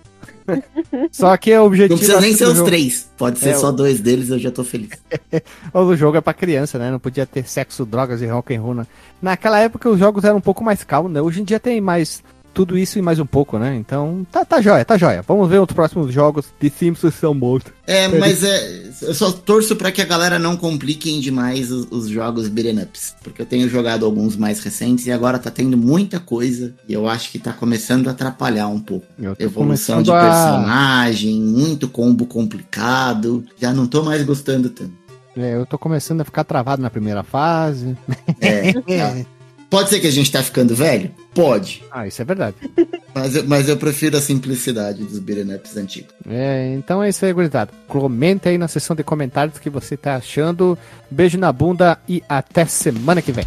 [1.12, 3.10] só que o objetivo Não precisa nem ser os jogo- três.
[3.18, 4.90] Pode ser É, só dois deles, eu já tô feliz.
[5.74, 6.92] O jogo é pra criança, né?
[6.92, 8.76] Não podia ter sexo, drogas e rock and roll.
[8.76, 8.88] né?
[9.22, 11.22] Naquela época os jogos eram um pouco mais calmos, né?
[11.22, 12.24] Hoje em dia tem mais
[12.56, 13.76] tudo isso e mais um pouco, né?
[13.76, 15.22] Então, tá, tá joia, tá joia.
[15.22, 17.62] Vamos ver os próximos jogos de Simpsons são bons.
[17.86, 22.08] É, mas é, eu só torço pra que a galera não compliquem demais os, os
[22.08, 23.14] jogos beat'em ups.
[23.22, 26.74] Porque eu tenho jogado alguns mais recentes e agora tá tendo muita coisa.
[26.88, 29.06] E eu acho que tá começando a atrapalhar um pouco.
[29.38, 33.44] Evolução de começando a- personagem, muito combo complicado.
[33.60, 34.94] Já não tô mais gostando tanto.
[35.36, 37.98] É, eu tô começando a ficar travado na primeira fase.
[38.40, 39.26] É.
[39.76, 41.12] Pode ser que a gente tá ficando velho?
[41.34, 41.84] Pode.
[41.92, 42.56] Ah, isso é verdade.
[43.14, 46.14] Mas eu, mas eu prefiro a simplicidade dos beat'em ups antigos.
[46.30, 47.72] É, então é isso aí, gurizada.
[47.88, 50.78] Comente aí na seção de comentários o que você tá achando.
[51.10, 53.46] Beijo na bunda e até semana que vem.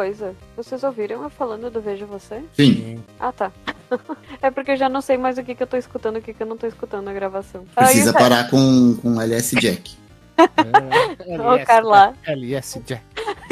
[0.00, 0.34] Coisa.
[0.56, 2.42] Vocês ouviram eu falando do Veja Você?
[2.56, 3.52] Sim, Ah, tá.
[4.40, 6.32] é porque eu já não sei mais o que, que eu tô escutando o que,
[6.32, 7.66] que eu não tô escutando na gravação.
[7.76, 8.18] Aí, precisa tá.
[8.18, 9.98] parar com, com LS Jack.
[10.38, 12.14] Ô, Carla.
[12.26, 13.02] LS Jack.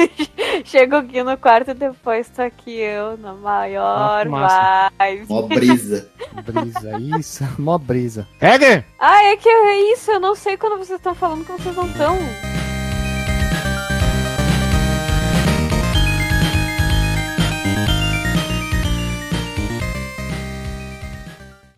[0.65, 5.25] Chego aqui no quarto e depois tô aqui eu na maior Ah, vibe.
[5.29, 6.09] Mó brisa.
[6.43, 7.47] Brisa, isso.
[7.59, 8.27] Mó brisa.
[8.41, 8.85] Heger!
[8.97, 11.85] Ah, é que é isso, eu não sei quando vocês estão falando que vocês não
[11.85, 12.17] estão.